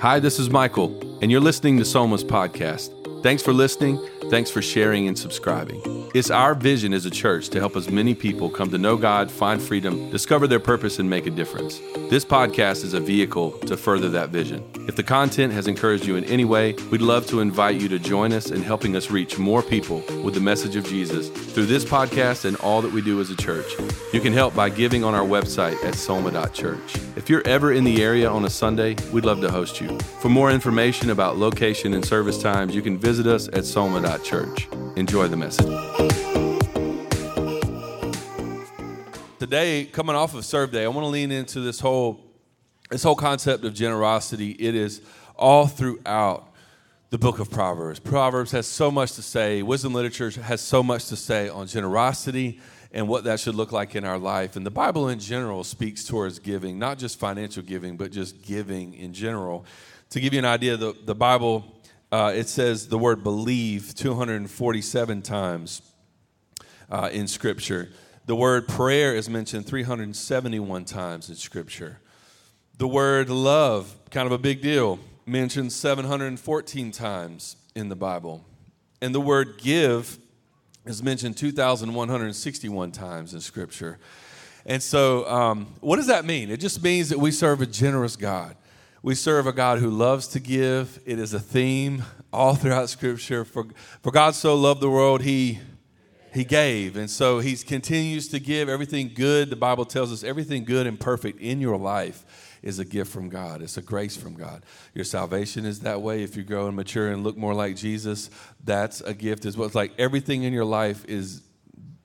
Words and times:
Hi, 0.00 0.20
this 0.20 0.38
is 0.38 0.50
Michael, 0.50 0.94
and 1.22 1.30
you're 1.30 1.40
listening 1.40 1.78
to 1.78 1.84
Soma's 1.86 2.22
podcast. 2.22 2.92
Thanks 3.26 3.42
for 3.42 3.52
listening. 3.52 3.98
Thanks 4.30 4.52
for 4.52 4.62
sharing 4.62 5.08
and 5.08 5.18
subscribing. 5.18 5.82
It's 6.14 6.30
our 6.30 6.54
vision 6.54 6.94
as 6.94 7.06
a 7.06 7.10
church 7.10 7.48
to 7.48 7.58
help 7.58 7.74
as 7.74 7.90
many 7.90 8.14
people 8.14 8.48
come 8.48 8.70
to 8.70 8.78
know 8.78 8.96
God, 8.96 9.32
find 9.32 9.60
freedom, 9.60 10.10
discover 10.10 10.46
their 10.46 10.60
purpose, 10.60 11.00
and 11.00 11.10
make 11.10 11.26
a 11.26 11.30
difference. 11.30 11.80
This 12.08 12.24
podcast 12.24 12.84
is 12.84 12.94
a 12.94 13.00
vehicle 13.00 13.50
to 13.66 13.76
further 13.76 14.08
that 14.10 14.30
vision. 14.30 14.64
If 14.86 14.94
the 14.94 15.02
content 15.02 15.52
has 15.52 15.66
encouraged 15.66 16.06
you 16.06 16.14
in 16.14 16.24
any 16.24 16.44
way, 16.44 16.74
we'd 16.92 17.02
love 17.02 17.26
to 17.26 17.40
invite 17.40 17.80
you 17.80 17.88
to 17.88 17.98
join 17.98 18.32
us 18.32 18.52
in 18.52 18.62
helping 18.62 18.94
us 18.94 19.10
reach 19.10 19.38
more 19.38 19.62
people 19.62 20.04
with 20.22 20.34
the 20.34 20.40
message 20.40 20.76
of 20.76 20.86
Jesus 20.86 21.28
through 21.28 21.66
this 21.66 21.84
podcast 21.84 22.44
and 22.44 22.56
all 22.58 22.80
that 22.82 22.92
we 22.92 23.02
do 23.02 23.20
as 23.20 23.30
a 23.30 23.36
church. 23.36 23.66
You 24.12 24.20
can 24.20 24.32
help 24.32 24.54
by 24.54 24.68
giving 24.68 25.02
on 25.02 25.14
our 25.14 25.26
website 25.26 25.82
at 25.84 25.96
soma.church. 25.96 26.96
If 27.16 27.28
you're 27.28 27.46
ever 27.46 27.72
in 27.72 27.82
the 27.84 28.02
area 28.02 28.30
on 28.30 28.44
a 28.44 28.50
Sunday, 28.50 28.96
we'd 29.12 29.24
love 29.24 29.40
to 29.40 29.50
host 29.50 29.80
you. 29.80 29.98
For 30.20 30.28
more 30.28 30.50
information 30.50 31.10
about 31.10 31.36
location 31.36 31.92
and 31.94 32.04
service 32.04 32.40
times, 32.40 32.74
you 32.74 32.82
can 32.82 32.98
visit 32.98 33.15
us 33.24 33.48
at 33.52 33.64
soma.church. 33.64 34.68
Enjoy 34.96 35.28
the 35.28 35.36
message. 35.36 35.66
Today, 39.38 39.84
coming 39.84 40.16
off 40.16 40.34
of 40.34 40.44
Serve 40.44 40.72
Day, 40.72 40.84
I 40.84 40.88
want 40.88 41.04
to 41.04 41.08
lean 41.08 41.30
into 41.30 41.60
this 41.60 41.78
whole 41.78 42.20
this 42.90 43.02
whole 43.02 43.14
concept 43.14 43.64
of 43.64 43.74
generosity. 43.74 44.50
It 44.50 44.74
is 44.74 45.02
all 45.36 45.66
throughout 45.66 46.52
the 47.10 47.18
book 47.18 47.38
of 47.38 47.50
Proverbs. 47.50 48.00
Proverbs 48.00 48.50
has 48.50 48.66
so 48.66 48.90
much 48.90 49.12
to 49.12 49.22
say. 49.22 49.62
Wisdom 49.62 49.92
literature 49.94 50.30
has 50.30 50.60
so 50.60 50.82
much 50.82 51.06
to 51.06 51.16
say 51.16 51.48
on 51.48 51.66
generosity 51.66 52.60
and 52.92 53.08
what 53.08 53.24
that 53.24 53.38
should 53.38 53.54
look 53.54 53.72
like 53.72 53.94
in 53.94 54.04
our 54.04 54.18
life. 54.18 54.56
And 54.56 54.64
the 54.64 54.70
Bible 54.70 55.08
in 55.08 55.18
general 55.18 55.64
speaks 55.64 56.04
towards 56.04 56.38
giving, 56.38 56.78
not 56.78 56.98
just 56.98 57.18
financial 57.18 57.62
giving, 57.62 57.96
but 57.96 58.10
just 58.10 58.42
giving 58.42 58.94
in 58.94 59.12
general. 59.12 59.64
To 60.10 60.20
give 60.20 60.32
you 60.32 60.38
an 60.38 60.44
idea, 60.44 60.76
the, 60.76 60.94
the 61.04 61.14
Bible 61.14 61.75
uh, 62.12 62.32
it 62.34 62.48
says 62.48 62.88
the 62.88 62.98
word 62.98 63.22
believe 63.22 63.94
247 63.94 65.22
times 65.22 65.82
uh, 66.90 67.10
in 67.12 67.26
Scripture. 67.26 67.88
The 68.26 68.36
word 68.36 68.68
prayer 68.68 69.14
is 69.14 69.28
mentioned 69.28 69.66
371 69.66 70.84
times 70.84 71.28
in 71.28 71.36
Scripture. 71.36 72.00
The 72.78 72.88
word 72.88 73.28
love, 73.28 73.94
kind 74.10 74.26
of 74.26 74.32
a 74.32 74.38
big 74.38 74.62
deal, 74.62 74.98
mentioned 75.26 75.72
714 75.72 76.92
times 76.92 77.56
in 77.74 77.88
the 77.88 77.96
Bible. 77.96 78.44
And 79.00 79.14
the 79.14 79.20
word 79.20 79.58
give 79.58 80.18
is 80.84 81.02
mentioned 81.02 81.36
2,161 81.36 82.92
times 82.92 83.34
in 83.34 83.40
Scripture. 83.40 83.98
And 84.64 84.82
so, 84.82 85.28
um, 85.28 85.74
what 85.80 85.96
does 85.96 86.08
that 86.08 86.24
mean? 86.24 86.50
It 86.50 86.58
just 86.58 86.82
means 86.82 87.08
that 87.08 87.18
we 87.18 87.30
serve 87.30 87.60
a 87.62 87.66
generous 87.66 88.16
God. 88.16 88.56
We 89.06 89.14
serve 89.14 89.46
a 89.46 89.52
God 89.52 89.78
who 89.78 89.88
loves 89.88 90.26
to 90.26 90.40
give. 90.40 90.98
It 91.06 91.20
is 91.20 91.32
a 91.32 91.38
theme 91.38 92.02
all 92.32 92.56
throughout 92.56 92.88
Scripture. 92.88 93.44
For, 93.44 93.66
for 94.02 94.10
God 94.10 94.34
so 94.34 94.56
loved 94.56 94.80
the 94.80 94.90
world, 94.90 95.22
He 95.22 95.60
He 96.34 96.42
gave. 96.42 96.96
And 96.96 97.08
so 97.08 97.38
He 97.38 97.54
continues 97.54 98.26
to 98.26 98.40
give 98.40 98.68
everything 98.68 99.12
good. 99.14 99.48
The 99.48 99.54
Bible 99.54 99.84
tells 99.84 100.12
us 100.12 100.24
everything 100.24 100.64
good 100.64 100.88
and 100.88 100.98
perfect 100.98 101.40
in 101.40 101.60
your 101.60 101.76
life 101.76 102.58
is 102.62 102.80
a 102.80 102.84
gift 102.84 103.12
from 103.12 103.28
God. 103.28 103.62
It's 103.62 103.76
a 103.76 103.80
grace 103.80 104.16
from 104.16 104.34
God. 104.34 104.64
Your 104.92 105.04
salvation 105.04 105.66
is 105.66 105.78
that 105.82 106.02
way. 106.02 106.24
If 106.24 106.36
you 106.36 106.42
grow 106.42 106.66
and 106.66 106.74
mature 106.74 107.12
and 107.12 107.22
look 107.22 107.36
more 107.36 107.54
like 107.54 107.76
Jesus, 107.76 108.28
that's 108.64 109.02
a 109.02 109.14
gift 109.14 109.46
as 109.46 109.56
well. 109.56 109.66
It's 109.66 109.76
like 109.76 109.92
everything 109.98 110.42
in 110.42 110.52
your 110.52 110.64
life 110.64 111.04
is 111.06 111.42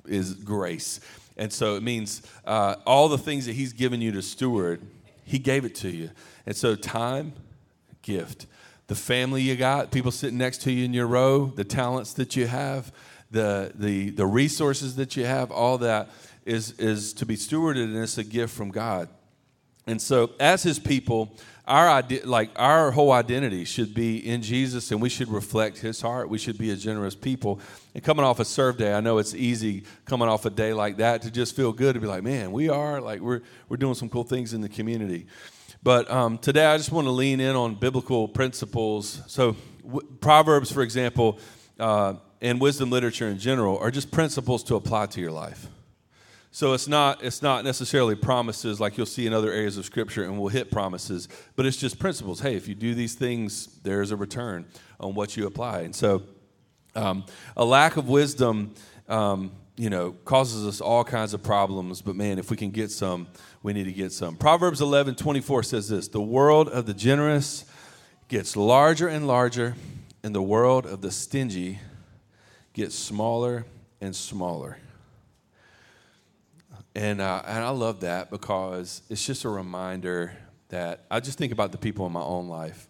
is 0.05 0.36
grace. 0.36 0.99
And 1.36 1.52
so 1.52 1.77
it 1.77 1.81
means 1.81 2.21
uh, 2.45 2.75
all 2.86 3.09
the 3.09 3.17
things 3.17 3.47
that 3.47 3.53
He's 3.53 3.73
given 3.73 4.02
you 4.02 4.11
to 4.11 4.21
steward, 4.21 4.86
He 5.25 5.39
gave 5.39 5.65
it 5.65 5.73
to 5.77 5.89
you. 5.89 6.11
And 6.45 6.56
so, 6.56 6.75
time, 6.75 7.34
gift. 8.02 8.47
The 8.88 8.95
family 8.95 9.42
you 9.42 9.56
got, 9.56 9.92
people 9.92 10.11
sitting 10.11 10.38
next 10.38 10.64
to 10.64 10.72
you 10.72 10.86
in 10.86 10.94
your 10.94 11.08
row, 11.08 11.45
the 11.45 11.64
talents 11.64 12.14
that 12.14 12.36
you 12.36 12.48
have, 12.48 12.92
the, 13.30 13.72
the, 13.75 14.09
the 14.09 14.25
resources 14.25 14.95
that 14.98 15.15
you 15.15 15.26
have, 15.26 15.52
all 15.52 15.77
that 15.80 16.10
is, 16.45 16.71
is 16.73 17.14
to 17.14 17.26
be 17.26 17.36
stewarded, 17.36 17.83
and 17.83 17.98
it's 17.98 18.17
a 18.17 18.23
gift 18.23 18.54
from 18.54 18.71
God. 18.71 19.08
And 19.88 20.02
so, 20.02 20.32
as 20.39 20.64
His 20.64 20.77
people, 20.77 21.36
our 21.65 21.89
idea, 21.89 22.26
like 22.26 22.52
our 22.55 22.92
whole 22.92 23.11
identity 23.11 23.65
should 23.65 23.94
be 23.94 24.17
in 24.17 24.42
Jesus, 24.42 24.92
and 24.92 25.02
we 25.02 25.10
should 25.10 25.30
reflect 25.30 25.77
His 25.77 26.02
heart. 26.02 26.30
We 26.30 26.38
should 26.38 26.58
be 26.58 26.71
a 26.71 26.76
generous 26.76 27.15
people. 27.15 27.60
And 27.95 28.04
coming 28.04 28.26
off 28.26 28.39
a 28.39 28.45
serve 28.45 28.77
day, 28.77 28.94
I 28.94 28.99
know 28.99 29.17
it's 29.17 29.33
easy 29.33 29.83
coming 30.05 30.27
off 30.27 30.45
a 30.45 30.49
day 30.49 30.73
like 30.73 30.98
that 30.98 31.21
to 31.23 31.32
just 31.32 31.55
feel 31.55 31.71
good 31.71 31.94
to 31.94 31.99
be 31.99 32.08
like, 32.08 32.23
man, 32.23 32.52
we 32.52 32.70
are 32.70 32.99
like 33.02 33.21
we're 33.21 33.42
we're 33.70 33.77
doing 33.77 33.95
some 33.95 34.10
cool 34.10 34.23
things 34.23 34.54
in 34.54 34.61
the 34.61 34.70
community. 34.70 35.27
But 35.83 36.09
um, 36.11 36.37
today 36.37 36.65
I 36.65 36.77
just 36.77 36.92
want 36.92 37.08
to 37.08 37.11
lean 37.11 37.39
in 37.39 37.55
on 37.55 37.75
biblical 37.75 38.27
principles. 38.27 39.21
So, 39.27 39.55
w- 39.83 40.08
Proverbs, 40.19 40.71
for 40.71 40.83
example, 40.83 41.39
uh, 41.80 42.15
and 42.39 42.61
wisdom 42.61 42.92
literature 42.92 43.27
in 43.27 43.39
general 43.39 43.80
are 43.80 43.89
just 43.89 44.11
principles 44.11 44.64
to 44.65 44.75
apply 44.75 45.08
to 45.08 45.21
your 45.21 45.31
life. 45.31 45.67
So 46.52 46.73
it's 46.73 46.87
not 46.87 47.23
it's 47.23 47.41
not 47.41 47.64
necessarily 47.64 48.14
promises 48.14 48.80
like 48.80 48.97
you'll 48.97 49.05
see 49.05 49.25
in 49.25 49.33
other 49.33 49.52
areas 49.52 49.77
of 49.77 49.86
Scripture, 49.86 50.23
and 50.23 50.37
we'll 50.37 50.49
hit 50.49 50.70
promises, 50.70 51.27
but 51.55 51.65
it's 51.65 51.77
just 51.77 51.97
principles. 51.97 52.41
Hey, 52.41 52.55
if 52.55 52.67
you 52.67 52.75
do 52.75 52.93
these 52.93 53.15
things, 53.15 53.80
there's 53.83 54.11
a 54.11 54.15
return 54.15 54.65
on 54.99 55.15
what 55.15 55.37
you 55.37 55.47
apply. 55.47 55.81
And 55.81 55.95
so, 55.95 56.23
um, 56.93 57.25
a 57.55 57.64
lack 57.64 57.95
of 57.95 58.09
wisdom, 58.09 58.75
um, 59.08 59.52
you 59.81 59.89
know, 59.89 60.11
causes 60.25 60.67
us 60.67 60.80
all 60.80 61.03
kinds 61.03 61.33
of 61.33 61.42
problems. 61.42 62.03
But 62.03 62.15
man, 62.15 62.37
if 62.37 62.52
we 62.52 62.55
can 62.55 62.69
get 62.69 62.92
some 62.92 63.25
we 63.64 63.73
need 63.73 63.86
to 63.86 63.92
get 63.92 64.11
some. 64.11 64.36
Proverbs 64.36 64.80
11 64.80 65.15
24 65.15 65.64
says 65.64 65.89
this 65.89 66.08
The 66.08 66.21
world 66.21 66.69
of 66.69 66.86
the 66.86 66.93
generous 66.93 67.65
gets 68.27 68.55
larger 68.55 69.08
and 69.08 69.25
larger, 69.25 69.75
and 70.23 70.36
the 70.36 70.41
world 70.41 70.86
of 70.86 71.02
the 71.02 71.09
stingy 71.09 71.80
gets 72.73 72.93
smaller 72.93 73.65
and 73.99 74.15
smaller. 74.15 74.77
And, 76.93 77.20
uh, 77.20 77.41
and 77.47 77.64
I 77.64 77.70
love 77.70 78.02
that 78.02 78.30
because 78.30 79.02
it's 79.09 79.25
just 79.25 79.45
a 79.45 79.49
reminder 79.49 80.31
that 80.70 81.05
I 81.09 81.21
just 81.21 81.39
think 81.39 81.53
about 81.53 81.71
the 81.71 81.80
people 81.80 82.05
in 82.05 82.11
my 82.11 82.21
own 82.21 82.47
life 82.47 82.87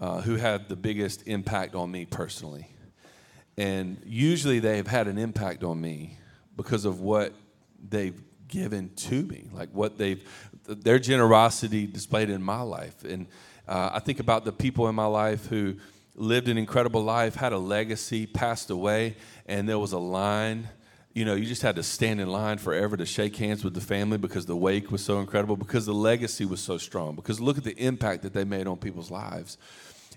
uh, 0.00 0.22
who 0.22 0.34
have 0.34 0.66
the 0.66 0.76
biggest 0.76 1.28
impact 1.28 1.76
on 1.76 1.88
me 1.88 2.04
personally. 2.04 2.66
And 3.58 4.00
usually 4.04 4.58
they 4.58 4.76
have 4.76 4.86
had 4.86 5.08
an 5.08 5.18
impact 5.18 5.64
on 5.64 5.80
me 5.80 6.18
because 6.56 6.84
of 6.84 7.00
what 7.00 7.32
they've 7.88 8.20
given 8.48 8.90
to 8.94 9.22
me, 9.22 9.48
like 9.52 9.70
what 9.72 9.98
they've, 9.98 10.22
their 10.66 10.98
generosity 10.98 11.86
displayed 11.86 12.30
in 12.30 12.42
my 12.42 12.60
life. 12.60 13.04
And 13.04 13.26
uh, 13.66 13.90
I 13.94 13.98
think 14.00 14.20
about 14.20 14.44
the 14.44 14.52
people 14.52 14.88
in 14.88 14.94
my 14.94 15.06
life 15.06 15.46
who 15.46 15.76
lived 16.14 16.48
an 16.48 16.58
incredible 16.58 17.02
life, 17.02 17.34
had 17.34 17.52
a 17.52 17.58
legacy, 17.58 18.26
passed 18.26 18.70
away, 18.70 19.16
and 19.46 19.68
there 19.68 19.78
was 19.78 19.92
a 19.92 19.98
line. 19.98 20.68
You 21.12 21.24
know, 21.24 21.34
you 21.34 21.46
just 21.46 21.62
had 21.62 21.76
to 21.76 21.82
stand 21.82 22.20
in 22.20 22.28
line 22.28 22.58
forever 22.58 22.96
to 22.96 23.06
shake 23.06 23.36
hands 23.36 23.64
with 23.64 23.74
the 23.74 23.80
family 23.80 24.18
because 24.18 24.46
the 24.46 24.56
wake 24.56 24.90
was 24.90 25.04
so 25.04 25.18
incredible, 25.20 25.56
because 25.56 25.86
the 25.86 25.94
legacy 25.94 26.44
was 26.44 26.60
so 26.60 26.78
strong, 26.78 27.14
because 27.14 27.40
look 27.40 27.58
at 27.58 27.64
the 27.64 27.76
impact 27.76 28.22
that 28.22 28.32
they 28.32 28.44
made 28.44 28.66
on 28.66 28.76
people's 28.76 29.10
lives. 29.10 29.58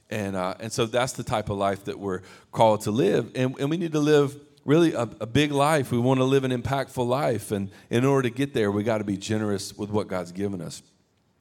And, 0.09 0.36
uh, 0.36 0.56
and 0.59 0.72
so 0.72 0.86
that's 0.86 1.14
the 1.14 1.24
type 1.24 1.50
of 1.50 1.58
life 1.58 1.86
that 1.86 2.00
we're 2.00 2.22
called 2.52 2.81
to 2.81 2.92
live. 2.92 3.31
And, 3.36 3.59
and 3.59 3.70
we 3.70 3.78
need 3.78 3.92
to 3.92 4.00
live 4.00 4.40
really 4.66 4.94
a, 4.94 5.03
a, 5.20 5.25
big 5.25 5.52
life. 5.52 5.92
We 5.92 6.00
want 6.00 6.20
to 6.20 6.24
live 6.24 6.44
an 6.44 6.52
impactful 6.52 7.06
life. 7.08 7.52
And 7.52 7.70
in 7.90 8.06
order 8.06 8.30
to 8.30 8.36
get 8.36 8.53
there, 8.53 8.72
we 8.72 8.84
got 8.84 9.00
to 9.00 9.03
be 9.03 9.18
generous 9.18 9.75
with 9.78 9.90
what 9.90 10.08
God's 10.08 10.31
given 10.31 10.62
us. 10.62 10.81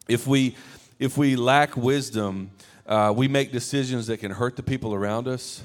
If 0.06 0.26
we, 0.26 0.56
if 0.98 1.16
we 1.16 1.36
lack 1.36 1.76
wisdom, 1.76 2.50
uh, 2.86 3.12
we 3.14 3.28
make 3.28 3.52
decisions 3.52 4.06
that 4.06 4.18
can 4.18 4.30
hurt 4.30 4.56
the 4.56 4.62
people 4.62 4.94
around 4.94 5.28
us. 5.28 5.62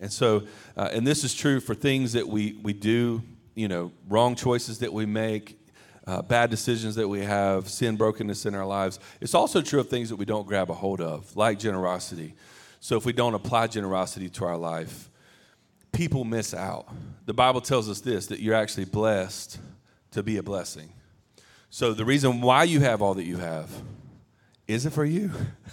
And 0.00 0.12
so, 0.12 0.42
uh, 0.76 0.90
and 0.92 1.06
this 1.06 1.24
is 1.24 1.34
true 1.34 1.60
for 1.60 1.74
things 1.74 2.12
that 2.14 2.26
we, 2.26 2.58
we 2.62 2.72
do, 2.72 3.22
you 3.54 3.68
know, 3.68 3.92
wrong 4.08 4.34
choices 4.34 4.78
that 4.80 4.92
we 4.92 5.06
make, 5.06 5.58
uh, 6.06 6.22
bad 6.22 6.50
decisions 6.50 6.94
that 6.96 7.08
we 7.08 7.20
have, 7.20 7.68
sin, 7.68 7.96
brokenness 7.96 8.46
in 8.46 8.54
our 8.54 8.66
lives. 8.66 8.98
It's 9.20 9.34
also 9.34 9.62
true 9.62 9.80
of 9.80 9.88
things 9.88 10.10
that 10.10 10.16
we 10.16 10.24
don't 10.24 10.46
grab 10.46 10.70
a 10.70 10.74
hold 10.74 11.00
of, 11.00 11.34
like 11.36 11.58
generosity. 11.58 12.34
So 12.80 12.96
if 12.96 13.06
we 13.06 13.12
don't 13.12 13.34
apply 13.34 13.68
generosity 13.68 14.28
to 14.30 14.44
our 14.44 14.58
life, 14.58 15.10
people 15.92 16.24
miss 16.24 16.52
out. 16.52 16.88
The 17.24 17.32
Bible 17.32 17.60
tells 17.62 17.88
us 17.88 18.00
this 18.00 18.26
that 18.26 18.40
you're 18.40 18.54
actually 18.54 18.84
blessed 18.84 19.58
to 20.10 20.22
be 20.22 20.36
a 20.36 20.42
blessing. 20.42 20.92
So 21.70 21.94
the 21.94 22.04
reason 22.04 22.40
why 22.40 22.64
you 22.64 22.80
have 22.80 23.00
all 23.00 23.14
that 23.14 23.24
you 23.24 23.38
have 23.38 23.70
isn't 24.68 24.92
for 24.92 25.04
you. 25.04 25.30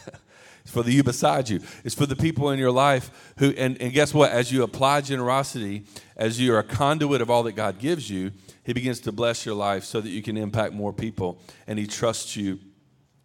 it's 0.61 0.71
for 0.71 0.83
the 0.83 0.91
you 0.91 1.03
beside 1.03 1.49
you. 1.49 1.59
It's 1.83 1.95
for 1.95 2.05
the 2.05 2.15
people 2.15 2.49
in 2.51 2.59
your 2.59 2.71
life 2.71 3.33
who 3.37 3.51
and, 3.57 3.81
and 3.81 3.91
guess 3.93 4.13
what? 4.13 4.31
As 4.31 4.51
you 4.51 4.63
apply 4.63 5.01
generosity, 5.01 5.85
as 6.15 6.39
you're 6.39 6.59
a 6.59 6.63
conduit 6.63 7.21
of 7.21 7.29
all 7.29 7.43
that 7.43 7.53
God 7.53 7.79
gives 7.79 8.09
you, 8.09 8.31
He 8.63 8.73
begins 8.73 8.99
to 9.01 9.11
bless 9.11 9.45
your 9.45 9.55
life 9.55 9.83
so 9.83 10.01
that 10.01 10.09
you 10.09 10.21
can 10.21 10.37
impact 10.37 10.73
more 10.73 10.93
people 10.93 11.41
and 11.67 11.79
He 11.79 11.87
trusts 11.87 12.35
you 12.35 12.59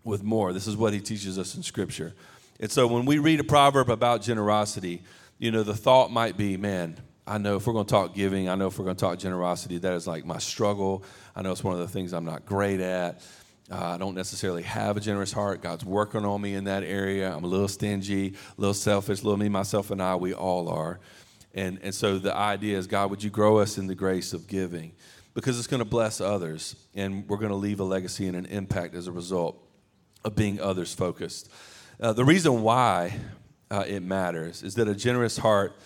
with 0.04 0.22
more. 0.22 0.52
This 0.52 0.66
is 0.66 0.76
what 0.76 0.92
He 0.92 1.00
teaches 1.00 1.38
us 1.38 1.54
in 1.54 1.62
Scripture. 1.62 2.14
And 2.58 2.70
so 2.70 2.86
when 2.86 3.04
we 3.04 3.18
read 3.18 3.40
a 3.40 3.44
proverb 3.44 3.90
about 3.90 4.22
generosity, 4.22 5.02
you 5.38 5.50
know, 5.50 5.62
the 5.62 5.74
thought 5.74 6.10
might 6.10 6.38
be, 6.38 6.56
man, 6.56 6.96
I 7.26 7.38
know 7.38 7.56
if 7.56 7.66
we're 7.66 7.72
going 7.72 7.86
to 7.86 7.90
talk 7.90 8.14
giving, 8.14 8.48
I 8.48 8.54
know 8.54 8.68
if 8.68 8.78
we're 8.78 8.84
going 8.84 8.96
to 8.96 9.00
talk 9.00 9.18
generosity, 9.18 9.78
that 9.78 9.92
is 9.94 10.06
like 10.06 10.24
my 10.24 10.38
struggle. 10.38 11.02
I 11.34 11.42
know 11.42 11.50
it's 11.52 11.64
one 11.64 11.74
of 11.74 11.80
the 11.80 11.88
things 11.88 12.12
I'm 12.12 12.24
not 12.24 12.46
great 12.46 12.80
at. 12.80 13.20
Uh, 13.70 13.94
I 13.94 13.98
don't 13.98 14.14
necessarily 14.14 14.62
have 14.62 14.96
a 14.96 15.00
generous 15.00 15.32
heart. 15.32 15.60
God's 15.60 15.84
working 15.84 16.24
on 16.24 16.40
me 16.40 16.54
in 16.54 16.64
that 16.64 16.84
area. 16.84 17.34
I'm 17.34 17.42
a 17.42 17.48
little 17.48 17.66
stingy, 17.66 18.28
a 18.28 18.60
little 18.60 18.74
selfish, 18.74 19.24
little 19.24 19.38
me, 19.38 19.48
myself, 19.48 19.90
and 19.90 20.00
I. 20.00 20.14
We 20.14 20.34
all 20.34 20.68
are. 20.68 21.00
And, 21.52 21.80
and 21.82 21.92
so 21.94 22.18
the 22.18 22.34
idea 22.34 22.78
is, 22.78 22.86
God, 22.86 23.10
would 23.10 23.24
you 23.24 23.30
grow 23.30 23.58
us 23.58 23.76
in 23.76 23.88
the 23.88 23.94
grace 23.94 24.32
of 24.32 24.46
giving? 24.46 24.92
Because 25.34 25.58
it's 25.58 25.66
going 25.66 25.80
to 25.80 25.84
bless 25.84 26.20
others, 26.20 26.76
and 26.94 27.28
we're 27.28 27.38
going 27.38 27.50
to 27.50 27.56
leave 27.56 27.80
a 27.80 27.84
legacy 27.84 28.28
and 28.28 28.36
an 28.36 28.46
impact 28.46 28.94
as 28.94 29.08
a 29.08 29.12
result 29.12 29.60
of 30.24 30.36
being 30.36 30.60
others 30.60 30.94
focused. 30.94 31.50
Uh, 31.98 32.12
the 32.12 32.24
reason 32.24 32.62
why 32.62 33.19
uh, 33.70 33.84
it 33.86 34.02
matters 34.02 34.62
is 34.62 34.76
that 34.76 34.86
a 34.86 34.94
generous 34.94 35.38
heart 35.38 35.76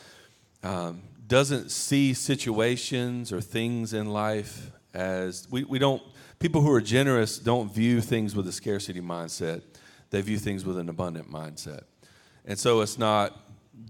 um, 0.63 1.01
doesn't 1.27 1.71
see 1.71 2.13
situations 2.13 3.33
or 3.33 3.41
things 3.41 3.95
in 3.95 4.11
life 4.11 4.71
as 4.93 5.49
we, 5.51 5.65
we 5.65 5.79
don't 5.79 6.03
people 6.41 6.63
who 6.63 6.73
are 6.73 6.81
generous 6.81 7.39
don't 7.39 7.73
view 7.73 8.01
things 8.01 8.35
with 8.35 8.49
a 8.49 8.53
scarcity 8.53 9.01
mindset 9.01 9.63
they 10.11 10.21
view 10.21 10.39
things 10.39 10.65
with 10.65 10.79
an 10.79 10.89
abundant 10.89 11.31
mindset 11.31 11.83
and 12.45 12.59
so 12.59 12.81
it's 12.81 12.99
not 12.99 13.39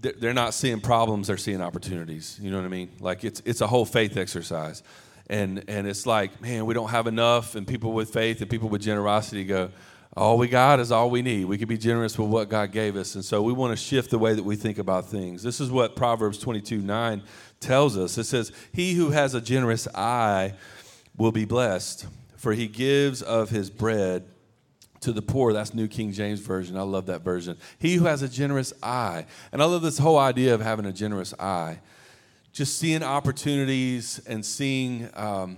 they're 0.01 0.33
not 0.33 0.53
seeing 0.53 0.79
problems 0.79 1.27
they're 1.27 1.37
seeing 1.37 1.61
opportunities 1.61 2.37
you 2.41 2.51
know 2.51 2.57
what 2.57 2.65
i 2.65 2.69
mean 2.69 2.89
like 2.99 3.23
it's 3.23 3.41
it's 3.45 3.61
a 3.61 3.67
whole 3.67 3.85
faith 3.85 4.17
exercise 4.17 4.83
and 5.27 5.63
and 5.67 5.87
it's 5.87 6.05
like 6.05 6.41
man 6.41 6.65
we 6.65 6.73
don't 6.73 6.89
have 6.89 7.07
enough 7.07 7.55
and 7.55 7.65
people 7.65 7.93
with 7.93 8.11
faith 8.13 8.41
and 8.41 8.49
people 8.49 8.69
with 8.69 8.81
generosity 8.81 9.43
go 9.43 9.71
all 10.15 10.37
we 10.37 10.49
got 10.49 10.81
is 10.81 10.91
all 10.91 11.09
we 11.09 11.21
need. 11.21 11.45
We 11.45 11.57
can 11.57 11.69
be 11.69 11.77
generous 11.77 12.17
with 12.17 12.27
what 12.27 12.49
God 12.49 12.73
gave 12.73 12.97
us. 12.97 13.15
And 13.15 13.23
so 13.23 13.41
we 13.41 13.53
want 13.53 13.71
to 13.71 13.81
shift 13.81 14.09
the 14.09 14.19
way 14.19 14.33
that 14.33 14.43
we 14.43 14.57
think 14.57 14.77
about 14.77 15.05
things. 15.05 15.41
This 15.41 15.61
is 15.61 15.71
what 15.71 15.95
Proverbs 15.95 16.37
22 16.37 16.79
9 16.79 17.23
tells 17.61 17.97
us. 17.97 18.17
It 18.17 18.25
says, 18.25 18.51
He 18.73 18.93
who 18.93 19.11
has 19.11 19.35
a 19.35 19.41
generous 19.41 19.87
eye 19.95 20.53
will 21.15 21.31
be 21.31 21.45
blessed, 21.45 22.07
for 22.41 22.53
he 22.53 22.65
gives 22.65 23.21
of 23.21 23.51
his 23.51 23.69
bread 23.69 24.25
to 25.01 25.13
the 25.13 25.21
poor. 25.21 25.53
That's 25.53 25.75
New 25.75 25.87
King 25.87 26.11
James 26.11 26.39
Version. 26.39 26.75
I 26.75 26.81
love 26.81 27.05
that 27.05 27.21
version. 27.21 27.55
He 27.77 27.95
who 27.95 28.05
has 28.05 28.23
a 28.23 28.27
generous 28.27 28.73
eye. 28.81 29.27
And 29.51 29.61
I 29.61 29.65
love 29.65 29.83
this 29.83 29.99
whole 29.99 30.17
idea 30.17 30.55
of 30.55 30.59
having 30.59 30.87
a 30.87 30.91
generous 30.91 31.35
eye. 31.39 31.79
Just 32.51 32.79
seeing 32.79 33.03
opportunities 33.03 34.19
and 34.25 34.43
seeing. 34.43 35.09
Um, 35.13 35.57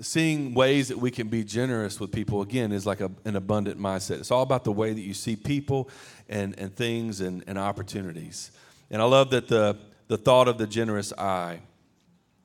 seeing 0.00 0.54
ways 0.54 0.86
that 0.88 0.96
we 0.96 1.10
can 1.10 1.26
be 1.26 1.42
generous 1.42 1.98
with 1.98 2.12
people 2.12 2.40
again 2.40 2.70
is 2.70 2.86
like 2.86 3.00
a, 3.00 3.10
an 3.24 3.34
abundant 3.34 3.80
mindset 3.80 4.20
it's 4.20 4.30
all 4.30 4.44
about 4.44 4.62
the 4.62 4.70
way 4.70 4.92
that 4.92 5.00
you 5.00 5.12
see 5.12 5.34
people 5.34 5.90
and, 6.28 6.56
and 6.56 6.72
things 6.76 7.20
and, 7.20 7.42
and 7.48 7.58
opportunities 7.58 8.52
and 8.92 9.02
i 9.02 9.04
love 9.04 9.30
that 9.30 9.48
the, 9.48 9.76
the 10.06 10.16
thought 10.16 10.46
of 10.46 10.56
the 10.56 10.68
generous 10.68 11.12
eye 11.14 11.58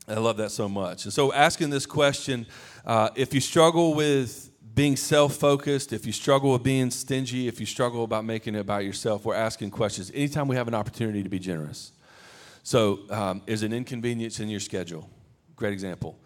i 0.08 0.14
love 0.16 0.38
that 0.38 0.52
so 0.52 0.68
much. 0.68 1.06
And 1.06 1.14
so 1.14 1.34
asking 1.34 1.70
this 1.70 1.86
question 1.86 2.46
uh, 2.86 3.10
if 3.16 3.34
you 3.34 3.40
struggle 3.40 3.94
with 3.94 4.52
being 4.74 4.96
self-focused 4.96 5.94
if 5.94 6.06
you 6.06 6.12
struggle 6.12 6.54
with 6.54 6.64
being 6.64 6.92
stingy 6.92 7.48
if 7.48 7.60
you 7.60 7.66
struggle 7.66 8.04
about 8.04 8.26
making 8.26 8.56
it 8.56 8.60
about 8.60 8.84
yourself 8.84 9.26
we're 9.26 9.36
asking 9.36 9.72
questions. 9.72 10.12
Anytime 10.14 10.48
we 10.48 10.56
have 10.56 10.68
an 10.68 10.76
opportunity 10.76 11.24
to 11.24 11.30
be 11.30 11.40
generous. 11.40 11.92
So 12.64 13.02
um, 13.10 13.42
is 13.46 13.62
an 13.62 13.74
inconvenience 13.74 14.40
in 14.40 14.48
your 14.48 14.62
schedule? 14.62 15.10
Great 15.58 15.74
example. 15.74 16.18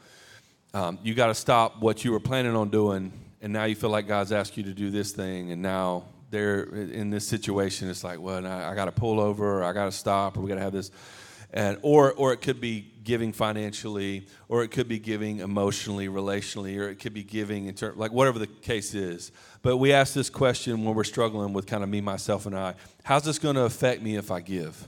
Um, 0.73 0.99
you 1.01 1.15
got 1.15 1.27
to 1.27 1.33
stop 1.33 1.81
what 1.81 2.05
you 2.05 2.11
were 2.11 2.19
planning 2.19 2.55
on 2.55 2.69
doing, 2.69 3.11
and 3.41 3.51
now 3.51 3.63
you 3.63 3.75
feel 3.75 3.89
like 3.89 4.07
God's 4.07 4.31
asked 4.31 4.55
you 4.55 4.63
to 4.63 4.73
do 4.73 4.91
this 4.91 5.11
thing, 5.11 5.51
and 5.51 5.61
now 5.61 6.03
they're 6.29 6.63
in 6.63 7.09
this 7.09 7.27
situation. 7.27 7.89
It's 7.89 8.03
like, 8.03 8.19
well, 8.19 8.45
I, 8.45 8.71
I 8.71 8.75
got 8.75 8.85
to 8.85 8.91
pull 8.91 9.19
over, 9.19 9.59
or 9.59 9.63
I 9.63 9.73
got 9.73 9.85
to 9.85 9.91
stop, 9.91 10.37
or 10.37 10.41
we 10.41 10.49
got 10.49 10.55
to 10.55 10.61
have 10.61 10.73
this, 10.73 10.91
and 11.57 11.79
or 11.81 12.13
or 12.13 12.33
it 12.33 12.41
could 12.41 12.61
be 12.61 12.85
giving 13.03 13.33
financially, 13.33 14.27
or 14.47 14.63
it 14.63 14.69
could 14.69 14.87
be 14.87 14.99
giving 14.99 15.39
emotionally, 15.39 16.07
relationally, 16.07 16.77
or 16.77 16.87
it 16.87 16.99
could 16.99 17.15
be 17.15 17.23
giving 17.23 17.65
in 17.65 17.73
terms 17.73 17.97
like 17.97 18.11
whatever 18.11 18.37
the 18.37 18.45
case 18.45 18.93
is. 18.93 19.31
But 19.63 19.77
we 19.77 19.91
ask 19.91 20.13
this 20.13 20.29
question 20.29 20.85
when 20.85 20.93
we're 20.93 21.03
struggling 21.03 21.53
with 21.53 21.65
kind 21.65 21.83
of 21.83 21.89
me, 21.89 21.99
myself, 21.99 22.45
and 22.45 22.55
I: 22.55 22.75
How's 23.03 23.23
this 23.23 23.39
going 23.39 23.55
to 23.55 23.63
affect 23.63 24.03
me 24.03 24.17
if 24.17 24.29
I 24.29 24.39
give? 24.39 24.87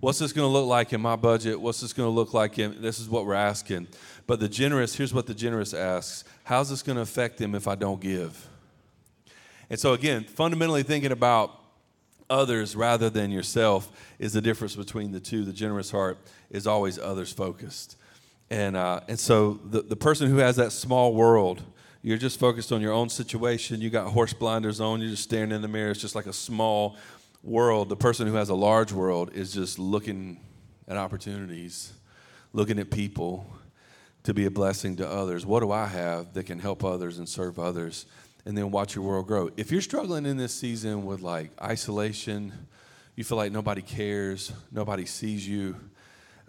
What's 0.00 0.18
this 0.18 0.34
going 0.34 0.46
to 0.46 0.52
look 0.52 0.66
like 0.66 0.92
in 0.92 1.00
my 1.00 1.16
budget? 1.16 1.58
What's 1.58 1.80
this 1.80 1.94
going 1.94 2.06
to 2.08 2.14
look 2.14 2.34
like 2.34 2.58
in 2.58 2.82
this 2.82 3.00
is 3.00 3.08
what 3.08 3.24
we're 3.24 3.32
asking. 3.32 3.88
But 4.26 4.40
the 4.40 4.48
generous, 4.50 4.94
here's 4.94 5.14
what 5.14 5.26
the 5.26 5.34
generous 5.34 5.72
asks 5.72 6.24
How's 6.44 6.68
this 6.68 6.82
going 6.82 6.96
to 6.96 7.02
affect 7.02 7.38
them 7.38 7.54
if 7.54 7.66
I 7.66 7.74
don't 7.74 8.02
give? 8.02 8.46
And 9.70 9.80
so, 9.80 9.94
again, 9.94 10.24
fundamentally 10.24 10.82
thinking 10.82 11.12
about 11.12 11.58
others 12.30 12.76
rather 12.76 13.10
than 13.10 13.30
yourself 13.30 13.90
is 14.18 14.32
the 14.32 14.40
difference 14.40 14.76
between 14.76 15.12
the 15.12 15.20
two. 15.20 15.44
The 15.44 15.52
generous 15.52 15.90
heart 15.90 16.18
is 16.50 16.66
always 16.66 16.98
others 16.98 17.32
focused. 17.32 17.96
And, 18.50 18.76
uh, 18.76 19.00
and 19.08 19.18
so, 19.18 19.60
the, 19.64 19.82
the 19.82 19.96
person 19.96 20.30
who 20.30 20.38
has 20.38 20.56
that 20.56 20.72
small 20.72 21.14
world, 21.14 21.62
you're 22.02 22.18
just 22.18 22.40
focused 22.40 22.72
on 22.72 22.80
your 22.80 22.92
own 22.92 23.08
situation. 23.08 23.80
You 23.80 23.90
got 23.90 24.08
horse 24.08 24.32
blinders 24.32 24.80
on. 24.80 25.00
You're 25.00 25.10
just 25.10 25.24
staring 25.24 25.52
in 25.52 25.60
the 25.60 25.68
mirror. 25.68 25.90
It's 25.90 26.00
just 26.00 26.14
like 26.14 26.26
a 26.26 26.32
small 26.32 26.96
world. 27.42 27.88
The 27.88 27.96
person 27.96 28.26
who 28.26 28.34
has 28.34 28.48
a 28.48 28.54
large 28.54 28.92
world 28.92 29.32
is 29.34 29.52
just 29.52 29.78
looking 29.78 30.40
at 30.86 30.96
opportunities, 30.96 31.92
looking 32.54 32.78
at 32.78 32.90
people, 32.90 33.46
to 34.28 34.34
be 34.34 34.44
a 34.44 34.50
blessing 34.50 34.96
to 34.96 35.08
others? 35.08 35.46
What 35.46 35.60
do 35.60 35.72
I 35.72 35.86
have 35.86 36.34
that 36.34 36.44
can 36.44 36.58
help 36.58 36.84
others 36.84 37.18
and 37.18 37.26
serve 37.26 37.58
others? 37.58 38.04
And 38.48 38.56
then 38.56 38.70
watch 38.70 38.94
your 38.94 39.04
world 39.04 39.26
grow. 39.26 39.50
If 39.58 39.70
you're 39.70 39.82
struggling 39.82 40.24
in 40.24 40.38
this 40.38 40.54
season 40.54 41.04
with 41.04 41.20
like 41.20 41.50
isolation, 41.62 42.54
you 43.14 43.22
feel 43.22 43.36
like 43.36 43.52
nobody 43.52 43.82
cares, 43.82 44.50
nobody 44.72 45.04
sees 45.04 45.46
you, 45.46 45.76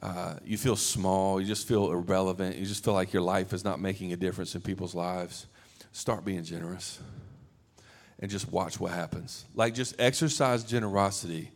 uh, 0.02 0.36
you 0.46 0.58
feel 0.58 0.78
small, 0.78 1.42
you 1.42 1.46
just 1.46 1.68
feel 1.68 1.92
irrelevant, 1.92 2.56
you 2.56 2.66
just 2.66 2.86
feel 2.86 2.94
like 2.94 3.12
your 3.12 3.22
life 3.22 3.52
is 3.52 3.66
not 3.66 3.82
making 3.82 4.14
a 4.14 4.16
difference 4.16 4.56
in 4.56 4.62
people's 4.62 4.96
lives, 4.96 5.48
start 5.92 6.24
being 6.24 6.42
generous 6.42 7.02
and 8.20 8.32
just 8.32 8.50
watch 8.50 8.80
what 8.80 8.94
happens. 8.94 9.44
Like, 9.54 9.74
just 9.74 9.94
exercise 10.00 10.64
generosity. 10.64 11.52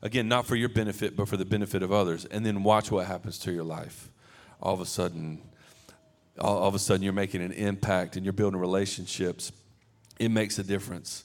Again, 0.00 0.28
not 0.28 0.46
for 0.46 0.56
your 0.56 0.70
benefit, 0.70 1.14
but 1.14 1.28
for 1.28 1.36
the 1.36 1.44
benefit 1.44 1.82
of 1.82 1.92
others. 1.92 2.24
And 2.24 2.46
then 2.46 2.62
watch 2.62 2.90
what 2.90 3.06
happens 3.06 3.38
to 3.40 3.52
your 3.52 3.64
life. 3.64 4.08
All 4.62 4.72
of 4.72 4.80
a 4.80 4.86
sudden, 4.86 5.42
all, 6.38 6.56
all 6.56 6.68
of 6.68 6.74
a 6.74 6.78
sudden 6.78 7.02
you're 7.02 7.12
making 7.12 7.42
an 7.42 7.52
impact 7.52 8.16
and 8.16 8.24
you're 8.24 8.32
building 8.32 8.58
relationships, 8.58 9.52
it 10.18 10.30
makes 10.30 10.58
a 10.58 10.62
difference. 10.62 11.24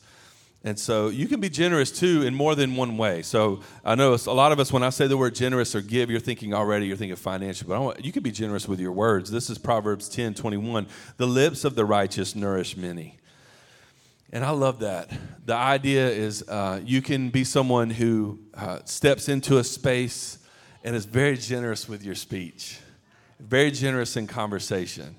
And 0.63 0.77
so 0.77 1.07
you 1.07 1.27
can 1.27 1.39
be 1.39 1.50
generous 1.50 1.89
too 1.89 2.24
in 2.24 2.36
more 2.36 2.53
than 2.53 2.75
one 2.75 2.97
way. 2.97 3.21
So 3.21 3.62
I 3.86 3.95
know 3.95 4.13
a 4.13 4.31
lot 4.31 4.51
of 4.51 4.59
us, 4.59 4.74
when 4.74 4.83
I 4.83 4.89
say 4.89 5.07
the 5.07 5.15
word 5.15 5.33
generous 5.33 5.74
or 5.74 5.81
give, 5.81 6.12
you're 6.12 6.19
thinking 6.19 6.53
already, 6.53 6.88
you're 6.88 6.97
thinking 6.97 7.15
financial, 7.15 7.69
but 7.69 7.80
want, 7.80 8.03
you 8.03 8.12
can 8.12 8.24
be 8.24 8.31
generous 8.31 8.68
with 8.68 8.80
your 8.80 8.91
words. 8.91 9.31
This 9.31 9.50
is 9.50 9.57
Proverbs 9.57 10.09
10 10.09 10.33
21. 10.33 10.88
The 11.15 11.27
lips 11.27 11.63
of 11.63 11.75
the 11.75 11.86
righteous 11.86 12.36
nourish 12.36 12.75
many. 12.75 13.18
And 14.31 14.44
I 14.44 14.51
love 14.51 14.80
that. 14.80 15.12
The 15.45 15.56
idea 15.56 16.09
is 16.09 16.44
uh, 16.47 16.81
you 16.83 17.01
can 17.01 17.30
be 17.30 17.44
someone 17.44 17.90
who 17.90 18.40
uh, 18.54 18.80
steps 18.83 19.30
into 19.30 19.57
a 19.59 19.64
space 19.64 20.40
and 20.83 20.95
is 20.95 21.06
very 21.06 21.37
generous 21.37 21.87
with 21.87 22.04
your 22.04 22.16
speech 22.16 22.80
very 23.40 23.71
generous 23.71 24.18
in 24.18 24.28
conversation? 24.28 25.16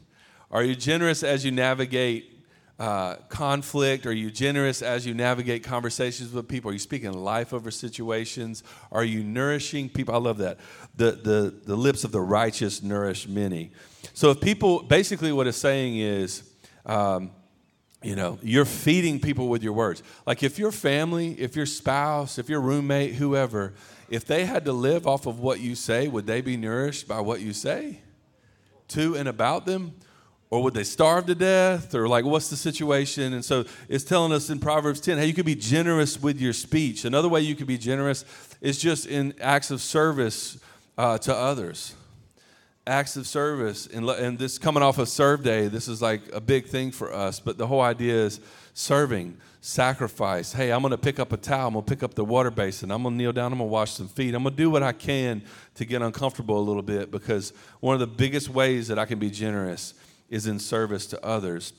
Are 0.50 0.62
you 0.62 0.74
generous 0.74 1.22
as 1.22 1.44
you 1.44 1.50
navigate 1.50 2.39
uh, 2.80 3.16
conflict? 3.28 4.06
Are 4.06 4.12
you 4.12 4.30
generous 4.30 4.82
as 4.82 5.06
you 5.06 5.14
navigate 5.14 5.62
conversations 5.62 6.32
with 6.32 6.48
people? 6.48 6.70
Are 6.70 6.72
you 6.72 6.80
speaking 6.80 7.12
life 7.12 7.52
over 7.52 7.70
situations? 7.70 8.64
Are 8.90 9.04
you 9.04 9.22
nourishing 9.22 9.88
people? 9.88 10.14
I 10.14 10.18
love 10.18 10.38
that. 10.38 10.58
The, 10.96 11.12
the, 11.12 11.54
the 11.64 11.76
lips 11.76 12.02
of 12.02 12.10
the 12.10 12.20
righteous 12.20 12.82
nourish 12.82 13.28
many. 13.28 13.70
So, 14.14 14.30
if 14.30 14.40
people, 14.40 14.82
basically, 14.82 15.30
what 15.30 15.46
it's 15.46 15.58
saying 15.58 15.98
is, 15.98 16.42
um, 16.86 17.30
you 18.02 18.16
know, 18.16 18.38
you're 18.42 18.64
feeding 18.64 19.20
people 19.20 19.48
with 19.48 19.62
your 19.62 19.74
words. 19.74 20.02
Like 20.26 20.42
if 20.42 20.58
your 20.58 20.72
family, 20.72 21.38
if 21.38 21.54
your 21.54 21.66
spouse, 21.66 22.38
if 22.38 22.48
your 22.48 22.62
roommate, 22.62 23.14
whoever, 23.16 23.74
if 24.08 24.24
they 24.24 24.46
had 24.46 24.64
to 24.64 24.72
live 24.72 25.06
off 25.06 25.26
of 25.26 25.38
what 25.38 25.60
you 25.60 25.74
say, 25.74 26.08
would 26.08 26.26
they 26.26 26.40
be 26.40 26.56
nourished 26.56 27.06
by 27.06 27.20
what 27.20 27.40
you 27.40 27.52
say? 27.52 28.00
to 28.90 29.16
and 29.16 29.28
about 29.28 29.66
them? 29.66 29.94
Or 30.50 30.64
would 30.64 30.74
they 30.74 30.84
starve 30.84 31.26
to 31.26 31.34
death? 31.34 31.94
Or 31.94 32.08
like, 32.08 32.24
what's 32.24 32.50
the 32.50 32.56
situation? 32.56 33.32
And 33.32 33.44
so 33.44 33.64
it's 33.88 34.02
telling 34.02 34.32
us 34.32 34.50
in 34.50 34.58
Proverbs 34.58 35.00
10 35.00 35.18
hey, 35.18 35.26
you 35.26 35.34
could 35.34 35.46
be 35.46 35.54
generous 35.54 36.20
with 36.20 36.40
your 36.40 36.52
speech. 36.52 37.04
Another 37.04 37.28
way 37.28 37.40
you 37.40 37.54
could 37.54 37.68
be 37.68 37.78
generous 37.78 38.24
is 38.60 38.78
just 38.78 39.06
in 39.06 39.32
acts 39.40 39.70
of 39.70 39.80
service 39.80 40.58
uh, 40.98 41.18
to 41.18 41.34
others. 41.34 41.94
Acts 42.84 43.16
of 43.16 43.28
service. 43.28 43.86
And, 43.86 44.08
and 44.10 44.38
this 44.38 44.58
coming 44.58 44.82
off 44.82 44.98
of 44.98 45.08
Serve 45.08 45.44
Day, 45.44 45.68
this 45.68 45.86
is 45.86 46.02
like 46.02 46.22
a 46.32 46.40
big 46.40 46.66
thing 46.66 46.90
for 46.90 47.14
us. 47.14 47.38
But 47.38 47.56
the 47.56 47.68
whole 47.68 47.80
idea 47.80 48.14
is 48.14 48.40
serving, 48.74 49.36
sacrifice. 49.60 50.52
Hey, 50.52 50.72
I'm 50.72 50.80
going 50.80 50.90
to 50.90 50.98
pick 50.98 51.20
up 51.20 51.32
a 51.32 51.36
towel. 51.36 51.68
I'm 51.68 51.74
going 51.74 51.84
to 51.84 51.88
pick 51.88 52.02
up 52.02 52.14
the 52.14 52.24
water 52.24 52.50
basin. 52.50 52.90
I'm 52.90 53.04
going 53.04 53.14
to 53.14 53.18
kneel 53.18 53.32
down. 53.32 53.52
I'm 53.52 53.58
going 53.58 53.68
to 53.68 53.72
wash 53.72 53.92
some 53.92 54.08
feet. 54.08 54.34
I'm 54.34 54.42
going 54.42 54.56
to 54.56 54.60
do 54.60 54.68
what 54.68 54.82
I 54.82 54.90
can 54.90 55.42
to 55.76 55.84
get 55.84 56.02
uncomfortable 56.02 56.58
a 56.58 56.64
little 56.64 56.82
bit 56.82 57.12
because 57.12 57.52
one 57.78 57.94
of 57.94 58.00
the 58.00 58.08
biggest 58.08 58.48
ways 58.48 58.88
that 58.88 58.98
I 58.98 59.04
can 59.04 59.20
be 59.20 59.30
generous 59.30 59.94
is 60.30 60.46
in 60.46 60.58
service 60.58 61.06
to 61.06 61.24
others. 61.24 61.74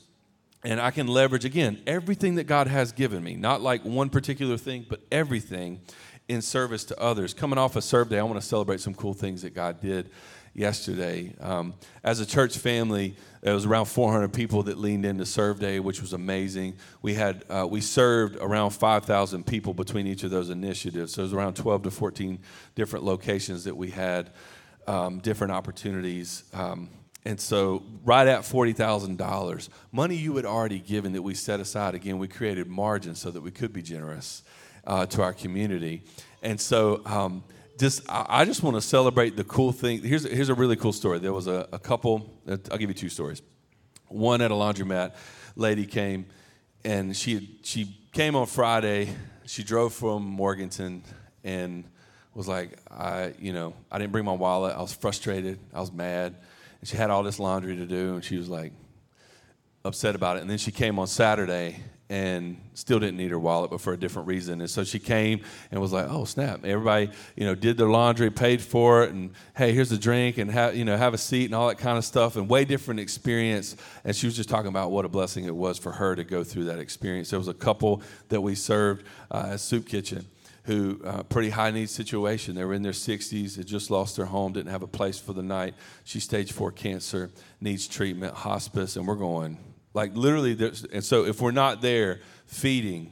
And 0.64 0.80
I 0.80 0.92
can 0.92 1.08
leverage, 1.08 1.44
again, 1.44 1.82
everything 1.86 2.36
that 2.36 2.44
God 2.44 2.68
has 2.68 2.92
given 2.92 3.24
me, 3.24 3.34
not 3.34 3.60
like 3.60 3.84
one 3.84 4.10
particular 4.10 4.56
thing, 4.56 4.86
but 4.88 5.00
everything 5.10 5.80
in 6.28 6.40
service 6.40 6.84
to 6.84 7.00
others. 7.00 7.34
Coming 7.34 7.58
off 7.58 7.74
a 7.74 7.82
serve 7.82 8.10
day, 8.10 8.20
I 8.20 8.22
want 8.22 8.40
to 8.40 8.46
celebrate 8.46 8.80
some 8.80 8.94
cool 8.94 9.14
things 9.14 9.42
that 9.42 9.54
God 9.54 9.80
did 9.80 10.10
yesterday. 10.54 11.34
Um, 11.40 11.74
as 12.04 12.20
a 12.20 12.26
church 12.26 12.58
family, 12.58 13.16
there 13.40 13.54
was 13.54 13.64
around 13.66 13.86
400 13.86 14.32
people 14.32 14.62
that 14.64 14.78
leaned 14.78 15.04
into 15.04 15.26
Serve 15.26 15.58
Day, 15.58 15.80
which 15.80 16.00
was 16.00 16.12
amazing. 16.12 16.76
We 17.00 17.14
had 17.14 17.44
uh, 17.48 17.66
we 17.68 17.80
served 17.80 18.36
around 18.36 18.70
5,000 18.70 19.44
people 19.44 19.74
between 19.74 20.06
each 20.06 20.22
of 20.22 20.30
those 20.30 20.50
initiatives. 20.50 21.14
So 21.14 21.22
it 21.22 21.24
was 21.24 21.32
around 21.32 21.56
12 21.56 21.84
to 21.84 21.90
14 21.90 22.38
different 22.74 23.04
locations 23.04 23.64
that 23.64 23.76
we 23.76 23.90
had, 23.90 24.30
um, 24.86 25.18
different 25.18 25.52
opportunities. 25.52 26.44
Um, 26.52 26.88
and 27.24 27.40
so, 27.40 27.84
right 28.04 28.26
at 28.26 28.40
$40,000, 28.40 29.68
money 29.92 30.16
you 30.16 30.34
had 30.36 30.44
already 30.44 30.80
given 30.80 31.12
that 31.12 31.22
we 31.22 31.34
set 31.34 31.60
aside, 31.60 31.94
again, 31.94 32.18
we 32.18 32.26
created 32.26 32.66
margin 32.66 33.14
so 33.14 33.30
that 33.30 33.40
we 33.40 33.52
could 33.52 33.72
be 33.72 33.80
generous 33.80 34.42
uh, 34.84 35.06
to 35.06 35.22
our 35.22 35.32
community. 35.32 36.02
And 36.42 36.60
so, 36.60 37.00
um, 37.06 37.44
just 37.78 38.02
I 38.08 38.44
just 38.44 38.62
want 38.62 38.76
to 38.76 38.80
celebrate 38.80 39.36
the 39.36 39.44
cool 39.44 39.72
thing. 39.72 40.02
Here's 40.02 40.24
here's 40.24 40.48
a 40.48 40.54
really 40.54 40.76
cool 40.76 40.92
story. 40.92 41.18
There 41.18 41.32
was 41.32 41.46
a, 41.46 41.68
a 41.72 41.78
couple. 41.78 42.30
Uh, 42.46 42.56
I'll 42.70 42.78
give 42.78 42.90
you 42.90 42.94
two 42.94 43.08
stories. 43.08 43.42
One 44.08 44.42
at 44.42 44.50
a 44.50 44.54
laundromat, 44.54 45.14
lady 45.56 45.86
came, 45.86 46.26
and 46.84 47.16
she 47.16 47.58
she 47.62 47.96
came 48.12 48.36
on 48.36 48.46
Friday. 48.46 49.14
She 49.46 49.64
drove 49.64 49.94
from 49.94 50.22
Morganton 50.24 51.02
and 51.44 51.84
was 52.34 52.46
like, 52.46 52.78
I 52.90 53.34
you 53.38 53.52
know 53.52 53.74
I 53.90 53.98
didn't 53.98 54.12
bring 54.12 54.24
my 54.24 54.32
wallet. 54.32 54.76
I 54.76 54.80
was 54.80 54.92
frustrated. 54.92 55.58
I 55.72 55.80
was 55.80 55.92
mad, 55.92 56.36
and 56.82 56.88
she 56.88 56.96
had 56.96 57.10
all 57.10 57.22
this 57.22 57.38
laundry 57.38 57.76
to 57.76 57.86
do, 57.86 58.14
and 58.14 58.24
she 58.24 58.36
was 58.36 58.48
like 58.48 58.72
upset 59.84 60.16
about 60.16 60.36
it. 60.36 60.40
And 60.40 60.50
then 60.50 60.58
she 60.58 60.72
came 60.72 60.98
on 60.98 61.06
Saturday 61.06 61.80
and 62.10 62.60
still 62.74 62.98
didn't 62.98 63.16
need 63.16 63.30
her 63.30 63.38
wallet, 63.38 63.70
but 63.70 63.80
for 63.80 63.92
a 63.92 63.96
different 63.96 64.26
reason. 64.26 64.60
And 64.60 64.68
so 64.68 64.82
she 64.82 64.98
came 64.98 65.42
and 65.70 65.80
was 65.80 65.92
like, 65.92 66.08
"Oh 66.10 66.24
snap!" 66.24 66.64
Everybody, 66.64 67.10
you 67.36 67.46
know, 67.46 67.54
did 67.54 67.78
their 67.78 67.88
laundry, 67.88 68.30
paid 68.30 68.60
for 68.60 69.04
it, 69.04 69.12
and 69.12 69.30
hey, 69.56 69.72
here's 69.72 69.92
a 69.92 69.98
drink, 69.98 70.38
and 70.38 70.50
have 70.50 70.74
you 70.74 70.84
know, 70.84 70.96
have 70.96 71.14
a 71.14 71.18
seat, 71.18 71.44
and 71.44 71.54
all 71.54 71.68
that 71.68 71.78
kind 71.78 71.96
of 71.96 72.04
stuff. 72.04 72.34
And 72.34 72.48
way 72.48 72.64
different 72.64 72.98
experience. 72.98 73.76
And 74.04 74.14
she 74.14 74.26
was 74.26 74.34
just 74.34 74.48
talking 74.48 74.68
about 74.68 74.90
what 74.90 75.04
a 75.04 75.08
blessing 75.08 75.44
it 75.44 75.54
was 75.54 75.78
for 75.78 75.92
her 75.92 76.16
to 76.16 76.24
go 76.24 76.42
through 76.42 76.64
that 76.64 76.80
experience. 76.80 77.30
There 77.30 77.38
was 77.38 77.48
a 77.48 77.54
couple 77.54 78.02
that 78.28 78.40
we 78.40 78.56
served 78.56 79.06
uh, 79.30 79.50
at 79.52 79.60
Soup 79.60 79.86
Kitchen 79.86 80.26
who 80.64 81.00
uh, 81.04 81.22
pretty 81.24 81.50
high 81.50 81.70
need 81.70 81.90
situation. 81.90 82.54
They 82.54 82.64
were 82.64 82.74
in 82.74 82.82
their 82.82 82.92
60s, 82.92 83.56
had 83.56 83.66
just 83.66 83.90
lost 83.90 84.16
their 84.16 84.26
home, 84.26 84.52
didn't 84.52 84.70
have 84.70 84.82
a 84.82 84.88
place 84.88 85.18
for 85.18 85.32
the 85.32 85.42
night. 85.42 85.74
She's 86.04 86.24
stage 86.24 86.52
four 86.52 86.70
cancer, 86.70 87.30
needs 87.60 87.88
treatment, 87.88 88.34
hospice, 88.34 88.96
and 88.96 89.06
we're 89.06 89.16
going 89.16 89.58
like 89.94 90.14
literally, 90.16 90.54
There's, 90.54 90.84
and 90.84 91.04
so 91.04 91.24
if 91.24 91.40
we're 91.40 91.50
not 91.50 91.82
there 91.82 92.20
feeding, 92.46 93.10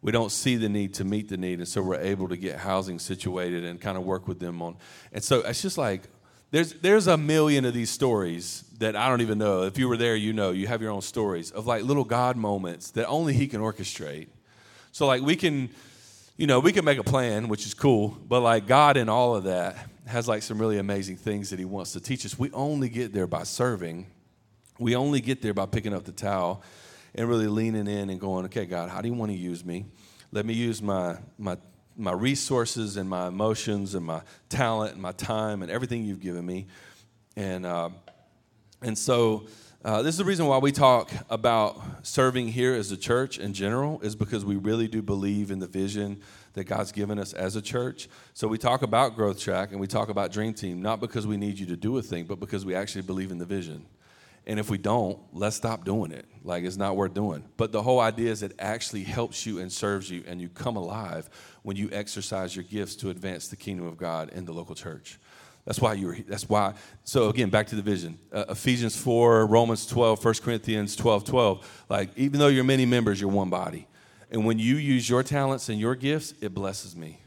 we 0.00 0.12
don't 0.12 0.30
see 0.30 0.56
the 0.56 0.68
need 0.68 0.94
to 0.94 1.04
meet 1.04 1.28
the 1.28 1.36
need, 1.36 1.58
and 1.58 1.68
so 1.68 1.82
we're 1.82 2.00
able 2.00 2.28
to 2.28 2.36
get 2.36 2.56
housing 2.56 2.98
situated 2.98 3.64
and 3.64 3.80
kind 3.80 3.98
of 3.98 4.04
work 4.04 4.28
with 4.28 4.38
them 4.38 4.62
on. 4.62 4.76
And 5.12 5.22
so 5.22 5.40
it's 5.40 5.60
just 5.60 5.76
like 5.76 6.02
there's 6.50 6.74
there's 6.74 7.08
a 7.08 7.16
million 7.16 7.64
of 7.64 7.74
these 7.74 7.90
stories 7.90 8.64
that 8.78 8.96
I 8.96 9.08
don't 9.08 9.20
even 9.20 9.38
know. 9.38 9.64
If 9.64 9.76
you 9.76 9.88
were 9.88 9.96
there, 9.96 10.14
you 10.14 10.32
know 10.32 10.52
you 10.52 10.66
have 10.68 10.80
your 10.80 10.92
own 10.92 11.02
stories 11.02 11.50
of 11.50 11.66
like 11.66 11.82
little 11.82 12.04
God 12.04 12.36
moments 12.36 12.92
that 12.92 13.06
only 13.06 13.34
He 13.34 13.48
can 13.48 13.60
orchestrate. 13.60 14.28
So 14.92 15.06
like 15.06 15.20
we 15.20 15.36
can, 15.36 15.68
you 16.38 16.46
know, 16.46 16.58
we 16.60 16.72
can 16.72 16.86
make 16.86 16.98
a 16.98 17.04
plan, 17.04 17.48
which 17.48 17.66
is 17.66 17.74
cool, 17.74 18.16
but 18.26 18.40
like 18.40 18.66
God 18.66 18.96
in 18.96 19.10
all 19.10 19.36
of 19.36 19.44
that 19.44 19.76
has 20.06 20.26
like 20.26 20.42
some 20.42 20.58
really 20.58 20.78
amazing 20.78 21.18
things 21.18 21.50
that 21.50 21.58
He 21.58 21.66
wants 21.66 21.92
to 21.92 22.00
teach 22.00 22.24
us. 22.24 22.38
We 22.38 22.50
only 22.52 22.88
get 22.88 23.12
there 23.12 23.26
by 23.26 23.42
serving 23.42 24.06
we 24.78 24.94
only 24.94 25.20
get 25.20 25.42
there 25.42 25.54
by 25.54 25.66
picking 25.66 25.92
up 25.92 26.04
the 26.04 26.12
towel 26.12 26.62
and 27.14 27.28
really 27.28 27.48
leaning 27.48 27.88
in 27.88 28.10
and 28.10 28.20
going, 28.20 28.44
okay, 28.46 28.64
God, 28.64 28.90
how 28.90 29.00
do 29.00 29.08
you 29.08 29.14
want 29.14 29.32
to 29.32 29.36
use 29.36 29.64
me? 29.64 29.86
Let 30.30 30.46
me 30.46 30.54
use 30.54 30.80
my, 30.80 31.16
my, 31.36 31.56
my 31.96 32.12
resources 32.12 32.96
and 32.96 33.08
my 33.08 33.26
emotions 33.26 33.94
and 33.94 34.06
my 34.06 34.22
talent 34.48 34.92
and 34.92 35.02
my 35.02 35.12
time 35.12 35.62
and 35.62 35.70
everything 35.70 36.04
you've 36.04 36.20
given 36.20 36.46
me. 36.46 36.66
And, 37.36 37.66
uh, 37.66 37.90
and 38.82 38.96
so, 38.96 39.46
uh, 39.84 40.02
this 40.02 40.14
is 40.14 40.18
the 40.18 40.24
reason 40.24 40.46
why 40.46 40.58
we 40.58 40.72
talk 40.72 41.10
about 41.30 41.80
serving 42.02 42.48
here 42.48 42.74
as 42.74 42.90
a 42.90 42.96
church 42.96 43.38
in 43.38 43.52
general, 43.52 44.00
is 44.00 44.16
because 44.16 44.44
we 44.44 44.56
really 44.56 44.88
do 44.88 45.02
believe 45.02 45.52
in 45.52 45.60
the 45.60 45.68
vision 45.68 46.20
that 46.54 46.64
God's 46.64 46.90
given 46.90 47.16
us 47.16 47.32
as 47.32 47.54
a 47.54 47.62
church. 47.62 48.08
So 48.34 48.48
we 48.48 48.58
talk 48.58 48.82
about 48.82 49.14
Growth 49.14 49.38
Track 49.38 49.70
and 49.70 49.80
we 49.80 49.86
talk 49.86 50.08
about 50.08 50.32
Dream 50.32 50.52
Team, 50.52 50.82
not 50.82 50.98
because 50.98 51.28
we 51.28 51.36
need 51.36 51.60
you 51.60 51.66
to 51.66 51.76
do 51.76 51.96
a 51.96 52.02
thing, 52.02 52.24
but 52.24 52.40
because 52.40 52.64
we 52.64 52.74
actually 52.74 53.02
believe 53.02 53.30
in 53.30 53.38
the 53.38 53.44
vision. 53.44 53.86
And 54.48 54.58
if 54.58 54.68
we 54.68 54.78
don't, 54.78 55.20
let's 55.32 55.56
stop 55.56 55.84
doing 55.84 56.10
it. 56.10 56.24
Like 56.42 56.64
it's 56.64 56.78
not 56.78 56.96
worth 56.96 57.14
doing. 57.14 57.44
But 57.56 57.70
the 57.70 57.82
whole 57.82 58.00
idea 58.00 58.32
is 58.32 58.42
it 58.42 58.54
actually 58.58 59.04
helps 59.04 59.46
you 59.46 59.60
and 59.60 59.70
serves 59.70 60.10
you, 60.10 60.24
and 60.26 60.40
you 60.40 60.48
come 60.48 60.76
alive 60.76 61.28
when 61.62 61.76
you 61.76 61.88
exercise 61.92 62.56
your 62.56 62.64
gifts 62.64 62.96
to 62.96 63.10
advance 63.10 63.48
the 63.48 63.56
kingdom 63.56 63.86
of 63.86 63.96
God 63.96 64.30
in 64.30 64.44
the 64.44 64.52
local 64.52 64.74
church. 64.74 65.18
That's 65.68 65.82
why 65.82 65.92
you're. 65.92 66.16
That's 66.26 66.48
why. 66.48 66.72
So 67.04 67.28
again, 67.28 67.50
back 67.50 67.66
to 67.66 67.76
the 67.76 67.82
vision. 67.82 68.18
Uh, 68.32 68.46
Ephesians 68.48 68.96
four, 68.96 69.44
Romans 69.44 69.84
12, 69.84 70.24
1 70.24 70.34
Corinthians 70.36 70.96
12, 70.96 71.24
12. 71.24 71.84
Like 71.90 72.08
even 72.16 72.40
though 72.40 72.48
you're 72.48 72.64
many 72.64 72.86
members, 72.86 73.20
you're 73.20 73.28
one 73.28 73.50
body. 73.50 73.86
And 74.30 74.46
when 74.46 74.58
you 74.58 74.76
use 74.76 75.10
your 75.10 75.22
talents 75.22 75.68
and 75.68 75.78
your 75.78 75.94
gifts, 75.94 76.32
it 76.40 76.54
blesses 76.54 76.96
me. 76.96 77.20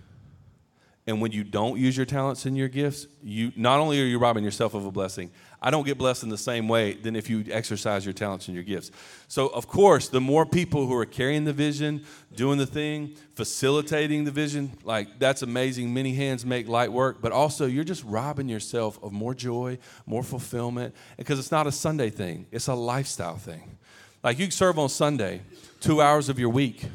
And 1.06 1.22
when 1.22 1.32
you 1.32 1.44
don't 1.44 1.78
use 1.78 1.96
your 1.96 2.08
talents 2.08 2.48
and 2.48 2.58
your 2.58 2.68
gifts, 2.68 3.06
you 3.22 3.52
not 3.56 3.80
only 3.80 4.02
are 4.02 4.06
you 4.06 4.18
robbing 4.18 4.44
yourself 4.44 4.74
of 4.74 4.88
a 4.88 4.92
blessing, 4.92 5.30
I 5.64 5.70
don't 5.70 5.86
get 5.86 5.98
blessed 5.98 6.24
in 6.24 6.30
the 6.30 6.40
same 6.40 6.68
way 6.68 6.94
than 6.94 7.16
if 7.16 7.30
you 7.30 7.46
exercise 7.52 8.04
your 8.04 8.14
talents 8.14 8.48
and 8.48 8.56
your 8.56 8.64
gifts. 8.64 8.90
So, 9.28 9.48
of 9.50 9.68
course, 9.68 10.08
the 10.08 10.20
more 10.20 10.44
people 10.44 10.88
who 10.88 10.96
are 10.96 11.06
carrying 11.06 11.46
the 11.46 11.54
vision, 11.54 12.04
doing 12.36 12.58
the 12.58 12.66
thing, 12.66 13.16
facilitating 13.36 14.24
the 14.24 14.32
vision, 14.32 14.72
like 14.84 15.20
that's 15.20 15.44
amazing. 15.44 15.94
Many 15.94 16.16
hands 16.16 16.46
make 16.46 16.68
light 16.68 16.92
work, 16.92 17.22
but 17.22 17.32
also 17.32 17.68
you're 17.68 17.84
just 17.84 18.04
robbing 18.06 18.50
yourself 18.50 18.98
of 19.04 19.12
more 19.12 19.36
joy, 19.36 19.78
more 20.08 20.24
fulfillment, 20.24 20.96
because 21.18 21.38
it's 21.38 21.52
not 21.52 21.68
a 21.68 21.72
Sunday 21.72 22.10
thing, 22.10 22.48
it's 22.52 22.68
a 22.68 22.74
lifestyle 22.74 23.38
thing. 23.38 23.78
Like 24.24 24.40
you 24.40 24.50
serve 24.50 24.80
on 24.80 24.90
Sunday, 24.90 25.42
two 25.80 26.02
hours 26.02 26.28
of 26.28 26.40
your 26.40 26.50
week 26.50 26.86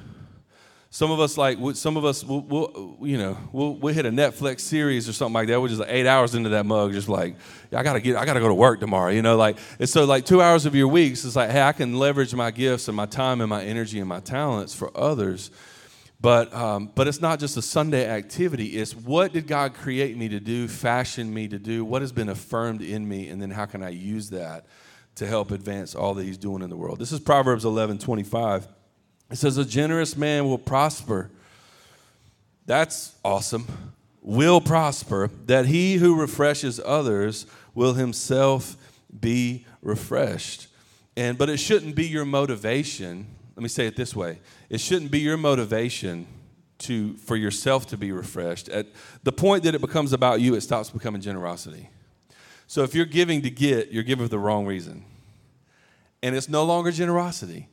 some 0.96 1.10
of 1.10 1.20
us 1.20 1.36
like 1.36 1.58
some 1.74 1.98
of 1.98 2.06
us 2.06 2.24
will, 2.24 2.40
will 2.40 2.96
you 3.02 3.18
know 3.18 3.36
we'll, 3.52 3.74
we'll 3.74 3.92
hit 3.92 4.06
a 4.06 4.10
Netflix 4.10 4.60
series 4.60 5.06
or 5.06 5.12
something 5.12 5.34
like 5.34 5.46
that. 5.48 5.60
We're 5.60 5.68
just 5.68 5.80
like 5.80 5.90
eight 5.90 6.06
hours 6.06 6.34
into 6.34 6.48
that 6.48 6.64
mug, 6.64 6.94
just 6.94 7.06
like 7.06 7.36
I 7.70 7.82
gotta 7.82 8.00
get 8.00 8.16
I 8.16 8.24
gotta 8.24 8.40
go 8.40 8.48
to 8.48 8.54
work 8.54 8.80
tomorrow. 8.80 9.10
You 9.10 9.20
know, 9.20 9.36
like 9.36 9.58
and 9.78 9.86
so 9.86 10.06
like 10.06 10.24
two 10.24 10.40
hours 10.40 10.64
of 10.64 10.74
your 10.74 10.88
weeks 10.88 11.26
is 11.26 11.36
like 11.36 11.50
hey 11.50 11.60
I 11.60 11.72
can 11.72 11.98
leverage 11.98 12.34
my 12.34 12.50
gifts 12.50 12.88
and 12.88 12.96
my 12.96 13.04
time 13.04 13.42
and 13.42 13.50
my 13.50 13.62
energy 13.62 13.98
and 14.00 14.08
my 14.08 14.20
talents 14.20 14.74
for 14.74 14.90
others. 14.96 15.50
But 16.18 16.54
um, 16.54 16.90
but 16.94 17.06
it's 17.06 17.20
not 17.20 17.40
just 17.40 17.58
a 17.58 17.62
Sunday 17.62 18.08
activity. 18.08 18.78
It's 18.78 18.96
what 18.96 19.34
did 19.34 19.46
God 19.46 19.74
create 19.74 20.16
me 20.16 20.30
to 20.30 20.40
do, 20.40 20.66
fashion 20.66 21.34
me 21.34 21.46
to 21.48 21.58
do? 21.58 21.84
What 21.84 22.00
has 22.00 22.10
been 22.10 22.30
affirmed 22.30 22.80
in 22.80 23.06
me, 23.06 23.28
and 23.28 23.42
then 23.42 23.50
how 23.50 23.66
can 23.66 23.82
I 23.82 23.90
use 23.90 24.30
that 24.30 24.64
to 25.16 25.26
help 25.26 25.50
advance 25.50 25.94
all 25.94 26.14
that 26.14 26.24
He's 26.24 26.38
doing 26.38 26.62
in 26.62 26.70
the 26.70 26.76
world? 26.76 26.98
This 26.98 27.12
is 27.12 27.20
Proverbs 27.20 27.66
eleven 27.66 27.98
twenty 27.98 28.22
five. 28.22 28.66
It 29.30 29.36
says, 29.36 29.56
A 29.58 29.64
generous 29.64 30.16
man 30.16 30.44
will 30.46 30.58
prosper. 30.58 31.30
That's 32.66 33.14
awesome. 33.24 33.66
Will 34.22 34.60
prosper, 34.60 35.30
that 35.46 35.66
he 35.66 35.96
who 35.96 36.20
refreshes 36.20 36.80
others 36.84 37.46
will 37.74 37.94
himself 37.94 38.76
be 39.20 39.64
refreshed. 39.82 40.66
And 41.16 41.38
but 41.38 41.48
it 41.48 41.58
shouldn't 41.58 41.94
be 41.94 42.06
your 42.06 42.24
motivation. 42.24 43.26
Let 43.54 43.62
me 43.62 43.68
say 43.68 43.86
it 43.86 43.96
this 43.96 44.14
way. 44.14 44.40
It 44.68 44.80
shouldn't 44.80 45.10
be 45.10 45.20
your 45.20 45.36
motivation 45.36 46.26
to 46.78 47.14
for 47.16 47.36
yourself 47.36 47.86
to 47.88 47.96
be 47.96 48.12
refreshed. 48.12 48.68
At 48.68 48.88
the 49.22 49.32
point 49.32 49.62
that 49.62 49.74
it 49.74 49.80
becomes 49.80 50.12
about 50.12 50.40
you, 50.40 50.54
it 50.54 50.60
stops 50.60 50.90
becoming 50.90 51.20
generosity. 51.20 51.88
So 52.66 52.82
if 52.82 52.94
you're 52.94 53.06
giving 53.06 53.42
to 53.42 53.50
get, 53.50 53.92
you're 53.92 54.02
giving 54.02 54.24
for 54.24 54.30
the 54.30 54.38
wrong 54.38 54.66
reason. 54.66 55.04
And 56.22 56.34
it's 56.34 56.48
no 56.48 56.64
longer 56.64 56.90
generosity. 56.90 57.68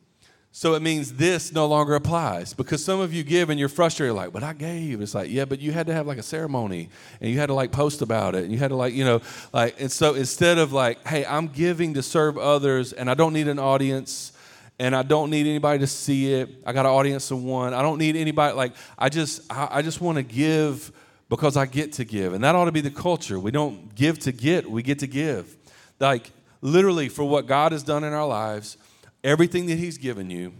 So 0.55 0.75
it 0.75 0.83
means 0.83 1.13
this 1.13 1.51
no 1.51 1.65
longer 1.65 1.95
applies 1.95 2.53
because 2.53 2.86
some 2.86 3.00
of 3.00 3.12
you 3.12 3.24
give 3.24 3.50
and 3.50 3.60
you're 3.60 3.67
frustrated, 3.67 4.15
like, 4.15 4.31
but 4.31 4.43
I 4.43 4.53
gave. 4.53 5.01
It's 5.01 5.15
like, 5.15 5.31
yeah, 5.31 5.45
but 5.45 5.60
you 5.60 5.72
had 5.72 5.88
to 5.88 5.93
have 5.93 6.05
like 6.05 6.19
a 6.19 6.24
ceremony 6.24 6.89
and 7.19 7.31
you 7.31 7.39
had 7.39 7.48
to 7.48 7.55
like 7.55 7.72
post 7.72 8.03
about 8.03 8.36
it 8.36 8.43
and 8.43 8.51
you 8.51 8.60
had 8.60 8.67
to 8.67 8.75
like, 8.75 8.93
you 8.93 9.03
know, 9.03 9.19
like, 9.51 9.81
and 9.81 9.91
so 9.91 10.13
instead 10.13 10.60
of 10.60 10.72
like, 10.72 11.05
hey, 11.07 11.25
I'm 11.25 11.48
giving 11.48 11.95
to 11.95 12.03
serve 12.03 12.38
others 12.38 12.93
and 12.93 13.10
I 13.10 13.15
don't 13.15 13.33
need 13.33 13.48
an 13.48 13.57
audience 13.57 14.31
and 14.77 14.95
I 14.95 15.01
don't 15.01 15.31
need 15.31 15.48
anybody 15.48 15.79
to 15.79 15.88
see 15.88 16.36
it. 16.36 16.50
I 16.67 16.72
got 16.72 16.86
an 16.86 16.91
audience 16.91 17.31
of 17.31 17.43
one. 17.43 17.74
I 17.74 17.81
don't 17.81 17.98
need 17.98 18.15
anybody, 18.15 18.55
like, 18.55 18.74
I 18.95 19.10
just, 19.10 19.51
I, 19.51 19.69
I 19.72 19.81
just 19.81 20.01
want 20.01 20.17
to 20.17 20.24
give 20.24 20.91
because 21.29 21.57
I 21.57 21.65
get 21.65 21.93
to 21.93 22.05
give. 22.05 22.33
And 22.33 22.43
that 22.43 22.53
ought 22.53 22.65
to 22.65 22.72
be 22.72 22.81
the 22.81 22.91
culture. 22.91 23.39
We 23.39 23.50
don't 23.50 23.95
give 23.95 24.19
to 24.19 24.31
get, 24.31 24.69
we 24.69 24.83
get 24.83 25.00
to 25.00 25.07
give. 25.07 25.57
Like, 26.00 26.29
literally, 26.62 27.10
for 27.10 27.24
what 27.24 27.48
God 27.48 27.72
has 27.72 27.81
done 27.81 28.03
in 28.03 28.13
our 28.13 28.27
lives 28.27 28.77
Everything 29.23 29.67
that 29.67 29.77
He's 29.77 29.97
given 29.97 30.29
you, 30.29 30.53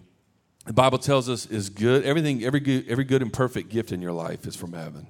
the 0.66 0.74
Bible 0.74 0.98
tells 0.98 1.28
us 1.28 1.46
is 1.46 1.70
good. 1.70 2.06
Everything, 2.06 2.44
every 2.44 2.60
good, 2.60 2.88
every 2.88 3.04
good 3.04 3.22
and 3.22 3.32
perfect 3.32 3.70
gift 3.70 3.92
in 3.92 4.02
your 4.02 4.14
life 4.14 4.48
is 4.48 4.56
from 4.56 4.74
heaven. 4.74 5.08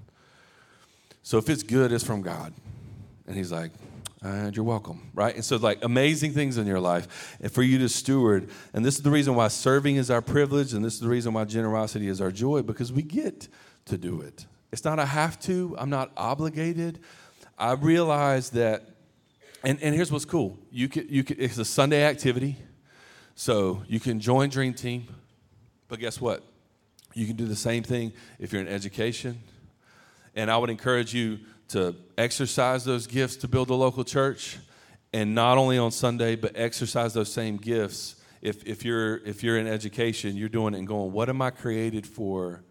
So 1.21 1.37
if 1.37 1.49
it's 1.49 1.63
good, 1.63 1.91
it's 1.91 2.03
from 2.03 2.21
God. 2.21 2.53
And 3.27 3.35
He's 3.35 3.51
like, 3.51 3.71
and 4.21 4.55
you're 4.55 4.65
welcome, 4.65 5.11
right? 5.13 5.35
And 5.35 5.43
so, 5.43 5.57
like, 5.57 5.83
amazing 5.83 6.31
things 6.33 6.57
in 6.57 6.65
your 6.65 6.79
life, 6.79 7.37
and 7.41 7.51
for 7.51 7.61
you 7.61 7.77
to 7.79 7.89
steward. 7.89 8.49
And 8.73 8.85
this 8.85 8.95
is 8.95 9.01
the 9.01 9.11
reason 9.11 9.35
why 9.35 9.49
serving 9.49 9.97
is 9.97 10.09
our 10.09 10.21
privilege, 10.21 10.73
and 10.73 10.83
this 10.83 10.93
is 10.93 11.01
the 11.01 11.09
reason 11.09 11.33
why 11.33 11.43
generosity 11.43 12.07
is 12.07 12.21
our 12.21 12.31
joy, 12.31 12.61
because 12.61 12.93
we 12.93 13.01
get 13.01 13.49
to 13.85 13.97
do 13.97 14.21
it. 14.21 14.45
It's 14.71 14.85
not 14.85 14.97
a 14.97 15.05
have 15.05 15.39
to, 15.41 15.75
I'm 15.77 15.89
not 15.89 16.11
obligated. 16.15 16.99
I 17.57 17.73
realize 17.73 18.49
that 18.51 18.87
And, 19.63 19.81
and 19.81 19.95
here's 19.95 20.11
what's 20.11 20.25
cool 20.25 20.57
you 20.71 20.89
can, 20.89 21.07
you 21.09 21.23
can, 21.23 21.37
it's 21.39 21.57
a 21.57 21.65
Sunday 21.65 22.03
activity, 22.03 22.57
so 23.35 23.83
you 23.87 23.99
can 23.99 24.19
join 24.19 24.49
Dream 24.49 24.73
Team, 24.73 25.07
but 25.87 25.99
guess 25.99 26.21
what? 26.21 26.43
You 27.13 27.27
can 27.27 27.35
do 27.35 27.45
the 27.45 27.55
same 27.55 27.83
thing 27.83 28.13
if 28.39 28.51
you're 28.51 28.61
in 28.61 28.67
education. 28.67 29.39
And 30.35 30.49
I 30.49 30.57
would 30.57 30.69
encourage 30.69 31.13
you 31.13 31.39
to 31.69 31.95
exercise 32.17 32.85
those 32.85 33.07
gifts 33.07 33.37
to 33.37 33.47
build 33.47 33.69
a 33.69 33.73
local 33.73 34.03
church, 34.03 34.57
and 35.13 35.35
not 35.35 35.57
only 35.57 35.77
on 35.77 35.91
Sunday, 35.91 36.35
but 36.35 36.53
exercise 36.55 37.13
those 37.13 37.31
same 37.31 37.57
gifts. 37.57 38.15
If, 38.41 38.65
if, 38.65 38.83
you're, 38.83 39.17
if 39.17 39.43
you're 39.43 39.57
in 39.57 39.67
education, 39.67 40.35
you're 40.35 40.49
doing 40.49 40.73
it 40.73 40.79
and 40.79 40.87
going, 40.87 41.11
What 41.11 41.29
am 41.29 41.41
I 41.41 41.49
created 41.51 42.05
for? 42.05 42.63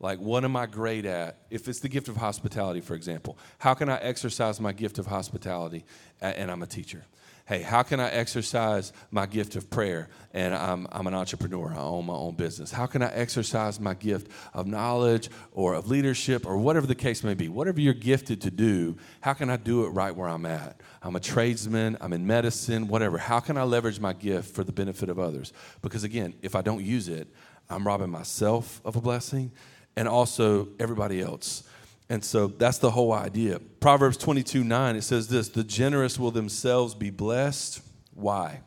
Like, 0.00 0.18
what 0.18 0.44
am 0.44 0.56
I 0.56 0.66
great 0.66 1.06
at? 1.06 1.38
If 1.50 1.68
it's 1.68 1.80
the 1.80 1.88
gift 1.88 2.08
of 2.08 2.16
hospitality, 2.16 2.80
for 2.80 2.94
example, 2.94 3.38
how 3.58 3.72
can 3.74 3.88
I 3.88 3.96
exercise 3.98 4.60
my 4.60 4.72
gift 4.72 4.98
of 4.98 5.06
hospitality? 5.06 5.84
And 6.20 6.50
I'm 6.50 6.62
a 6.62 6.66
teacher. 6.66 7.04
Hey, 7.46 7.60
how 7.60 7.82
can 7.82 8.00
I 8.00 8.08
exercise 8.08 8.94
my 9.10 9.26
gift 9.26 9.54
of 9.54 9.68
prayer? 9.68 10.08
And 10.32 10.54
I'm, 10.54 10.88
I'm 10.90 11.06
an 11.06 11.12
entrepreneur, 11.12 11.74
I 11.74 11.80
own 11.80 12.06
my 12.06 12.14
own 12.14 12.36
business. 12.36 12.72
How 12.72 12.86
can 12.86 13.02
I 13.02 13.12
exercise 13.12 13.78
my 13.78 13.92
gift 13.92 14.30
of 14.54 14.66
knowledge 14.66 15.28
or 15.52 15.74
of 15.74 15.86
leadership 15.86 16.46
or 16.46 16.56
whatever 16.56 16.86
the 16.86 16.94
case 16.94 17.22
may 17.22 17.34
be? 17.34 17.50
Whatever 17.50 17.82
you're 17.82 17.92
gifted 17.92 18.40
to 18.42 18.50
do, 18.50 18.96
how 19.20 19.34
can 19.34 19.50
I 19.50 19.58
do 19.58 19.84
it 19.84 19.90
right 19.90 20.16
where 20.16 20.26
I'm 20.26 20.46
at? 20.46 20.80
I'm 21.02 21.16
a 21.16 21.20
tradesman, 21.20 21.98
I'm 22.00 22.14
in 22.14 22.26
medicine, 22.26 22.88
whatever. 22.88 23.18
How 23.18 23.40
can 23.40 23.58
I 23.58 23.64
leverage 23.64 24.00
my 24.00 24.14
gift 24.14 24.54
for 24.54 24.64
the 24.64 24.72
benefit 24.72 25.10
of 25.10 25.18
others? 25.18 25.52
Because 25.82 26.02
again, 26.02 26.32
if 26.40 26.54
I 26.54 26.62
don't 26.62 26.82
use 26.82 27.10
it, 27.10 27.28
I'm 27.68 27.86
robbing 27.86 28.10
myself 28.10 28.80
of 28.86 28.96
a 28.96 29.02
blessing 29.02 29.52
and 29.96 30.08
also 30.08 30.68
everybody 30.80 31.20
else. 31.20 31.64
And 32.08 32.24
so 32.24 32.48
that's 32.48 32.78
the 32.78 32.90
whole 32.90 33.12
idea. 33.12 33.58
Proverbs 33.80 34.16
22 34.16 34.62
9, 34.64 34.96
it 34.96 35.02
says 35.02 35.28
this 35.28 35.48
The 35.48 35.64
generous 35.64 36.18
will 36.18 36.30
themselves 36.30 36.94
be 36.94 37.10
blessed. 37.10 37.80
Why? 38.12 38.60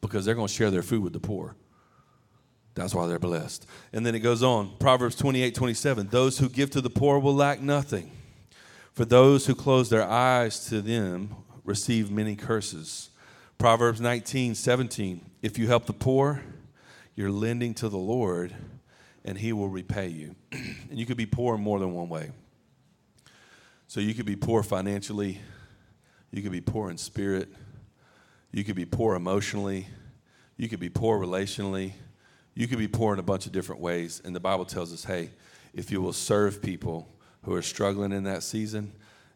Because 0.00 0.24
they're 0.24 0.34
going 0.34 0.48
to 0.48 0.52
share 0.52 0.70
their 0.70 0.82
food 0.82 1.02
with 1.02 1.12
the 1.12 1.20
poor. 1.20 1.56
That's 2.74 2.94
why 2.94 3.06
they're 3.06 3.18
blessed. 3.18 3.66
And 3.92 4.06
then 4.06 4.14
it 4.14 4.20
goes 4.20 4.42
on 4.42 4.76
Proverbs 4.78 5.16
28 5.16 5.54
27, 5.54 6.08
Those 6.08 6.38
who 6.38 6.48
give 6.48 6.70
to 6.70 6.80
the 6.80 6.90
poor 6.90 7.18
will 7.18 7.34
lack 7.34 7.60
nothing. 7.60 8.12
For 8.92 9.04
those 9.04 9.46
who 9.46 9.54
close 9.54 9.90
their 9.90 10.02
eyes 10.08 10.68
to 10.70 10.80
them 10.80 11.36
receive 11.64 12.10
many 12.10 12.34
curses. 12.34 13.10
Proverbs 13.58 14.00
19 14.00 14.54
17, 14.54 15.20
If 15.42 15.58
you 15.58 15.66
help 15.68 15.86
the 15.86 15.92
poor, 15.92 16.42
you're 17.14 17.30
lending 17.30 17.74
to 17.74 17.88
the 17.88 17.98
Lord 17.98 18.54
and 19.28 19.36
he 19.36 19.52
will 19.52 19.68
repay 19.68 20.08
you. 20.08 20.34
and 20.52 20.98
you 20.98 21.04
could 21.04 21.18
be 21.18 21.26
poor 21.26 21.54
in 21.54 21.60
more 21.60 21.78
than 21.78 21.92
one 21.92 22.08
way. 22.08 22.30
So 23.86 24.00
you 24.00 24.14
could 24.14 24.24
be 24.24 24.36
poor 24.36 24.62
financially, 24.62 25.38
you 26.30 26.40
could 26.40 26.50
be 26.50 26.62
poor 26.62 26.90
in 26.90 26.96
spirit, 26.96 27.50
you 28.52 28.64
could 28.64 28.74
be 28.74 28.86
poor 28.86 29.16
emotionally, 29.16 29.86
you 30.56 30.66
could 30.66 30.80
be 30.80 30.88
poor 30.88 31.20
relationally, 31.20 31.92
you 32.54 32.66
could 32.66 32.78
be 32.78 32.88
poor 32.88 33.12
in 33.12 33.20
a 33.20 33.22
bunch 33.22 33.44
of 33.44 33.52
different 33.52 33.82
ways. 33.82 34.22
And 34.24 34.34
the 34.34 34.40
Bible 34.40 34.64
tells 34.64 34.94
us 34.94 35.04
hey, 35.04 35.28
if 35.74 35.90
you 35.90 36.00
will 36.00 36.14
serve 36.14 36.62
people 36.62 37.06
who 37.42 37.54
are 37.54 37.60
struggling 37.60 38.12
in 38.12 38.24
that 38.24 38.42
season, 38.42 38.92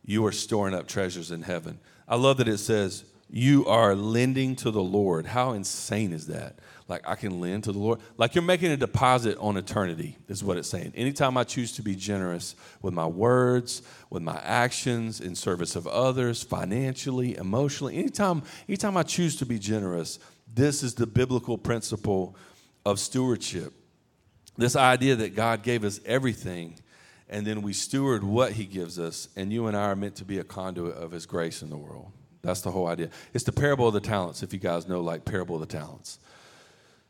you 0.07 0.25
are 0.25 0.33
storing 0.33 0.75
up 0.75 0.89
treasures 0.89 1.31
in 1.31 1.43
heaven. 1.43 1.79
I 2.09 2.17
love 2.17 2.39
that 2.39 2.49
it 2.49 2.59
says, 2.59 3.05
you 3.35 3.65
are 3.67 3.95
lending 3.95 4.55
to 4.57 4.71
the 4.71 4.83
Lord. 4.83 5.25
How 5.25 5.53
insane 5.53 6.13
is 6.13 6.27
that? 6.27 6.59
Like, 6.87 7.09
I 7.09 7.15
can 7.15 7.41
lend 7.41 7.65
to 7.65 7.73
the 7.73 7.79
Lord. 7.79 8.01
Like, 8.19 8.35
you're 8.35 8.45
making 8.45 8.71
a 8.73 8.77
deposit 8.77 9.39
on 9.39 9.57
eternity, 9.57 10.19
is 10.29 10.45
what 10.45 10.59
it's 10.59 10.69
saying. 10.69 10.93
Anytime 10.95 11.39
I 11.39 11.45
choose 11.45 11.73
to 11.73 11.83
be 11.83 11.97
generous 11.97 12.55
with 12.83 12.93
my 12.93 13.07
words, 13.07 13.81
with 14.11 14.23
my 14.23 14.39
actions, 14.45 15.23
in 15.23 15.35
service 15.35 15.75
of 15.77 15.87
others, 15.87 16.43
financially, 16.43 17.35
emotionally, 17.39 17.97
anytime, 17.97 18.43
anytime 18.69 18.99
I 18.99 19.03
choose 19.03 19.37
to 19.37 19.47
be 19.47 19.59
generous, 19.59 20.19
this 20.55 20.83
is 20.83 20.95
the 20.95 21.07
biblical 21.07 21.57
principle 21.57 22.37
of 22.85 23.01
stewardship. 23.01 23.73
This 24.59 24.77
idea 24.77 25.17
that 25.17 25.35
God 25.35 25.63
gave 25.63 25.85
us 25.85 26.01
everything 26.05 26.77
and 27.31 27.47
then 27.47 27.63
we 27.63 27.73
steward 27.73 28.23
what 28.23 28.53
He 28.53 28.67
gives 28.67 28.99
us, 28.99 29.29
and 29.37 29.51
you 29.51 29.67
and 29.67 29.75
I 29.75 29.85
are 29.85 29.97
meant 29.97 30.17
to 30.17 30.25
be 30.25 30.39
a 30.39 30.45
conduit 30.45 30.95
of 30.97 31.13
His 31.13 31.25
grace 31.25 31.63
in 31.63 31.71
the 31.71 31.79
world. 31.79 32.13
That's 32.43 32.61
the 32.61 32.71
whole 32.71 32.89
idea. 32.89 33.11
It's 33.33 33.45
the 33.45 33.53
parable 33.53 33.89
of 33.89 33.95
the 33.95 34.01
talents, 34.01 34.43
if 34.43 34.53
you 34.53 34.59
guys 34.59 34.89
know, 34.89 35.01
like 35.01 35.25
parable 35.25 35.55
of 35.55 35.61
the 35.61 35.67
talents. 35.67 36.19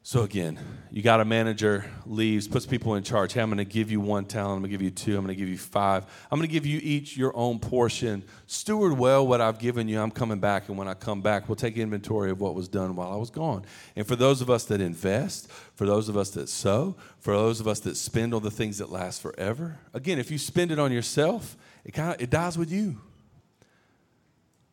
So 0.05 0.23
again, 0.23 0.59
you 0.91 1.01
got 1.01 1.21
a 1.21 1.25
manager 1.25 1.85
leaves, 2.07 2.49
puts 2.49 2.67
people 2.67 2.97
in 2.97 3.05
charge. 3.05 3.35
Hey, 3.35 3.41
I'm 3.41 3.49
going 3.49 3.59
to 3.59 3.65
give 3.65 3.89
you 3.89 4.01
one 4.01 4.25
talent. 4.25 4.57
I'm 4.57 4.59
going 4.59 4.71
to 4.73 4.77
give 4.77 4.83
you 4.83 4.91
two. 4.91 5.17
I'm 5.17 5.25
going 5.25 5.37
to 5.37 5.41
give 5.41 5.49
you 5.49 5.57
five. 5.57 6.05
I'm 6.29 6.41
going 6.41 6.49
to 6.49 6.53
give 6.53 6.67
you 6.67 6.81
each 6.83 7.17
your 7.17 7.35
own 7.37 7.61
portion. 7.61 8.25
Steward 8.49 8.99
well 8.99 9.25
what 9.25 9.41
I've 9.41 9.61
given 9.61 9.87
you. 9.87 10.01
I'm 10.01 10.11
coming 10.11 10.41
back, 10.41 10.69
and 10.69 10.77
when 10.77 10.89
I 10.89 10.95
come 10.95 11.23
back, 11.23 11.49
we'll 11.49 11.55
take 11.55 11.77
inventory 11.77 12.33
of 12.33 12.41
what 12.41 12.57
was 12.57 12.67
done 12.67 12.97
while 12.97 13.13
I 13.13 13.17
was 13.17 13.31
gone. 13.31 13.65
And 13.95 14.05
for 14.05 14.17
those 14.17 14.41
of 14.41 14.51
us 14.51 14.65
that 14.65 14.81
invest, 14.81 15.49
for 15.77 15.87
those 15.87 16.09
of 16.09 16.17
us 16.17 16.31
that 16.31 16.49
sow, 16.49 16.97
for 17.21 17.35
those 17.35 17.61
of 17.61 17.69
us 17.69 17.79
that 17.81 17.97
spend 17.97 18.35
on 18.35 18.43
the 18.43 18.51
things 18.51 18.79
that 18.79 18.91
last 18.91 19.23
forever, 19.23 19.79
again, 19.95 20.19
if 20.19 20.33
you 20.33 20.39
spend 20.39 20.73
it 20.73 20.81
on 20.81 20.91
yourself, 20.91 21.57
it 21.85 21.93
kind 21.93 22.13
of 22.13 22.21
it 22.21 22.29
dies 22.29 22.59
with 22.59 22.73
you. 22.73 23.01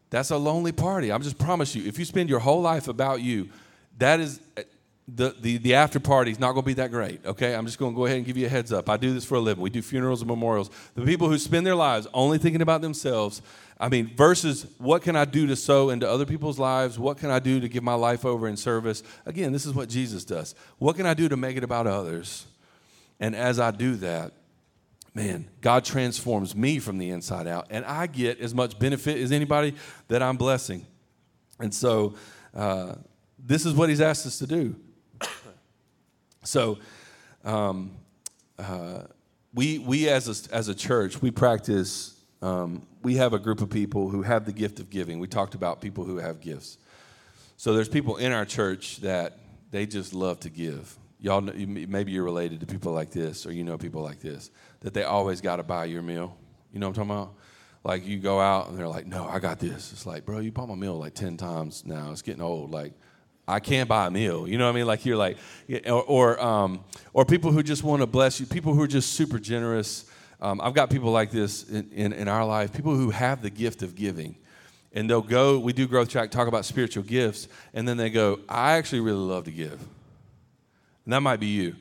That's 0.10 0.32
a 0.32 0.38
lonely 0.38 0.72
party. 0.72 1.12
I'm 1.12 1.22
just 1.22 1.38
promise 1.38 1.76
you, 1.76 1.86
if 1.88 2.00
you 2.00 2.06
spend 2.06 2.30
your 2.30 2.40
whole 2.40 2.62
life 2.62 2.88
about 2.88 3.22
you, 3.22 3.50
that 3.98 4.20
is 4.20 4.40
the, 5.16 5.36
the, 5.40 5.58
the 5.58 5.76
after 5.76 6.00
party 6.00 6.32
is 6.32 6.40
not 6.40 6.54
going 6.54 6.64
to 6.64 6.68
be 6.68 6.74
that 6.76 6.92
great, 6.92 7.26
okay? 7.26 7.56
I'm 7.56 7.66
just 7.66 7.80
going 7.80 7.94
to 7.94 7.96
go 7.96 8.06
ahead 8.06 8.18
and 8.18 8.26
give 8.26 8.38
you 8.38 8.46
a 8.46 8.50
heads 8.50 8.72
up. 8.72 8.90
I 8.90 8.98
do 8.98 9.14
this 9.14 9.26
for 9.26 9.36
a 9.36 9.40
living. 9.40 9.62
We 9.62 9.70
do 9.70 9.82
funerals 9.82 10.22
and 10.22 10.28
memorials. 10.28 10.70
The 10.96 11.04
people 11.04 11.30
who 11.30 11.38
spend 11.38 11.66
their 11.66 11.76
lives 11.76 12.08
only 12.14 12.38
thinking 12.38 12.62
about 12.62 12.82
themselves, 12.82 13.42
I 13.80 13.90
mean, 13.90 14.12
versus 14.16 14.68
what 14.78 15.02
can 15.02 15.16
I 15.16 15.26
do 15.26 15.48
to 15.48 15.56
sow 15.56 15.90
into 15.90 16.10
other 16.10 16.26
people's 16.26 16.60
lives? 16.60 17.00
What 17.00 17.18
can 17.18 17.30
I 17.30 17.40
do 17.40 17.60
to 17.60 17.70
give 17.70 17.84
my 17.84 17.94
life 17.94 18.26
over 18.26 18.48
in 18.48 18.58
service? 18.58 19.04
Again, 19.26 19.52
this 19.52 19.66
is 19.66 19.74
what 19.74 19.90
Jesus 19.90 20.26
does. 20.26 20.54
What 20.78 20.96
can 20.96 21.06
I 21.06 21.14
do 21.14 21.30
to 21.30 21.38
make 21.38 21.58
it 21.58 21.64
about 21.64 21.88
others? 21.88 22.46
And 23.20 23.36
as 23.36 23.60
I 23.60 23.72
do 23.72 23.96
that, 23.98 24.34
man, 25.14 25.50
God 25.62 25.86
transforms 25.86 26.56
me 26.56 26.80
from 26.80 26.98
the 26.98 27.10
inside 27.10 27.48
out, 27.48 27.68
and 27.70 27.86
I 27.86 28.08
get 28.08 28.40
as 28.40 28.54
much 28.54 28.78
benefit 28.80 29.18
as 29.20 29.32
anybody 29.32 29.76
that 30.08 30.22
I'm 30.22 30.38
blessing. 30.38 30.86
And 31.60 31.74
so, 31.74 32.16
uh, 32.56 32.96
this 33.38 33.66
is 33.66 33.74
what 33.74 33.90
He's 33.90 34.02
asked 34.02 34.26
us 34.26 34.40
to 34.40 34.48
do. 34.48 34.76
so, 36.44 36.78
um, 37.44 37.92
uh, 38.58 39.04
we 39.54 39.80
we 39.80 40.10
as 40.10 40.28
a, 40.28 40.56
as 40.56 40.68
a 40.68 40.76
church 40.76 41.22
we 41.22 41.32
practice. 41.32 42.16
Um, 42.42 42.86
we 43.02 43.16
have 43.16 43.34
a 43.34 43.40
group 43.40 43.62
of 43.62 43.70
people 43.70 44.10
who 44.10 44.22
have 44.22 44.46
the 44.46 44.54
gift 44.54 44.80
of 44.80 44.90
giving. 44.90 45.20
We 45.20 45.28
talked 45.28 45.56
about 45.56 45.82
people 45.82 46.06
who 46.06 46.18
have 46.18 46.40
gifts. 46.40 46.78
So 47.58 47.74
there's 47.74 47.90
people 47.90 48.16
in 48.16 48.32
our 48.32 48.46
church 48.46 48.98
that 48.98 49.38
they 49.72 49.86
just 49.86 50.14
love 50.14 50.40
to 50.42 50.50
give 50.50 50.98
y'all 51.20 51.42
maybe 51.42 52.12
you're 52.12 52.24
related 52.24 52.62
to 52.62 52.66
people 52.66 52.94
like 52.94 53.12
this 53.12 53.46
or 53.46 53.52
you 53.52 53.64
know 53.64 53.78
people 53.78 54.02
like 54.02 54.20
this 54.20 54.52
that 54.82 54.94
they 54.94 55.04
always 55.04 55.42
got 55.42 55.58
to 55.58 55.64
buy 55.64 55.86
your 55.86 56.02
meal. 56.02 56.36
You 56.72 56.80
know 56.80 56.88
what 56.88 56.98
i'm 56.98 57.08
talking 57.10 57.22
about? 57.24 57.36
Like 57.84 58.06
you 58.06 58.20
go 58.20 58.40
out 58.40 58.70
and 58.70 58.78
they're 58.78 58.88
like 58.88 59.06
no 59.06 59.28
i 59.28 59.40
got 59.40 59.60
this. 59.60 59.92
It's 59.92 60.06
like 60.06 60.26
bro 60.26 60.40
you 60.40 60.52
bought 60.52 60.70
my 60.70 60.76
meal 60.76 60.98
like 60.98 61.14
10 61.14 61.38
times 61.38 61.86
now. 61.86 62.12
It's 62.12 62.22
getting 62.22 62.42
old. 62.42 62.72
Like 62.72 62.94
i 63.48 63.60
can't 63.60 63.90
buy 63.90 64.08
a 64.08 64.12
meal. 64.12 64.48
You 64.48 64.58
know 64.58 64.66
what 64.66 64.72
i 64.72 64.76
mean? 64.76 64.88
Like 64.88 65.06
you're 65.06 65.18
like 65.18 65.38
or 65.86 66.04
or, 66.04 66.42
um, 66.42 66.84
or 67.14 67.26
people 67.26 67.52
who 67.52 67.64
just 67.64 67.84
want 67.84 68.02
to 68.02 68.08
bless 68.08 68.40
you 68.40 68.46
people 68.46 68.74
who 68.74 68.82
are 68.82 68.88
just 68.88 69.14
super 69.14 69.40
generous. 69.40 70.06
Um, 70.42 70.62
i've 70.62 70.74
got 70.74 70.90
people 70.90 71.12
like 71.12 71.32
this 71.32 71.70
in, 71.70 71.90
in, 71.92 72.14
in 72.14 72.30
our 72.30 72.46
life 72.46 72.72
people 72.72 72.96
who 72.96 73.10
have 73.10 73.42
the 73.42 73.50
gift 73.50 73.84
of 73.84 73.96
giving. 73.96 74.38
And 74.92 75.08
they'll 75.08 75.22
go 75.22 75.60
we 75.60 75.74
do 75.74 75.86
growth 75.86 76.10
track 76.10 76.32
talk 76.32 76.48
about 76.48 76.66
spiritual 76.66 77.04
gifts 77.04 77.48
and 77.74 77.88
then 77.88 77.98
they 77.98 78.10
go 78.10 78.40
i 78.48 78.78
actually 78.78 79.02
really 79.02 79.20
love 79.20 79.44
to 79.44 79.52
give 79.52 79.80
and 81.06 81.14
that 81.14 81.22
might 81.22 81.40
be 81.40 81.48
you. 81.48 81.76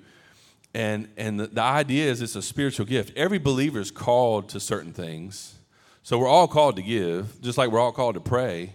And, 0.74 1.08
and 1.16 1.40
the, 1.40 1.46
the 1.46 1.62
idea 1.62 2.10
is 2.10 2.22
it's 2.22 2.36
a 2.36 2.42
spiritual 2.42 2.86
gift. 2.86 3.16
Every 3.16 3.38
believer 3.38 3.80
is 3.80 3.90
called 3.90 4.48
to 4.50 4.60
certain 4.60 4.92
things. 4.92 5.54
So 6.02 6.18
we're 6.18 6.28
all 6.28 6.48
called 6.48 6.76
to 6.76 6.82
give, 6.82 7.40
just 7.40 7.58
like 7.58 7.70
we're 7.70 7.80
all 7.80 7.92
called 7.92 8.14
to 8.14 8.20
pray, 8.20 8.74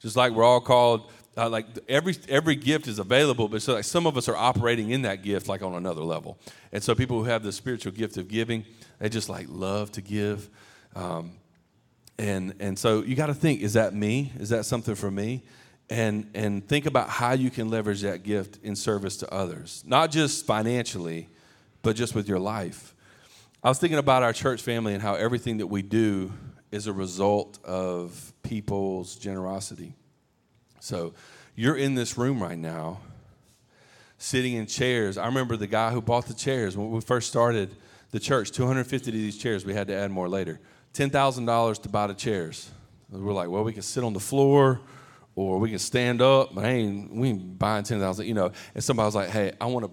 just 0.00 0.16
like 0.16 0.32
we're 0.32 0.44
all 0.44 0.60
called 0.60 1.10
uh, 1.36 1.48
like 1.48 1.66
every 1.88 2.14
every 2.28 2.54
gift 2.54 2.86
is 2.86 2.98
available, 2.98 3.48
but 3.48 3.62
so 3.62 3.74
like 3.74 3.84
some 3.84 4.06
of 4.06 4.16
us 4.16 4.28
are 4.28 4.36
operating 4.36 4.90
in 4.90 5.02
that 5.02 5.22
gift 5.22 5.48
like 5.48 5.62
on 5.62 5.74
another 5.74 6.02
level. 6.02 6.38
And 6.72 6.82
so 6.82 6.94
people 6.94 7.18
who 7.18 7.24
have 7.24 7.42
the 7.42 7.52
spiritual 7.52 7.92
gift 7.92 8.16
of 8.18 8.28
giving, 8.28 8.64
they 8.98 9.08
just 9.08 9.28
like 9.28 9.46
love 9.48 9.90
to 9.92 10.02
give. 10.02 10.50
Um, 10.94 11.32
and 12.18 12.54
and 12.60 12.78
so 12.78 13.02
you 13.02 13.16
got 13.16 13.26
to 13.26 13.34
think: 13.34 13.62
Is 13.62 13.72
that 13.74 13.94
me? 13.94 14.32
Is 14.38 14.50
that 14.50 14.66
something 14.66 14.94
for 14.94 15.10
me? 15.10 15.42
And, 15.92 16.30
and 16.32 16.66
think 16.66 16.86
about 16.86 17.10
how 17.10 17.32
you 17.32 17.50
can 17.50 17.68
leverage 17.68 18.00
that 18.00 18.22
gift 18.22 18.58
in 18.62 18.74
service 18.74 19.18
to 19.18 19.30
others, 19.30 19.84
not 19.86 20.10
just 20.10 20.46
financially, 20.46 21.28
but 21.82 21.96
just 21.96 22.14
with 22.14 22.26
your 22.26 22.38
life. 22.38 22.94
I 23.62 23.68
was 23.68 23.78
thinking 23.78 23.98
about 23.98 24.22
our 24.22 24.32
church 24.32 24.62
family 24.62 24.94
and 24.94 25.02
how 25.02 25.16
everything 25.16 25.58
that 25.58 25.66
we 25.66 25.82
do 25.82 26.32
is 26.70 26.86
a 26.86 26.94
result 26.94 27.62
of 27.62 28.32
people's 28.42 29.16
generosity. 29.16 29.94
So 30.80 31.12
you're 31.56 31.76
in 31.76 31.94
this 31.94 32.16
room 32.16 32.42
right 32.42 32.58
now, 32.58 33.00
sitting 34.16 34.54
in 34.54 34.64
chairs. 34.64 35.18
I 35.18 35.26
remember 35.26 35.58
the 35.58 35.66
guy 35.66 35.90
who 35.90 36.00
bought 36.00 36.24
the 36.24 36.32
chairs 36.32 36.74
when 36.74 36.90
we 36.90 37.02
first 37.02 37.28
started 37.28 37.76
the 38.12 38.18
church, 38.18 38.50
250 38.52 39.10
of 39.10 39.14
these 39.14 39.36
chairs. 39.36 39.66
We 39.66 39.74
had 39.74 39.88
to 39.88 39.94
add 39.94 40.10
more 40.10 40.30
later. 40.30 40.58
$10,000 40.94 41.82
to 41.82 41.88
buy 41.90 42.06
the 42.06 42.14
chairs. 42.14 42.70
We're 43.10 43.34
like, 43.34 43.50
well, 43.50 43.62
we 43.62 43.74
can 43.74 43.82
sit 43.82 44.02
on 44.02 44.14
the 44.14 44.20
floor 44.20 44.80
or 45.34 45.58
we 45.58 45.70
can 45.70 45.78
stand 45.78 46.20
up, 46.20 46.54
but 46.54 46.64
I 46.64 46.68
ain't, 46.68 47.14
we 47.14 47.30
ain't 47.30 47.58
buying 47.58 47.84
10,000, 47.84 48.26
you 48.26 48.34
know. 48.34 48.52
And 48.74 48.84
somebody 48.84 49.06
was 49.06 49.14
like, 49.14 49.30
hey, 49.30 49.52
I 49.60 49.66
want 49.66 49.86
to 49.86 49.92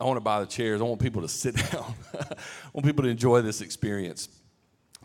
I 0.00 0.04
want 0.04 0.16
to 0.16 0.20
buy 0.20 0.40
the 0.40 0.46
chairs. 0.46 0.80
I 0.80 0.84
want 0.84 1.00
people 1.00 1.22
to 1.22 1.28
sit 1.28 1.56
down. 1.56 1.94
I 2.14 2.36
want 2.72 2.86
people 2.86 3.04
to 3.04 3.10
enjoy 3.10 3.42
this 3.42 3.60
experience. 3.60 4.28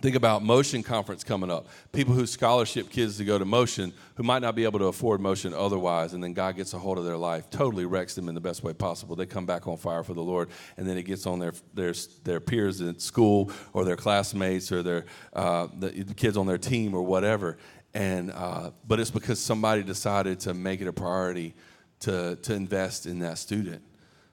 Think 0.01 0.17
about 0.17 0.43
Motion 0.43 0.83
Conference 0.83 1.23
coming 1.23 1.49
up. 1.49 1.67
People 1.93 2.13
who 2.13 2.25
scholarship 2.25 2.89
kids 2.89 3.17
to 3.19 3.25
go 3.25 3.37
to 3.37 3.45
Motion 3.45 3.93
who 4.15 4.23
might 4.23 4.41
not 4.41 4.53
be 4.53 4.65
able 4.65 4.79
to 4.79 4.87
afford 4.87 5.21
Motion 5.21 5.53
otherwise, 5.53 6.13
and 6.13 6.21
then 6.21 6.33
God 6.33 6.57
gets 6.57 6.73
a 6.73 6.77
hold 6.77 6.97
of 6.97 7.05
their 7.05 7.15
life, 7.15 7.49
totally 7.49 7.85
wrecks 7.85 8.13
them 8.13 8.27
in 8.27 8.35
the 8.35 8.41
best 8.41 8.63
way 8.63 8.73
possible. 8.73 9.15
They 9.15 9.25
come 9.25 9.45
back 9.45 9.65
on 9.65 9.77
fire 9.77 10.03
for 10.03 10.13
the 10.13 10.21
Lord, 10.21 10.49
and 10.75 10.85
then 10.85 10.97
it 10.97 11.03
gets 11.03 11.25
on 11.25 11.39
their 11.39 11.53
their, 11.73 11.93
their 12.25 12.41
peers 12.41 12.81
at 12.81 13.01
school 13.01 13.49
or 13.71 13.85
their 13.85 13.95
classmates 13.95 14.73
or 14.73 14.83
their 14.83 15.05
uh, 15.31 15.67
the 15.79 16.13
kids 16.17 16.35
on 16.35 16.47
their 16.47 16.57
team 16.57 16.93
or 16.93 17.03
whatever. 17.03 17.57
And 17.93 18.31
uh, 18.31 18.71
but 18.87 18.99
it's 18.99 19.11
because 19.11 19.39
somebody 19.39 19.83
decided 19.83 20.39
to 20.41 20.53
make 20.53 20.81
it 20.81 20.87
a 20.87 20.93
priority 20.93 21.53
to 22.01 22.37
to 22.37 22.53
invest 22.53 23.05
in 23.05 23.19
that 23.19 23.37
student. 23.37 23.81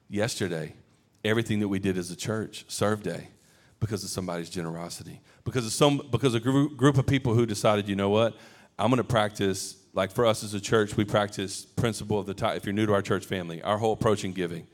Yesterday, 0.08 0.74
everything 1.24 1.60
that 1.60 1.68
we 1.68 1.78
did 1.78 1.98
as 1.98 2.10
a 2.10 2.16
church, 2.16 2.64
serve 2.68 3.02
day, 3.02 3.28
because 3.78 4.02
of 4.02 4.10
somebody's 4.10 4.50
generosity 4.50 5.20
because 5.44 5.66
of 5.66 5.72
some 5.72 6.06
because 6.10 6.34
a 6.34 6.40
group, 6.40 6.76
group 6.76 6.98
of 6.98 7.06
people 7.06 7.34
who 7.34 7.46
decided, 7.46 7.88
you 7.88 7.96
know 7.96 8.10
what, 8.10 8.36
I'm 8.78 8.90
going 8.90 8.98
to 8.98 9.04
practice. 9.04 9.76
Like 9.92 10.12
for 10.12 10.24
us 10.24 10.44
as 10.44 10.54
a 10.54 10.60
church, 10.60 10.96
we 10.96 11.04
practice 11.04 11.64
principle 11.64 12.20
of 12.20 12.26
the 12.26 12.34
tithe. 12.34 12.56
If 12.56 12.64
you're 12.64 12.72
new 12.72 12.86
to 12.86 12.92
our 12.92 13.02
church 13.02 13.24
family, 13.24 13.60
our 13.62 13.76
whole 13.76 13.92
approach 13.92 14.24
in 14.24 14.32
giving 14.32 14.68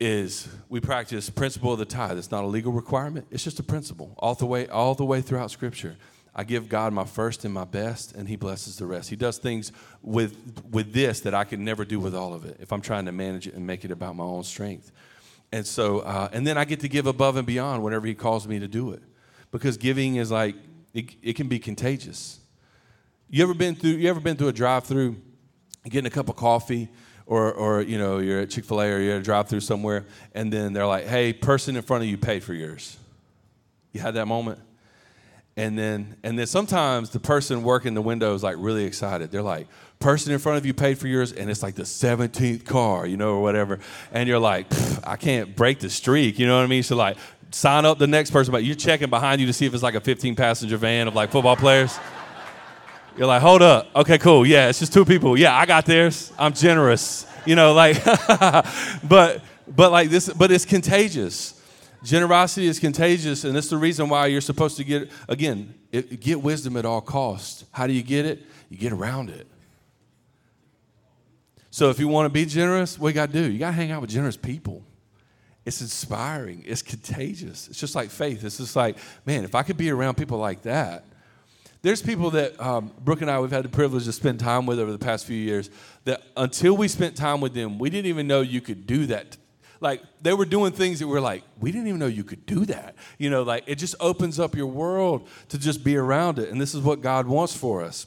is 0.00 0.48
we 0.68 0.80
practice 0.80 1.30
principle 1.30 1.72
of 1.72 1.78
the 1.78 1.84
tithe. 1.84 2.18
It's 2.18 2.32
not 2.32 2.42
a 2.42 2.48
legal 2.48 2.72
requirement. 2.72 3.28
It's 3.30 3.44
just 3.44 3.60
a 3.60 3.62
principle 3.62 4.14
all 4.18 4.34
the 4.34 4.46
way 4.46 4.66
all 4.66 4.94
the 4.94 5.04
way 5.04 5.20
throughout 5.20 5.52
Scripture. 5.52 5.96
I 6.34 6.44
give 6.44 6.68
God 6.68 6.92
my 6.92 7.04
first 7.04 7.44
and 7.44 7.52
my 7.52 7.64
best, 7.64 8.14
and 8.14 8.28
He 8.28 8.36
blesses 8.36 8.76
the 8.76 8.86
rest. 8.86 9.10
He 9.10 9.16
does 9.16 9.38
things 9.38 9.72
with 10.02 10.36
with 10.70 10.92
this 10.92 11.20
that 11.20 11.34
I 11.34 11.44
could 11.44 11.60
never 11.60 11.84
do 11.84 11.98
with 11.98 12.14
all 12.14 12.34
of 12.34 12.44
it 12.44 12.56
if 12.60 12.72
I'm 12.72 12.80
trying 12.80 13.06
to 13.06 13.12
manage 13.12 13.46
it 13.46 13.54
and 13.54 13.66
make 13.66 13.84
it 13.84 13.90
about 13.90 14.16
my 14.16 14.24
own 14.24 14.44
strength. 14.44 14.92
And 15.52 15.66
so, 15.66 16.00
uh, 16.00 16.28
and 16.32 16.46
then 16.46 16.56
I 16.56 16.64
get 16.64 16.80
to 16.80 16.88
give 16.88 17.06
above 17.06 17.36
and 17.36 17.46
beyond 17.46 17.82
whenever 17.82 18.06
He 18.06 18.14
calls 18.14 18.46
me 18.46 18.58
to 18.60 18.68
do 18.68 18.92
it 18.92 19.02
because 19.50 19.76
giving 19.76 20.16
is 20.16 20.30
like 20.30 20.54
it, 20.94 21.14
it 21.22 21.36
can 21.36 21.48
be 21.48 21.58
contagious. 21.58 22.38
You 23.28 23.42
ever 23.42 23.54
been 23.54 23.74
through? 23.74 23.90
You 23.90 24.08
ever 24.08 24.20
been 24.20 24.36
through 24.36 24.48
a 24.48 24.52
drive-through, 24.52 25.16
getting 25.84 26.06
a 26.06 26.10
cup 26.10 26.28
of 26.28 26.36
coffee, 26.36 26.88
or 27.26 27.52
or 27.52 27.80
you 27.82 27.98
know 27.98 28.18
you're 28.18 28.40
at 28.40 28.50
Chick 28.50 28.64
Fil 28.64 28.80
A 28.80 28.90
or 28.90 28.98
you're 28.98 29.14
at 29.14 29.20
a 29.20 29.24
drive-through 29.24 29.60
somewhere, 29.60 30.06
and 30.34 30.52
then 30.52 30.72
they're 30.72 30.86
like, 30.86 31.06
"Hey, 31.06 31.32
person 31.32 31.76
in 31.76 31.82
front 31.82 32.02
of 32.02 32.10
you 32.10 32.16
paid 32.16 32.42
for 32.42 32.54
yours." 32.54 32.96
You 33.92 34.00
had 34.00 34.14
that 34.14 34.26
moment, 34.26 34.60
and 35.60 35.78
then 35.78 36.16
and 36.22 36.38
then 36.38 36.46
sometimes 36.46 37.10
the 37.10 37.20
person 37.20 37.62
working 37.62 37.92
the 37.92 38.00
window 38.00 38.34
is 38.34 38.42
like 38.42 38.56
really 38.58 38.84
excited. 38.84 39.30
They're 39.30 39.42
like, 39.42 39.68
"Person 39.98 40.32
in 40.32 40.38
front 40.38 40.56
of 40.56 40.64
you 40.64 40.72
paid 40.72 40.98
for 40.98 41.06
yours," 41.06 41.32
and 41.32 41.50
it's 41.50 41.62
like 41.62 41.74
the 41.74 41.82
17th 41.82 42.64
car, 42.64 43.06
you 43.06 43.18
know, 43.18 43.34
or 43.34 43.42
whatever, 43.42 43.78
and 44.10 44.26
you're 44.26 44.38
like, 44.38 44.66
"I 45.04 45.16
can't 45.16 45.54
break 45.54 45.80
the 45.80 45.90
streak," 45.90 46.38
you 46.38 46.46
know 46.46 46.56
what 46.56 46.64
I 46.64 46.66
mean? 46.66 46.82
So 46.82 46.96
like 46.96 47.18
sign 47.50 47.84
up 47.84 47.98
the 47.98 48.06
next 48.06 48.30
person, 48.30 48.52
but 48.52 48.64
you're 48.64 48.74
checking 48.74 49.10
behind 49.10 49.38
you 49.40 49.46
to 49.48 49.52
see 49.52 49.66
if 49.66 49.74
it's 49.74 49.82
like 49.82 49.96
a 49.96 50.00
15 50.00 50.34
passenger 50.34 50.78
van 50.78 51.08
of 51.08 51.14
like 51.14 51.30
football 51.30 51.56
players. 51.56 51.98
You're 53.18 53.26
like, 53.26 53.42
hold 53.42 53.60
up. 53.60 53.88
Okay, 53.94 54.16
cool. 54.16 54.46
Yeah, 54.46 54.68
it's 54.68 54.78
just 54.78 54.94
two 54.94 55.04
people. 55.04 55.36
Yeah, 55.36 55.54
I 55.54 55.66
got 55.66 55.84
theirs. 55.84 56.32
I'm 56.38 56.54
generous. 56.54 57.26
You 57.44 57.56
know, 57.56 57.74
like, 57.74 58.02
but 59.04 59.42
but 59.68 59.92
like 59.92 60.08
this, 60.08 60.32
but 60.32 60.50
it's 60.50 60.64
contagious. 60.64 61.59
Generosity 62.02 62.66
is 62.66 62.78
contagious, 62.78 63.44
and 63.44 63.54
that's 63.54 63.68
the 63.68 63.76
reason 63.76 64.08
why 64.08 64.26
you're 64.26 64.40
supposed 64.40 64.76
to 64.78 64.84
get 64.84 65.10
again 65.28 65.74
it, 65.92 66.20
get 66.20 66.40
wisdom 66.40 66.76
at 66.76 66.84
all 66.84 67.00
costs. 67.00 67.64
How 67.72 67.86
do 67.86 67.92
you 67.92 68.02
get 68.02 68.24
it? 68.24 68.42
You 68.68 68.78
get 68.78 68.92
around 68.92 69.30
it. 69.30 69.46
So 71.70 71.90
if 71.90 71.98
you 71.98 72.08
want 72.08 72.26
to 72.26 72.30
be 72.30 72.46
generous, 72.46 72.98
what 72.98 73.08
you 73.08 73.14
got 73.14 73.32
to 73.32 73.32
do? 73.32 73.50
You 73.50 73.58
got 73.58 73.68
to 73.68 73.72
hang 73.74 73.90
out 73.90 74.00
with 74.00 74.10
generous 74.10 74.36
people 74.36 74.84
it's 75.64 75.80
inspiring, 75.80 76.64
it's 76.66 76.82
contagious. 76.82 77.68
It's 77.68 77.78
just 77.78 77.94
like 77.94 78.10
faith. 78.10 78.44
It's 78.44 78.56
just 78.56 78.76
like, 78.76 78.96
man, 79.26 79.44
if 79.44 79.54
I 79.54 79.62
could 79.62 79.76
be 79.76 79.90
around 79.90 80.16
people 80.16 80.38
like 80.38 80.62
that. 80.62 81.04
There's 81.82 82.02
people 82.02 82.30
that 82.32 82.60
um, 82.60 82.92
Brooke 82.98 83.22
and 83.22 83.30
I, 83.30 83.40
we've 83.40 83.50
had 83.50 83.64
the 83.64 83.70
privilege 83.70 84.04
to 84.04 84.12
spend 84.12 84.40
time 84.40 84.66
with 84.66 84.78
over 84.78 84.92
the 84.92 84.98
past 84.98 85.26
few 85.26 85.36
years, 85.36 85.70
that 86.04 86.22
until 86.36 86.76
we 86.76 86.88
spent 86.88 87.16
time 87.16 87.40
with 87.40 87.54
them, 87.54 87.78
we 87.78 87.88
didn't 87.88 88.06
even 88.06 88.26
know 88.26 88.42
you 88.42 88.60
could 88.60 88.86
do 88.86 89.06
that. 89.06 89.36
Like, 89.80 90.02
they 90.20 90.34
were 90.34 90.44
doing 90.44 90.72
things 90.72 90.98
that 90.98 91.08
we're 91.08 91.20
like, 91.20 91.42
we 91.58 91.72
didn't 91.72 91.88
even 91.88 91.98
know 91.98 92.06
you 92.06 92.24
could 92.24 92.44
do 92.44 92.66
that. 92.66 92.94
You 93.18 93.30
know, 93.30 93.42
like, 93.42 93.64
it 93.66 93.76
just 93.76 93.94
opens 93.98 94.38
up 94.38 94.54
your 94.54 94.66
world 94.66 95.26
to 95.48 95.58
just 95.58 95.82
be 95.82 95.96
around 95.96 96.38
it. 96.38 96.50
And 96.50 96.60
this 96.60 96.74
is 96.74 96.82
what 96.82 97.00
God 97.00 97.26
wants 97.26 97.56
for 97.56 97.82
us. 97.82 98.06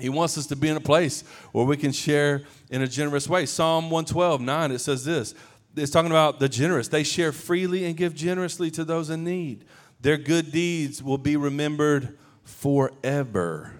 He 0.00 0.08
wants 0.08 0.36
us 0.38 0.46
to 0.46 0.56
be 0.56 0.68
in 0.68 0.76
a 0.76 0.80
place 0.80 1.22
where 1.52 1.64
we 1.64 1.76
can 1.76 1.92
share 1.92 2.42
in 2.70 2.82
a 2.82 2.88
generous 2.88 3.28
way. 3.28 3.46
Psalm 3.46 3.90
112, 3.90 4.40
9, 4.40 4.72
it 4.72 4.78
says 4.78 5.04
this 5.04 5.34
it's 5.76 5.90
talking 5.90 6.10
about 6.10 6.38
the 6.38 6.48
generous. 6.48 6.88
They 6.88 7.02
share 7.02 7.32
freely 7.32 7.84
and 7.84 7.96
give 7.96 8.14
generously 8.14 8.70
to 8.72 8.84
those 8.84 9.10
in 9.10 9.24
need. 9.24 9.64
Their 10.00 10.16
good 10.16 10.52
deeds 10.52 11.02
will 11.02 11.18
be 11.18 11.36
remembered 11.36 12.18
forever. 12.44 13.72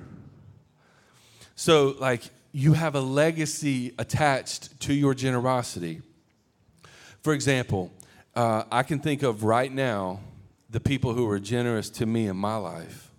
So, 1.55 1.95
like, 1.99 2.23
you 2.53 2.73
have 2.73 2.95
a 2.95 3.01
legacy 3.01 3.95
attached 3.99 4.81
to 4.81 4.95
your 4.95 5.15
generosity. 5.15 6.03
For 7.25 7.33
example, 7.33 7.91
uh, 8.35 8.65
I 8.71 8.83
can 8.83 8.99
think 8.99 9.23
of 9.23 9.45
right 9.45 9.73
now 9.73 10.21
the 10.69 10.79
people 10.79 11.15
who 11.15 11.25
were 11.25 11.41
generous 11.41 11.89
to 11.91 12.05
me 12.05 12.27
in 12.27 12.37
my 12.37 12.57
life, 12.57 13.11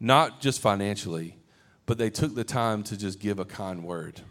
not 0.00 0.40
just 0.40 0.58
financially, 0.58 1.36
but 1.84 1.98
they 1.98 2.08
took 2.08 2.34
the 2.34 2.44
time 2.44 2.82
to 2.84 2.96
just 2.96 3.20
give 3.20 3.38
a 3.38 3.44
kind 3.44 3.84
word. 3.84 4.22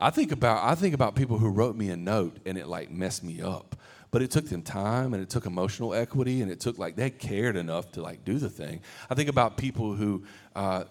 I 0.00 0.10
think 0.10 0.32
about 0.32 0.64
I 0.64 0.74
think 0.74 0.92
about 0.92 1.14
people 1.14 1.38
who 1.38 1.50
wrote 1.50 1.76
me 1.76 1.90
a 1.90 1.96
note 1.96 2.38
and 2.44 2.58
it 2.58 2.66
like 2.66 2.90
messed 2.90 3.22
me 3.22 3.40
up. 3.40 3.76
But 4.10 4.22
it 4.22 4.32
took 4.32 4.48
them 4.48 4.62
time 4.62 5.14
and 5.14 5.22
it 5.22 5.30
took 5.30 5.46
emotional 5.46 5.94
equity 5.94 6.42
and 6.42 6.50
it 6.50 6.58
took 6.58 6.78
like 6.78 6.96
they 6.96 7.10
cared 7.10 7.54
enough 7.54 7.92
to 7.92 8.02
like 8.02 8.24
do 8.24 8.38
the 8.38 8.48
thing. 8.50 8.80
I 9.08 9.14
think 9.14 9.28
about 9.28 9.56
people 9.56 9.94
who 9.94 10.24
uh, 10.56 10.84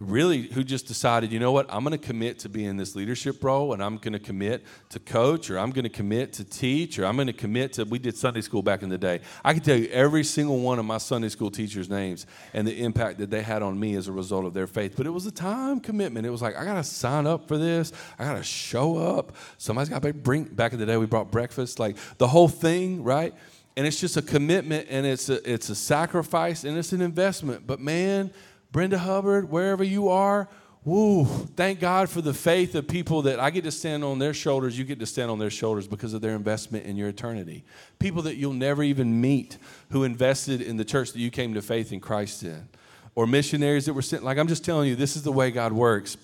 really 0.00 0.48
who 0.48 0.64
just 0.64 0.86
decided, 0.86 1.30
you 1.30 1.38
know 1.38 1.52
what, 1.52 1.66
I'm 1.68 1.84
going 1.84 1.98
to 1.98 2.04
commit 2.04 2.40
to 2.40 2.48
be 2.48 2.64
in 2.64 2.76
this 2.76 2.96
leadership 2.96 3.42
role 3.44 3.72
and 3.72 3.82
I'm 3.82 3.98
going 3.98 4.12
to 4.12 4.18
commit 4.18 4.64
to 4.90 4.98
coach 4.98 5.50
or 5.50 5.58
I'm 5.58 5.70
going 5.70 5.84
to 5.84 5.88
commit 5.88 6.32
to 6.34 6.44
teach 6.44 6.98
or 6.98 7.06
I'm 7.06 7.14
going 7.14 7.28
to 7.28 7.32
commit 7.32 7.74
to, 7.74 7.84
we 7.84 8.00
did 8.00 8.16
Sunday 8.16 8.40
school 8.40 8.60
back 8.60 8.82
in 8.82 8.88
the 8.88 8.98
day. 8.98 9.20
I 9.44 9.52
can 9.52 9.62
tell 9.62 9.76
you 9.76 9.86
every 9.88 10.24
single 10.24 10.58
one 10.58 10.80
of 10.80 10.84
my 10.84 10.98
Sunday 10.98 11.28
school 11.28 11.50
teachers' 11.50 11.88
names 11.88 12.26
and 12.52 12.66
the 12.66 12.82
impact 12.82 13.18
that 13.18 13.30
they 13.30 13.42
had 13.42 13.62
on 13.62 13.78
me 13.78 13.94
as 13.94 14.08
a 14.08 14.12
result 14.12 14.44
of 14.44 14.52
their 14.52 14.66
faith. 14.66 14.94
But 14.96 15.06
it 15.06 15.10
was 15.10 15.26
a 15.26 15.32
time 15.32 15.78
commitment. 15.78 16.26
It 16.26 16.30
was 16.30 16.42
like, 16.42 16.56
I 16.56 16.64
got 16.64 16.74
to 16.74 16.84
sign 16.84 17.26
up 17.26 17.46
for 17.46 17.56
this. 17.56 17.92
I 18.18 18.24
got 18.24 18.34
to 18.34 18.42
show 18.42 18.96
up. 18.96 19.36
Somebody's 19.58 19.90
got 19.90 20.02
to 20.02 20.12
bring, 20.12 20.44
back 20.44 20.72
in 20.72 20.80
the 20.80 20.86
day, 20.86 20.96
we 20.96 21.06
brought 21.06 21.30
breakfast, 21.30 21.78
like 21.78 21.96
the 22.18 22.26
whole 22.26 22.48
thing, 22.48 23.04
right? 23.04 23.32
And 23.76 23.86
it's 23.86 24.00
just 24.00 24.16
a 24.16 24.22
commitment 24.22 24.88
and 24.90 25.06
it's 25.06 25.28
a, 25.28 25.52
it's 25.52 25.68
a 25.68 25.74
sacrifice 25.74 26.64
and 26.64 26.76
it's 26.76 26.92
an 26.92 27.00
investment. 27.00 27.66
But 27.66 27.80
man, 27.80 28.32
Brenda 28.74 28.98
Hubbard, 28.98 29.50
wherever 29.50 29.84
you 29.84 30.08
are, 30.08 30.48
woo, 30.84 31.24
thank 31.24 31.78
God 31.78 32.10
for 32.10 32.20
the 32.20 32.34
faith 32.34 32.74
of 32.74 32.88
people 32.88 33.22
that 33.22 33.38
I 33.38 33.50
get 33.50 33.62
to 33.62 33.70
stand 33.70 34.02
on 34.02 34.18
their 34.18 34.34
shoulders, 34.34 34.76
you 34.76 34.84
get 34.84 34.98
to 34.98 35.06
stand 35.06 35.30
on 35.30 35.38
their 35.38 35.48
shoulders 35.48 35.86
because 35.86 36.12
of 36.12 36.22
their 36.22 36.34
investment 36.34 36.84
in 36.84 36.96
your 36.96 37.08
eternity. 37.08 37.62
People 38.00 38.22
that 38.22 38.34
you'll 38.34 38.52
never 38.52 38.82
even 38.82 39.20
meet 39.20 39.58
who 39.90 40.02
invested 40.02 40.60
in 40.60 40.76
the 40.76 40.84
church 40.84 41.12
that 41.12 41.20
you 41.20 41.30
came 41.30 41.54
to 41.54 41.62
faith 41.62 41.92
in 41.92 42.00
Christ 42.00 42.42
in. 42.42 42.68
Or 43.14 43.28
missionaries 43.28 43.86
that 43.86 43.94
were 43.94 44.02
sent. 44.02 44.24
Like 44.24 44.38
I'm 44.38 44.48
just 44.48 44.64
telling 44.64 44.88
you, 44.88 44.96
this 44.96 45.14
is 45.14 45.22
the 45.22 45.30
way 45.30 45.52
God 45.52 45.72
works. 45.72 46.16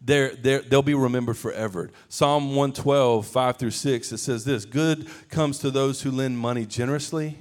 They're, 0.00 0.34
they're, 0.34 0.62
they'll 0.62 0.82
be 0.82 0.94
remembered 0.94 1.36
forever. 1.36 1.90
Psalm 2.08 2.56
112, 2.56 3.24
5 3.24 3.56
through 3.56 3.70
6, 3.70 4.10
it 4.10 4.18
says 4.18 4.44
this 4.44 4.64
Good 4.64 5.08
comes 5.28 5.60
to 5.60 5.70
those 5.70 6.02
who 6.02 6.10
lend 6.10 6.38
money 6.38 6.66
generously 6.66 7.38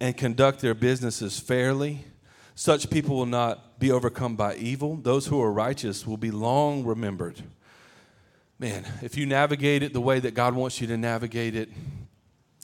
and 0.00 0.16
conduct 0.16 0.60
their 0.60 0.72
businesses 0.72 1.38
fairly. 1.38 2.06
Such 2.62 2.90
people 2.90 3.16
will 3.16 3.26
not 3.26 3.80
be 3.80 3.90
overcome 3.90 4.36
by 4.36 4.54
evil. 4.54 4.94
Those 4.94 5.26
who 5.26 5.42
are 5.42 5.52
righteous 5.52 6.06
will 6.06 6.16
be 6.16 6.30
long 6.30 6.84
remembered. 6.84 7.42
Man, 8.60 8.86
if 9.02 9.16
you 9.16 9.26
navigate 9.26 9.82
it 9.82 9.92
the 9.92 10.00
way 10.00 10.20
that 10.20 10.34
God 10.34 10.54
wants 10.54 10.80
you 10.80 10.86
to 10.86 10.96
navigate 10.96 11.56
it, 11.56 11.70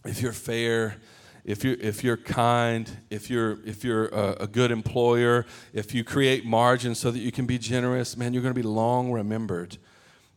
if 0.04 0.22
you're 0.22 0.32
fair, 0.32 0.98
if 1.44 1.64
you're, 1.64 1.74
if 1.80 2.04
you're 2.04 2.16
kind, 2.16 2.88
if 3.10 3.28
you're, 3.28 3.58
if 3.66 3.82
you're 3.82 4.06
a, 4.10 4.36
a 4.42 4.46
good 4.46 4.70
employer, 4.70 5.46
if 5.72 5.92
you 5.92 6.04
create 6.04 6.44
margins 6.44 7.00
so 7.00 7.10
that 7.10 7.18
you 7.18 7.32
can 7.32 7.46
be 7.46 7.58
generous, 7.58 8.16
man, 8.16 8.32
you're 8.32 8.42
going 8.44 8.54
to 8.54 8.62
be 8.62 8.68
long 8.68 9.10
remembered. 9.10 9.78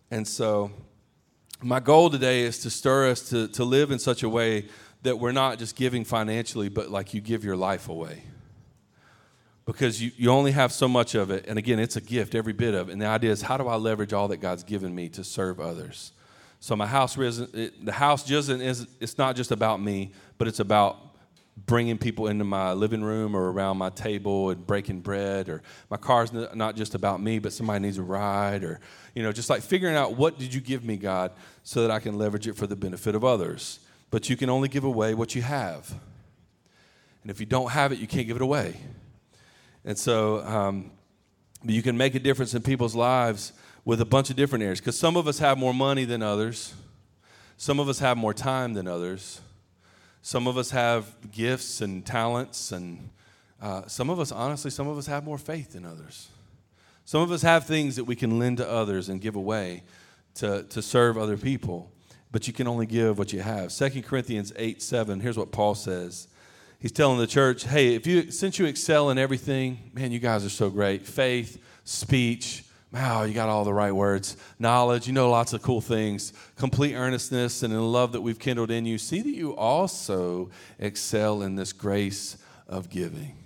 And 0.10 0.28
so, 0.28 0.71
my 1.62 1.80
goal 1.80 2.10
today 2.10 2.41
is 2.41 2.58
to 2.63 2.71
stir 2.71 3.12
us 3.12 3.30
to, 3.30 3.47
to 3.50 3.63
live 3.63 3.91
in 3.91 4.00
such 4.00 4.24
a 4.24 4.30
way 4.30 4.69
that 5.04 5.19
we're 5.19 5.32
not 5.32 5.60
just 5.60 5.76
giving 5.76 6.04
financially, 6.04 6.67
but 6.67 6.89
like 6.89 7.13
you 7.13 7.21
give 7.21 7.43
your 7.43 7.56
life 7.56 7.89
away 7.89 8.24
because 9.65 10.02
you, 10.02 10.12
you 10.17 10.30
only 10.30 10.52
have 10.52 10.71
so 10.71 10.88
much 10.88 11.15
of 11.15 11.30
it. 11.32 11.45
And 11.47 11.60
again, 11.60 11.80
it's 11.80 11.95
a 11.95 12.02
gift, 12.02 12.36
every 12.36 12.54
bit 12.54 12.74
of 12.74 12.89
it. 12.89 12.93
And 12.93 13.02
the 13.02 13.06
idea 13.06 13.32
is, 13.32 13.41
how 13.41 13.58
do 13.58 13.67
I 13.67 13.76
leverage 13.76 14.13
all 14.13 14.28
that 14.30 14.38
God's 14.38 14.63
given 14.63 14.93
me 14.93 15.10
to 15.10 15.24
serve 15.24 15.60
others? 15.60 16.12
So 16.60 16.76
my 16.76 16.86
house, 16.86 17.17
isn't 17.17 17.86
the 17.86 17.91
house 17.91 18.28
doesn't 18.28 18.62
is 18.62 18.88
it's 19.00 19.17
not 19.17 19.36
just 19.36 19.52
about 19.52 19.82
me, 19.82 20.12
but 20.38 20.47
it's 20.47 20.60
about 20.60 21.12
bringing 21.65 21.97
people 21.97 22.28
into 22.28 22.43
my 22.43 22.74
living 22.74 23.04
room 23.04 23.36
or 23.36 23.52
around 23.52 23.78
my 23.78 23.89
table 23.89 24.50
and 24.50 24.65
breaking 24.65 25.02
bread 25.02 25.50
or 25.50 25.62
my 25.89 25.97
car's 25.97 26.32
not 26.32 26.76
just 26.76 26.95
about 26.95 27.21
me 27.21 27.39
but 27.39 27.52
somebody 27.52 27.80
needs 27.80 27.97
a 27.97 28.02
ride 28.02 28.63
or 28.63 28.80
you 29.13 29.21
know 29.21 29.32
just 29.32 29.50
like 29.50 29.62
figuring 29.62 29.95
out 29.95 30.15
what 30.15 30.39
did 30.39 30.54
you 30.54 30.62
give 30.62 30.84
me 30.84 30.95
god 30.95 31.32
so 31.63 31.82
that 31.82 31.91
i 31.91 32.00
can 32.00 32.17
leverage 32.17 32.47
it 32.47 32.56
for 32.56 32.67
the 32.67 32.76
benefit 32.76 33.15
of 33.15 33.24
others 33.24 33.80
but 34.12 34.30
you 34.30 34.38
can 34.38 34.50
only 34.50 34.69
give 34.69 34.86
away 34.86 35.13
what 35.13 35.36
you 35.36 35.41
have 35.41 35.93
and 37.21 37.30
if 37.30 37.39
you 37.39 37.45
don't 37.45 37.71
have 37.71 37.91
it 37.91 38.00
you 38.00 38.08
can't 38.08 38.28
give 38.28 38.38
it 38.38 38.41
away 38.41 38.78
and 39.86 39.98
so 39.98 40.46
um, 40.46 40.91
you 41.63 41.82
can 41.82 41.98
make 41.98 42.15
a 42.15 42.20
difference 42.20 42.54
in 42.54 42.62
people's 42.62 42.96
lives 42.96 43.54
with 43.86 44.02
a 44.02 44.06
bunch 44.06 44.30
of 44.30 44.36
different 44.36 44.63
areas 44.63 44.80
because 44.80 44.98
some 44.98 45.17
of 45.17 45.28
us 45.28 45.39
have 45.39 45.58
more 45.58 45.74
money 45.74 46.06
than 46.06 46.22
others 46.22 46.74
some 47.58 47.80
of 47.80 47.88
us 47.88 48.00
have 48.00 48.17
more 48.17 48.34
time 48.34 48.74
than 48.74 48.88
others 48.88 49.41
some 50.24 50.48
of 50.48 50.58
us 50.58 50.70
have 50.70 51.15
gifts 51.32 51.82
and 51.82 52.06
talents, 52.06 52.72
and 52.72 53.10
uh, 53.60 53.88
some 53.88 54.10
of 54.10 54.20
us, 54.20 54.32
honestly, 54.32 54.70
some 54.70 54.88
of 54.88 54.98
us 54.98 55.08
have 55.08 55.24
more 55.24 55.39
faith 55.39 55.74
than 55.74 55.84
others. 55.84 56.30
Some 57.06 57.22
of 57.22 57.32
us 57.32 57.41
have 57.41 57.65
things 57.65 57.96
that 57.96 58.04
we 58.04 58.15
can 58.15 58.38
lend 58.38 58.58
to 58.58 58.70
others 58.70 59.10
and 59.10 59.20
give 59.20 59.36
away 59.36 59.84
to, 60.36 60.63
to 60.63 60.82
serve 60.82 61.17
other 61.17 61.38
people, 61.38 61.91
but 62.32 62.46
you 62.46 62.54
can 62.54 62.67
only 62.67 62.86
give 62.86 63.17
what 63.17 63.34
you 63.34 63.41
have. 63.41 63.74
2 63.74 64.04
Corinthians 64.04 64.54
8 64.56 64.82
7, 64.82 65.20
here's 65.20 65.38
what 65.38 65.52
Paul 65.52 65.74
says. 65.74 66.28
He's 66.82 66.91
telling 66.91 67.20
the 67.20 67.28
church, 67.28 67.63
hey, 67.63 67.96
if 67.96 68.06
you 68.06 68.32
since 68.32 68.60
you 68.60 68.65
excel 68.65 69.12
in 69.12 69.17
everything, 69.17 69.91
man, 69.94 70.12
you 70.12 70.20
guys 70.20 70.44
are 70.44 70.50
so 70.50 70.70
great. 70.70 71.06
Faith, 71.08 71.63
speech, 71.86 72.63
Wow, 72.91 73.24
you 73.24 73.34
got 73.34 73.48
all 73.48 73.63
the 73.63 73.74
right 73.74 73.94
words. 73.94 74.36
Knowledge, 74.60 75.08
you 75.08 75.13
know 75.13 75.30
lots 75.30 75.54
of 75.54 75.62
cool 75.62 75.80
things. 75.80 76.34
Complete 76.58 76.94
earnestness 76.94 77.63
and 77.63 77.72
in 77.72 77.80
love 77.80 78.12
that 78.12 78.22
we've 78.22 78.38
kindled 78.38 78.70
in 78.70 78.86
you. 78.86 78.98
See 78.98 79.22
that 79.22 79.30
you 79.30 79.56
also 79.56 80.50
excel 80.78 81.41
in 81.41 81.56
this 81.56 81.72
grace 81.72 82.38
of 82.67 82.89
giving. 82.89 83.38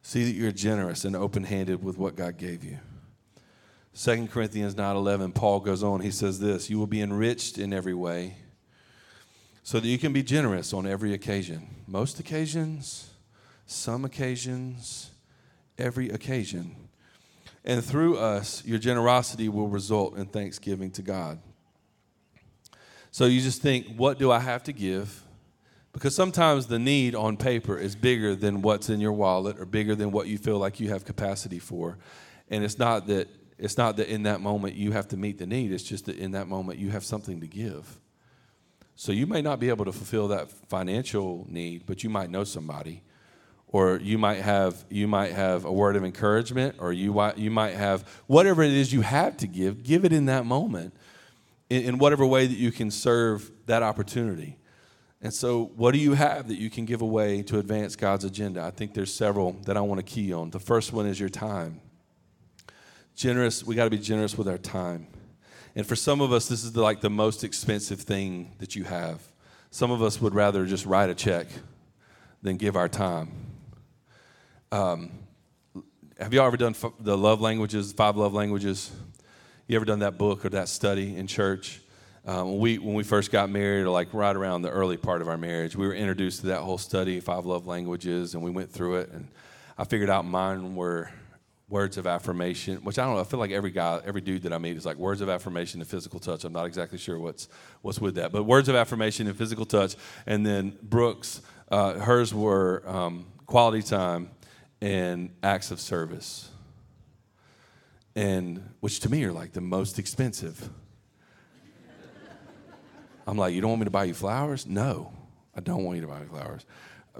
See 0.00 0.24
that 0.24 0.30
you're 0.30 0.52
generous 0.52 1.04
and 1.04 1.14
open 1.14 1.44
handed 1.44 1.84
with 1.84 1.98
what 1.98 2.16
God 2.16 2.38
gave 2.38 2.64
you. 2.64 2.78
2 3.94 4.28
Corinthians 4.28 4.74
9:11 4.74 5.34
Paul 5.34 5.60
goes 5.60 5.82
on 5.82 6.00
he 6.00 6.12
says 6.12 6.38
this 6.38 6.70
you 6.70 6.78
will 6.78 6.86
be 6.86 7.02
enriched 7.02 7.58
in 7.58 7.72
every 7.72 7.94
way 7.94 8.36
so 9.68 9.80
that 9.80 9.88
you 9.88 9.98
can 9.98 10.12
be 10.12 10.22
generous 10.22 10.72
on 10.72 10.86
every 10.86 11.12
occasion 11.12 11.68
most 11.86 12.18
occasions 12.20 13.10
some 13.66 14.04
occasions 14.04 15.10
every 15.78 16.08
occasion 16.10 16.88
and 17.68 17.84
through 17.84 18.16
us, 18.16 18.64
your 18.64 18.78
generosity 18.78 19.48
will 19.50 19.68
result 19.68 20.16
in 20.16 20.24
thanksgiving 20.24 20.90
to 20.92 21.02
God. 21.02 21.38
So 23.10 23.26
you 23.26 23.42
just 23.42 23.60
think, 23.60 23.96
what 23.96 24.18
do 24.18 24.32
I 24.32 24.38
have 24.38 24.62
to 24.64 24.72
give? 24.72 25.22
Because 25.92 26.14
sometimes 26.14 26.66
the 26.66 26.78
need 26.78 27.14
on 27.14 27.36
paper 27.36 27.76
is 27.76 27.94
bigger 27.94 28.34
than 28.34 28.62
what's 28.62 28.88
in 28.88 29.00
your 29.00 29.12
wallet 29.12 29.60
or 29.60 29.66
bigger 29.66 29.94
than 29.94 30.12
what 30.12 30.28
you 30.28 30.38
feel 30.38 30.58
like 30.58 30.80
you 30.80 30.88
have 30.88 31.04
capacity 31.04 31.58
for. 31.58 31.98
And 32.48 32.64
it's 32.64 32.78
not 32.78 33.06
that 33.08 33.28
it's 33.58 33.76
not 33.76 33.96
that 33.96 34.08
in 34.08 34.22
that 34.22 34.40
moment 34.40 34.76
you 34.76 34.92
have 34.92 35.08
to 35.08 35.18
meet 35.18 35.36
the 35.36 35.46
need, 35.46 35.72
it's 35.72 35.82
just 35.82 36.06
that 36.06 36.16
in 36.16 36.30
that 36.30 36.46
moment 36.46 36.78
you 36.78 36.90
have 36.90 37.04
something 37.04 37.40
to 37.40 37.46
give. 37.46 37.98
So 39.00 39.12
you 39.12 39.28
may 39.28 39.42
not 39.42 39.60
be 39.60 39.68
able 39.68 39.84
to 39.84 39.92
fulfill 39.92 40.26
that 40.28 40.50
financial 40.50 41.46
need, 41.48 41.86
but 41.86 42.02
you 42.02 42.10
might 42.10 42.30
know 42.30 42.42
somebody. 42.42 43.04
Or 43.68 43.98
you 43.98 44.18
might 44.18 44.38
have 44.38 44.84
you 44.90 45.06
might 45.06 45.30
have 45.30 45.64
a 45.64 45.70
word 45.70 45.94
of 45.94 46.04
encouragement 46.04 46.74
or 46.80 46.92
you 46.92 47.14
you 47.36 47.48
might 47.52 47.74
have 47.74 48.02
whatever 48.26 48.60
it 48.64 48.72
is 48.72 48.92
you 48.92 49.02
have 49.02 49.36
to 49.36 49.46
give 49.46 49.84
give 49.84 50.04
it 50.04 50.12
in 50.12 50.26
that 50.26 50.46
moment 50.46 50.94
in, 51.70 51.84
in, 51.84 51.98
whatever 51.98 52.26
way 52.26 52.48
that 52.48 52.56
you 52.56 52.72
can 52.72 52.90
serve 52.90 53.52
that 53.66 53.84
opportunity. 53.84 54.58
And 55.22 55.32
so 55.32 55.70
what 55.76 55.92
do 55.92 56.00
you 56.00 56.14
have 56.14 56.48
that 56.48 56.58
you 56.58 56.68
can 56.68 56.84
give 56.84 57.00
away 57.00 57.42
to 57.42 57.60
advance 57.60 57.94
god's 57.94 58.24
agenda? 58.24 58.62
I 58.62 58.72
think 58.72 58.94
there's 58.94 59.14
several 59.14 59.52
that 59.66 59.76
i 59.76 59.80
want 59.80 60.00
to 60.00 60.04
key 60.04 60.32
on. 60.32 60.50
The 60.50 60.58
first 60.58 60.92
one 60.92 61.06
is 61.06 61.20
your 61.20 61.28
time. 61.28 61.80
Generous 63.14 63.62
we 63.62 63.76
got 63.76 63.84
to 63.84 63.90
be 63.90 63.98
generous 63.98 64.36
with 64.36 64.48
our 64.48 64.58
time 64.58 65.06
and 65.74 65.86
for 65.86 65.96
some 65.96 66.20
of 66.20 66.32
us 66.32 66.48
this 66.48 66.64
is 66.64 66.72
the, 66.72 66.82
like 66.82 67.00
the 67.00 67.10
most 67.10 67.44
expensive 67.44 68.00
thing 68.00 68.52
that 68.58 68.74
you 68.74 68.84
have 68.84 69.22
some 69.70 69.90
of 69.90 70.02
us 70.02 70.20
would 70.20 70.34
rather 70.34 70.66
just 70.66 70.86
write 70.86 71.10
a 71.10 71.14
check 71.14 71.46
than 72.42 72.56
give 72.56 72.76
our 72.76 72.88
time 72.88 73.30
um, 74.70 75.10
have 76.18 76.34
you 76.34 76.40
all 76.40 76.48
ever 76.48 76.56
done 76.56 76.74
f- 76.74 76.92
the 76.98 77.16
love 77.16 77.40
languages, 77.40 77.92
five 77.92 78.16
love 78.16 78.34
languages? 78.34 78.90
You 79.68 79.76
ever 79.76 79.84
done 79.84 80.00
that 80.00 80.18
book 80.18 80.44
or 80.44 80.48
that 80.48 80.68
study 80.68 81.16
in 81.16 81.26
church? 81.26 81.80
Um, 82.26 82.58
we, 82.58 82.78
when 82.78 82.94
we 82.94 83.04
first 83.04 83.30
got 83.30 83.48
married, 83.48 83.82
or 83.82 83.90
like 83.90 84.12
right 84.12 84.34
around 84.34 84.62
the 84.62 84.70
early 84.70 84.96
part 84.96 85.22
of 85.22 85.28
our 85.28 85.38
marriage, 85.38 85.76
we 85.76 85.86
were 85.86 85.94
introduced 85.94 86.40
to 86.40 86.48
that 86.48 86.60
whole 86.60 86.76
study, 86.76 87.20
five 87.20 87.46
love 87.46 87.66
languages, 87.66 88.34
and 88.34 88.42
we 88.42 88.50
went 88.50 88.70
through 88.70 88.96
it. 88.96 89.10
And 89.10 89.28
I 89.78 89.84
figured 89.84 90.10
out 90.10 90.24
mine 90.24 90.74
were 90.74 91.10
words 91.68 91.98
of 91.98 92.06
affirmation, 92.06 92.76
which 92.78 92.98
I 92.98 93.04
don't 93.04 93.14
know. 93.14 93.20
I 93.20 93.24
feel 93.24 93.38
like 93.38 93.50
every 93.50 93.70
guy, 93.70 94.00
every 94.04 94.20
dude 94.20 94.42
that 94.42 94.52
I 94.52 94.58
meet 94.58 94.76
is 94.76 94.86
like 94.86 94.96
words 94.96 95.20
of 95.20 95.28
affirmation 95.28 95.80
and 95.80 95.88
physical 95.88 96.18
touch. 96.18 96.44
I'm 96.44 96.52
not 96.52 96.66
exactly 96.66 96.98
sure 96.98 97.18
what's 97.18 97.48
what's 97.82 98.00
with 98.00 98.14
that, 98.14 98.32
but 98.32 98.44
words 98.44 98.68
of 98.68 98.74
affirmation 98.74 99.26
and 99.26 99.36
physical 99.36 99.66
touch. 99.66 99.94
And 100.26 100.46
then 100.46 100.78
Brooke's, 100.82 101.42
uh, 101.70 101.94
hers 101.94 102.32
were 102.32 102.82
um, 102.86 103.26
quality 103.46 103.82
time 103.82 104.30
and 104.80 105.30
acts 105.42 105.70
of 105.70 105.80
service. 105.80 106.50
And 108.16 108.74
which 108.80 109.00
to 109.00 109.10
me 109.10 109.22
are 109.24 109.32
like 109.32 109.52
the 109.52 109.60
most 109.60 109.98
expensive. 109.98 110.70
I'm 113.26 113.36
like, 113.36 113.54
you 113.54 113.60
don't 113.60 113.70
want 113.70 113.80
me 113.80 113.84
to 113.84 113.90
buy 113.90 114.04
you 114.04 114.14
flowers? 114.14 114.66
No, 114.66 115.12
I 115.54 115.60
don't 115.60 115.84
want 115.84 115.96
you 115.96 116.02
to 116.02 116.08
buy 116.08 116.20
me 116.20 116.26
flowers. 116.26 116.64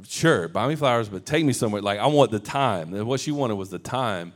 Sure, 0.07 0.49
buy 0.49 0.69
me 0.69 0.77
flowers, 0.77 1.09
but 1.09 1.27
take 1.27 1.45
me 1.45 1.53
somewhere. 1.53 1.83
Like 1.83 1.99
I 1.99 2.07
want 2.07 2.31
the 2.31 2.39
time. 2.39 2.95
And 2.95 3.07
what 3.07 3.21
she 3.21 3.33
wanted 3.33 3.57
was 3.57 3.71
the 3.71 3.79
time, 3.79 4.33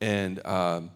and 0.00 0.44
um, 0.46 0.90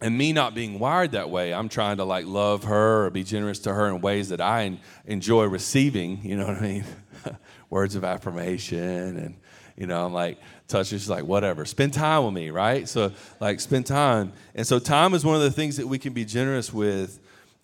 and 0.00 0.16
me 0.16 0.32
not 0.32 0.54
being 0.54 0.78
wired 0.78 1.12
that 1.12 1.30
way. 1.30 1.52
I'm 1.52 1.68
trying 1.68 1.98
to 1.98 2.04
like 2.04 2.26
love 2.26 2.64
her 2.64 3.06
or 3.06 3.10
be 3.10 3.22
generous 3.22 3.60
to 3.60 3.74
her 3.74 3.88
in 3.88 4.00
ways 4.00 4.30
that 4.30 4.40
I 4.40 4.78
enjoy 5.06 5.44
receiving. 5.44 6.20
You 6.22 6.36
know 6.36 6.46
what 6.46 6.56
I 6.56 6.60
mean? 6.60 6.84
Words 7.70 7.94
of 7.94 8.04
affirmation 8.04 9.16
and 9.16 9.36
you 9.80 9.86
know, 9.86 10.04
I'm 10.04 10.12
like, 10.12 10.38
touch 10.68 10.90
her. 10.90 10.98
she's 10.98 11.08
like, 11.08 11.24
whatever, 11.24 11.64
spend 11.64 11.94
time 11.94 12.26
with 12.26 12.34
me, 12.34 12.50
right? 12.50 12.86
So, 12.86 13.12
like, 13.40 13.60
spend 13.60 13.86
time. 13.86 14.34
And 14.54 14.66
so, 14.66 14.78
time 14.78 15.14
is 15.14 15.24
one 15.24 15.36
of 15.36 15.40
the 15.40 15.50
things 15.50 15.78
that 15.78 15.86
we 15.86 15.98
can 15.98 16.12
be 16.12 16.26
generous 16.26 16.70
with. 16.70 17.18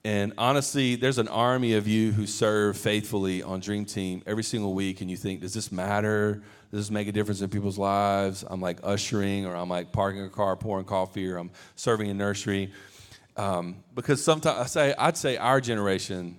And 0.06 0.34
honestly, 0.38 0.94
there's 0.94 1.18
an 1.18 1.26
army 1.26 1.72
of 1.72 1.88
you 1.88 2.12
who 2.12 2.28
serve 2.28 2.76
faithfully 2.78 3.42
on 3.42 3.58
Dream 3.58 3.84
Team 3.84 4.22
every 4.24 4.44
single 4.44 4.72
week, 4.72 5.00
and 5.00 5.10
you 5.10 5.16
think, 5.16 5.40
does 5.40 5.52
this 5.52 5.72
matter? 5.72 6.44
Does 6.70 6.82
this 6.82 6.90
make 6.92 7.08
a 7.08 7.12
difference 7.12 7.40
in 7.40 7.50
people's 7.50 7.76
lives? 7.76 8.44
I'm 8.48 8.60
like 8.60 8.78
ushering, 8.84 9.46
or 9.46 9.56
I'm 9.56 9.68
like 9.68 9.90
parking 9.90 10.22
a 10.22 10.28
car, 10.28 10.54
pouring 10.54 10.84
coffee, 10.84 11.28
or 11.28 11.38
I'm 11.38 11.50
serving 11.74 12.08
a 12.08 12.14
nursery. 12.14 12.72
Um, 13.36 13.82
because 13.96 14.22
sometimes 14.22 14.60
I 14.60 14.66
say, 14.66 14.94
I'd 14.96 15.16
say 15.16 15.38
our 15.38 15.60
generation 15.60 16.36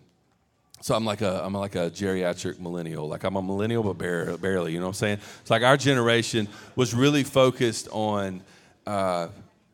so 0.79 0.95
I'm 0.95 1.03
like 1.03 1.21
a 1.21 1.43
I'm 1.43 1.53
like 1.53 1.75
a 1.75 1.89
geriatric 1.89 2.59
millennial. 2.59 3.09
Like 3.09 3.25
I'm 3.25 3.35
a 3.35 3.41
millennial, 3.41 3.83
but 3.83 3.97
barely. 3.97 4.71
You 4.71 4.79
know 4.79 4.85
what 4.85 4.91
I'm 4.91 4.93
saying? 4.93 5.19
It's 5.41 5.49
like 5.49 5.63
our 5.63 5.75
generation 5.75 6.47
was 6.77 6.93
really 6.93 7.23
focused 7.23 7.89
on, 7.91 8.43
uh, 8.85 9.27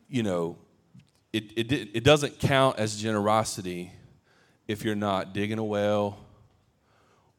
you 0.10 0.24
know, 0.24 0.58
it, 1.34 1.52
it 1.58 1.72
it 1.72 2.04
doesn't 2.04 2.40
count 2.40 2.78
as 2.78 3.02
generosity 3.02 3.92
if 4.68 4.86
you're 4.86 4.96
not 4.96 5.34
digging 5.34 5.58
a 5.58 5.64
well, 5.64 6.20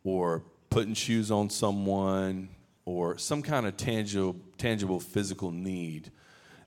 or 0.03 0.43
putting 0.69 0.95
shoes 0.95 1.31
on 1.31 1.49
someone, 1.49 2.49
or 2.85 3.17
some 3.17 3.41
kind 3.41 3.67
of 3.67 3.77
tangible 3.77 4.37
tangible 4.59 5.01
physical 5.01 5.51
need. 5.51 6.11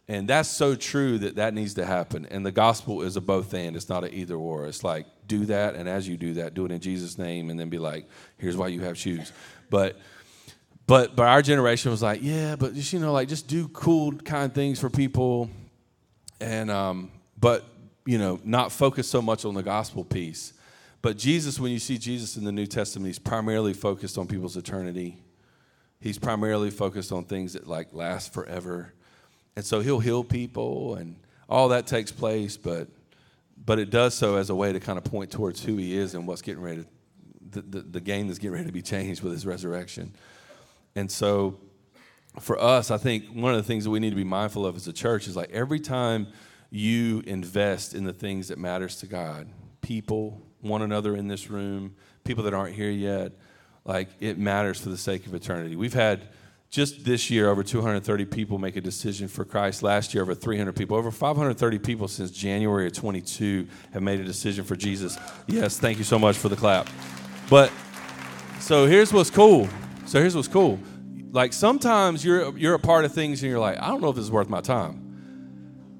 And 0.10 0.26
that's 0.28 0.48
so 0.48 0.74
true 0.74 1.18
that 1.20 1.36
that 1.36 1.54
needs 1.54 1.74
to 1.74 1.86
happen. 1.86 2.26
And 2.32 2.46
the 2.46 2.52
gospel 2.52 3.02
is 3.02 3.18
a 3.18 3.22
both 3.22 3.54
and. 3.54 3.76
It's 3.76 3.90
not 3.90 4.06
an 4.06 4.14
either 4.14 4.36
or. 4.36 4.66
It's 4.66 4.82
like 4.82 5.06
do 5.28 5.46
that, 5.48 5.76
and 5.76 5.90
as 5.90 6.08
you 6.08 6.16
do 6.16 6.36
that, 6.36 6.54
do 6.54 6.64
it 6.66 6.72
in 6.72 6.80
Jesus' 6.80 7.18
name, 7.18 7.50
and 7.50 7.60
then 7.60 7.70
be 7.70 7.78
like, 7.78 8.08
here's 8.38 8.56
why 8.56 8.70
you 8.70 8.82
have 8.82 8.98
shoes. 8.98 9.34
But 9.70 10.00
but 10.88 11.18
but 11.18 11.28
our 11.28 11.42
generation 11.42 11.92
was 11.92 12.02
like, 12.02 12.22
yeah, 12.24 12.56
but 12.56 12.74
just 12.74 12.94
you 12.94 13.00
know, 13.00 13.12
like 13.12 13.28
just 13.28 13.50
do 13.50 13.68
cool 13.68 14.14
kind 14.14 14.54
things 14.54 14.80
for 14.80 14.90
people, 14.90 15.50
and 16.40 16.72
um, 16.72 17.12
but 17.40 17.66
you 18.06 18.18
know, 18.18 18.40
not 18.44 18.72
focus 18.72 19.10
so 19.10 19.22
much 19.22 19.44
on 19.44 19.54
the 19.54 19.64
gospel 19.64 20.04
piece. 20.04 20.54
But 21.02 21.18
Jesus, 21.18 21.60
when 21.60 21.72
you 21.72 21.80
see 21.80 21.98
Jesus 21.98 22.38
in 22.38 22.46
the 22.46 22.52
New 22.52 22.66
Testament, 22.66 23.08
he's 23.08 23.20
primarily 23.20 23.74
focused 23.74 24.18
on 24.18 24.28
people's 24.28 24.56
eternity. 24.56 25.18
He's 26.00 26.18
primarily 26.18 26.70
focused 26.70 27.12
on 27.12 27.26
things 27.26 27.54
that 27.54 27.68
like 27.68 27.94
last 27.94 28.34
forever 28.34 28.94
and 29.58 29.66
so 29.66 29.80
he'll 29.80 30.00
heal 30.00 30.24
people 30.24 30.94
and 30.96 31.16
all 31.50 31.70
that 31.70 31.88
takes 31.88 32.12
place, 32.12 32.58
but 32.58 32.90
but 33.66 33.80
it 33.80 33.90
does 33.90 34.14
so 34.14 34.36
as 34.36 34.52
a 34.52 34.56
way 34.56 34.72
to 34.72 34.80
kind 34.80 35.00
of 35.00 35.04
point 35.04 35.32
towards 35.32 35.64
who 35.64 35.78
he 35.78 35.98
is 35.98 36.14
and 36.14 36.28
what's 36.28 36.44
getting 36.44 36.62
ready 36.62 36.84
to, 36.84 36.88
the, 37.50 37.62
the, 37.62 37.82
the 37.82 38.00
game 38.00 38.28
that's 38.28 38.38
getting 38.38 38.54
ready 38.54 38.68
to 38.68 38.72
be 38.72 38.84
changed 38.84 39.24
with 39.24 39.34
his 39.34 39.48
resurrection. 39.48 40.14
And 40.96 41.12
so 41.12 41.58
for 42.40 42.62
us, 42.62 42.92
I 42.92 42.98
think 43.00 43.26
one 43.30 43.52
of 43.52 43.58
the 43.58 43.64
things 43.64 43.86
that 43.86 43.90
we 43.90 44.00
need 44.00 44.12
to 44.12 44.16
be 44.16 44.24
mindful 44.24 44.64
of 44.64 44.76
as 44.76 44.88
a 44.88 44.94
church 44.94 45.28
is 45.28 45.36
like 45.36 45.50
every 45.50 45.80
time 45.80 46.28
you 46.70 47.24
invest 47.26 47.94
in 47.94 48.04
the 48.04 48.14
things 48.14 48.50
that 48.50 48.58
matters 48.58 48.98
to 48.98 49.08
God, 49.08 49.48
people, 49.82 50.42
one 50.62 50.82
another 50.82 51.16
in 51.16 51.28
this 51.28 51.50
room, 51.50 51.96
people 52.24 52.44
that 52.44 52.54
aren't 52.54 52.76
here 52.76 52.90
yet, 52.90 53.34
like 53.86 54.10
it 54.20 54.38
matters 54.38 54.80
for 54.80 54.90
the 54.90 54.98
sake 54.98 55.26
of 55.26 55.34
eternity. 55.34 55.76
We've 55.76 55.94
had 55.94 56.28
just 56.70 57.06
this 57.06 57.30
year 57.30 57.50
over 57.50 57.64
230 57.64 58.26
people 58.26 58.58
make 58.58 58.76
a 58.76 58.82
decision 58.82 59.28
for 59.28 59.46
Christ. 59.46 59.84
Last 59.84 60.14
year, 60.14 60.22
over 60.22 60.36
300 60.36 60.76
people. 60.76 60.98
Over 60.98 61.12
530 61.12 61.80
people 61.80 62.08
since 62.08 62.30
January 62.30 62.88
of 62.88 62.94
22 62.94 63.68
have 63.94 64.04
made 64.04 64.20
a 64.20 64.26
decision 64.26 64.66
for 64.66 64.76
Jesus. 64.76 65.18
Yes, 65.48 65.80
thank 65.80 65.98
you 65.98 66.04
so 66.04 66.20
much 66.20 66.38
for 66.38 66.50
the 66.50 66.58
clap. 66.58 66.90
But 67.50 67.72
so 68.60 68.86
here's 68.86 69.14
what's 69.14 69.30
cool. 69.30 69.70
So 70.06 70.20
here's 70.20 70.36
what's 70.36 70.50
cool. 70.50 70.78
Like 71.32 71.54
sometimes 71.54 72.26
you're 72.26 72.58
you're 72.58 72.74
a 72.74 72.80
part 72.80 73.06
of 73.06 73.14
things 73.14 73.42
and 73.42 73.50
you're 73.50 73.60
like, 73.60 73.78
I 73.80 73.88
don't 73.88 74.02
know 74.02 74.10
if 74.10 74.16
this 74.16 74.26
is 74.26 74.32
worth 74.32 74.50
my 74.50 74.62
time. 74.62 75.07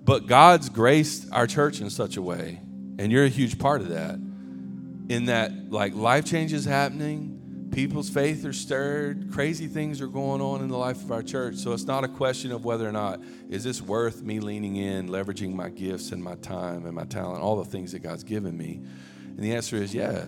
But 0.08 0.26
God's 0.26 0.70
graced 0.70 1.28
our 1.34 1.46
church 1.46 1.82
in 1.82 1.90
such 1.90 2.16
a 2.16 2.22
way, 2.22 2.62
and 2.98 3.12
you're 3.12 3.26
a 3.26 3.30
huge 3.30 3.60
part 3.60 3.82
of 3.82 3.90
that. 3.90 4.16
In 5.10 5.26
that, 5.26 5.70
like 5.70 5.94
life 5.96 6.24
changes 6.24 6.64
happening, 6.64 7.70
people's 7.74 8.10
faith 8.10 8.46
are 8.46 8.54
stirred 8.54 9.32
crazy 9.34 9.68
things 9.68 10.02
are 10.02 10.08
going 10.08 10.42
on 10.42 10.62
in 10.62 10.70
the 10.70 10.78
life 10.78 11.04
of 11.04 11.12
our 11.12 11.22
church. 11.22 11.56
So 11.56 11.74
it's 11.74 11.84
not 11.84 12.06
a 12.06 12.08
question 12.08 12.54
of 12.54 12.64
whether 12.64 12.88
or 12.88 12.94
not 12.94 13.20
is 13.50 13.66
this 13.66 13.82
worth 13.82 14.24
me 14.24 14.40
leaning 14.40 14.78
in 14.78 15.10
leveraging 15.10 15.54
my 15.54 15.70
gifts 15.70 16.14
and 16.14 16.24
my 16.24 16.36
time 16.36 16.86
and 16.86 16.96
my 16.96 17.04
talent 17.04 17.44
all 17.44 17.58
the 17.58 17.70
things 17.70 17.92
that 17.92 18.00
god's 18.00 18.24
given 18.24 18.58
me? 18.58 18.82
And 19.26 19.40
the 19.40 19.54
answer 19.54 19.76
is 19.76 19.94
yeah. 19.94 20.26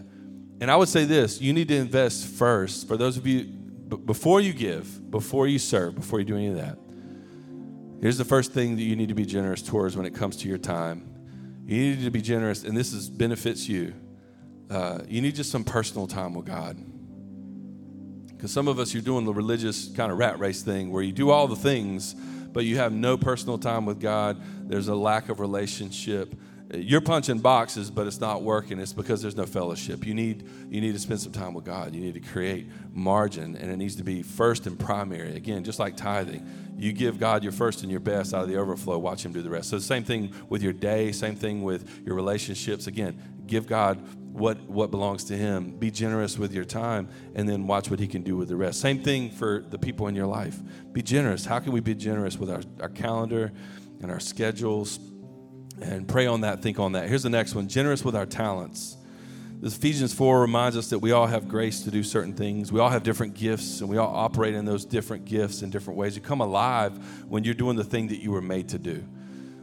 And 0.61 0.69
i 0.69 0.75
would 0.75 0.89
say 0.89 1.05
this 1.05 1.39
you 1.39 1.53
need 1.53 1.69
to 1.69 1.75
invest 1.75 2.27
first. 2.27 2.87
For 2.87 2.97
those 2.97 3.15
of 3.15 3.25
you 3.25 3.45
before 3.45 4.41
you 4.41 4.51
give 4.51 5.09
before 5.09 5.47
you 5.47 5.57
serve 5.57 5.95
before 5.95 6.19
you 6.19 6.25
do 6.25 6.35
any 6.35 6.47
of 6.49 6.55
that 6.57 6.77
here's 8.01 8.17
the 8.17 8.25
first 8.25 8.53
thing 8.53 8.75
that 8.75 8.83
you 8.83 8.95
need 8.95 9.09
to 9.09 9.15
be 9.15 9.25
generous 9.25 9.61
towards 9.61 9.95
when 9.95 10.05
it 10.05 10.13
comes 10.13 10.37
to 10.37 10.47
your 10.47 10.57
time 10.57 11.05
you 11.65 11.77
need 11.77 12.03
to 12.03 12.11
be 12.11 12.21
generous 12.21 12.63
and 12.63 12.75
this 12.75 12.93
is 12.93 13.09
benefits 13.09 13.67
you 13.67 13.93
uh, 14.69 14.99
you 15.07 15.21
need 15.21 15.35
just 15.35 15.51
some 15.51 15.63
personal 15.63 16.07
time 16.07 16.33
with 16.33 16.45
god 16.45 16.77
because 18.39 18.53
some 18.53 18.69
of 18.69 18.79
us, 18.79 18.93
you're 18.93 19.03
doing 19.03 19.25
the 19.25 19.33
religious 19.33 19.89
kind 19.89 20.13
of 20.13 20.17
rat 20.17 20.39
race 20.39 20.61
thing 20.61 20.91
where 20.91 21.03
you 21.03 21.11
do 21.11 21.29
all 21.29 21.49
the 21.49 21.57
things, 21.57 22.13
but 22.13 22.63
you 22.63 22.77
have 22.77 22.93
no 22.93 23.17
personal 23.17 23.57
time 23.57 23.85
with 23.85 23.99
God. 23.99 24.41
There's 24.69 24.87
a 24.87 24.95
lack 24.95 25.27
of 25.27 25.41
relationship. 25.41 26.33
You're 26.71 27.01
punching 27.01 27.39
boxes, 27.39 27.89
but 27.89 28.05
it's 28.05 28.19
not 28.19 28.43
working. 28.43 28.79
It's 28.79 28.93
because 28.93 29.23
there's 29.23 29.35
no 29.35 29.47
fellowship. 29.47 30.05
You 30.05 30.13
need, 30.13 30.47
you 30.69 30.81
need 30.81 30.93
to 30.93 30.99
spend 30.99 31.19
some 31.19 31.31
time 31.31 31.55
with 31.55 31.65
God. 31.65 31.95
You 31.95 32.01
need 32.01 32.13
to 32.13 32.19
create 32.19 32.67
margin, 32.93 33.55
and 33.55 33.71
it 33.71 33.77
needs 33.77 33.95
to 33.95 34.03
be 34.03 34.21
first 34.21 34.67
and 34.67 34.79
primary. 34.79 35.35
Again, 35.35 35.63
just 35.63 35.79
like 35.79 35.97
tithing, 35.97 36.47
you 36.77 36.93
give 36.93 37.19
God 37.19 37.41
your 37.41 37.51
first 37.51 37.81
and 37.81 37.89
your 37.89 37.99
best 37.99 38.35
out 38.35 38.43
of 38.43 38.49
the 38.49 38.57
overflow, 38.57 38.99
watch 38.99 39.25
Him 39.25 39.33
do 39.33 39.41
the 39.41 39.49
rest. 39.49 39.69
So, 39.69 39.77
the 39.77 39.81
same 39.81 40.03
thing 40.03 40.31
with 40.47 40.61
your 40.61 40.73
day, 40.73 41.11
same 41.11 41.35
thing 41.35 41.63
with 41.63 42.05
your 42.05 42.15
relationships. 42.15 42.85
Again, 42.85 43.19
give 43.47 43.65
God 43.65 43.99
what, 44.31 44.59
what 44.69 44.91
belongs 44.91 45.23
to 45.25 45.35
Him. 45.35 45.71
Be 45.71 45.89
generous 45.89 46.37
with 46.37 46.53
your 46.53 46.65
time 46.65 47.09
and 47.33 47.49
then 47.49 47.65
watch 47.65 47.89
what 47.89 47.99
He 47.99 48.07
can 48.07 48.21
do 48.21 48.37
with 48.37 48.47
the 48.47 48.55
rest. 48.55 48.79
Same 48.79 49.01
thing 49.01 49.31
for 49.31 49.65
the 49.67 49.79
people 49.79 50.07
in 50.07 50.15
your 50.15 50.27
life. 50.27 50.59
Be 50.93 51.01
generous. 51.01 51.45
How 51.45 51.59
can 51.59 51.71
we 51.71 51.79
be 51.79 51.95
generous 51.95 52.37
with 52.37 52.51
our, 52.51 52.61
our 52.79 52.89
calendar 52.89 53.51
and 54.01 54.11
our 54.11 54.19
schedules? 54.19 54.99
And 55.81 56.07
pray 56.07 56.27
on 56.27 56.41
that, 56.41 56.61
think 56.61 56.79
on 56.79 56.93
that. 56.93 57.07
Here's 57.07 57.23
the 57.23 57.29
next 57.29 57.55
one 57.55 57.67
generous 57.67 58.03
with 58.03 58.15
our 58.15 58.25
talents. 58.25 58.97
This 59.61 59.75
Ephesians 59.75 60.13
4 60.13 60.39
reminds 60.39 60.77
us 60.77 60.89
that 60.89 60.99
we 60.99 61.11
all 61.11 61.27
have 61.27 61.49
grace 61.49 61.81
to 61.83 61.91
do 61.91 62.01
certain 62.01 62.33
things. 62.33 62.71
We 62.71 62.79
all 62.79 62.89
have 62.89 63.03
different 63.03 63.33
gifts, 63.33 63.81
and 63.81 63.89
we 63.89 63.97
all 63.97 64.13
operate 64.13 64.55
in 64.55 64.63
those 64.63 64.85
different 64.85 65.25
gifts 65.25 65.61
in 65.61 65.69
different 65.69 65.97
ways. 65.97 66.15
You 66.15 66.21
come 66.21 66.39
alive 66.39 67.25
when 67.27 67.43
you're 67.43 67.53
doing 67.53 67.75
the 67.75 67.83
thing 67.83 68.07
that 68.07 68.21
you 68.21 68.31
were 68.31 68.41
made 68.41 68.69
to 68.69 68.79
do. 68.79 69.03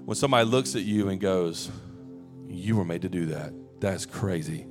When 0.05 0.14
somebody 0.14 0.46
looks 0.46 0.76
at 0.76 0.83
you 0.83 1.09
and 1.09 1.20
goes, 1.20 1.70
You 2.48 2.76
were 2.76 2.85
made 2.85 3.02
to 3.02 3.09
do 3.09 3.26
that 3.26 3.52
that's 3.81 4.07
crazy. 4.07 4.66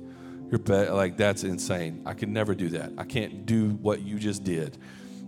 You're 0.50 0.58
be- 0.58 0.88
like, 0.88 1.16
that's 1.16 1.44
insane. 1.44 2.02
I 2.06 2.14
could 2.14 2.28
never 2.28 2.54
do 2.54 2.68
that. 2.70 2.92
I 2.98 3.04
can't 3.04 3.46
do 3.46 3.70
what 3.70 4.02
you 4.02 4.18
just 4.18 4.44
did. 4.44 4.76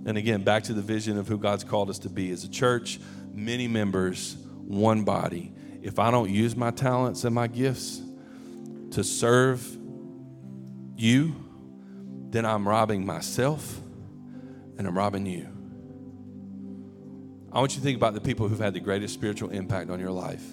And 0.06 0.16
again, 0.16 0.44
back 0.44 0.64
to 0.64 0.72
the 0.72 0.82
vision 0.82 1.18
of 1.18 1.26
who 1.26 1.38
God's 1.38 1.64
called 1.64 1.90
us 1.90 1.98
to 2.00 2.08
be 2.08 2.30
as 2.30 2.44
a 2.44 2.48
church, 2.48 3.00
many 3.32 3.66
members, 3.66 4.36
one 4.66 5.04
body. 5.04 5.52
If 5.82 5.98
I 5.98 6.10
don't 6.10 6.30
use 6.30 6.56
my 6.56 6.70
talents 6.70 7.24
and 7.24 7.34
my 7.34 7.46
gifts 7.46 8.00
to 8.92 9.04
serve 9.04 9.66
you, 10.96 11.34
then 12.30 12.44
I'm 12.44 12.66
robbing 12.66 13.06
myself 13.06 13.80
and 14.76 14.86
I'm 14.86 14.96
robbing 14.96 15.26
you. 15.26 15.48
I 17.52 17.60
want 17.60 17.72
you 17.72 17.78
to 17.78 17.84
think 17.84 17.96
about 17.96 18.14
the 18.14 18.20
people 18.20 18.48
who've 18.48 18.58
had 18.58 18.74
the 18.74 18.80
greatest 18.80 19.14
spiritual 19.14 19.50
impact 19.50 19.90
on 19.90 19.98
your 19.98 20.10
life. 20.10 20.44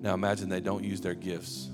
Now 0.00 0.14
imagine 0.14 0.48
they 0.48 0.60
don't 0.60 0.82
use 0.82 1.00
their 1.00 1.14
gifts 1.14 1.68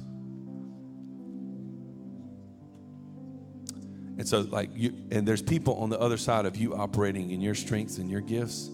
And 4.18 4.27
so, 4.27 4.40
like, 4.40 4.70
you, 4.74 4.92
and 5.12 5.27
there's 5.27 5.40
people 5.40 5.77
on 5.77 5.90
the 5.90 5.98
other 5.98 6.16
side 6.16 6.44
of 6.44 6.57
you 6.57 6.74
operating 6.74 7.31
in 7.31 7.40
your 7.40 7.55
strengths 7.55 7.98
and 7.98 8.11
your 8.11 8.20
gifts 8.20 8.68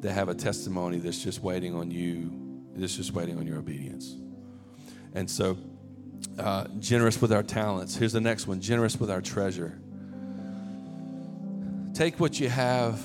that 0.00 0.12
have 0.12 0.28
a 0.28 0.34
testimony 0.34 0.98
that's 0.98 1.22
just 1.22 1.40
waiting 1.40 1.72
on 1.72 1.92
you, 1.92 2.41
that's 2.74 2.96
just 2.96 3.12
waiting 3.12 3.38
on 3.38 3.46
your 3.46 3.58
obedience. 3.58 4.16
And 5.14 5.30
so, 5.30 5.58
uh, 6.38 6.66
generous 6.78 7.20
with 7.20 7.32
our 7.32 7.42
talents. 7.42 7.96
Here's 7.96 8.12
the 8.12 8.20
next 8.20 8.46
one 8.46 8.60
generous 8.60 8.98
with 8.98 9.10
our 9.10 9.20
treasure. 9.20 9.78
Take 11.94 12.18
what 12.18 12.40
you 12.40 12.48
have. 12.48 13.00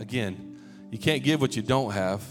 Again, 0.00 0.58
you 0.90 0.98
can't 0.98 1.22
give 1.22 1.40
what 1.40 1.54
you 1.54 1.62
don't 1.62 1.92
have. 1.92 2.22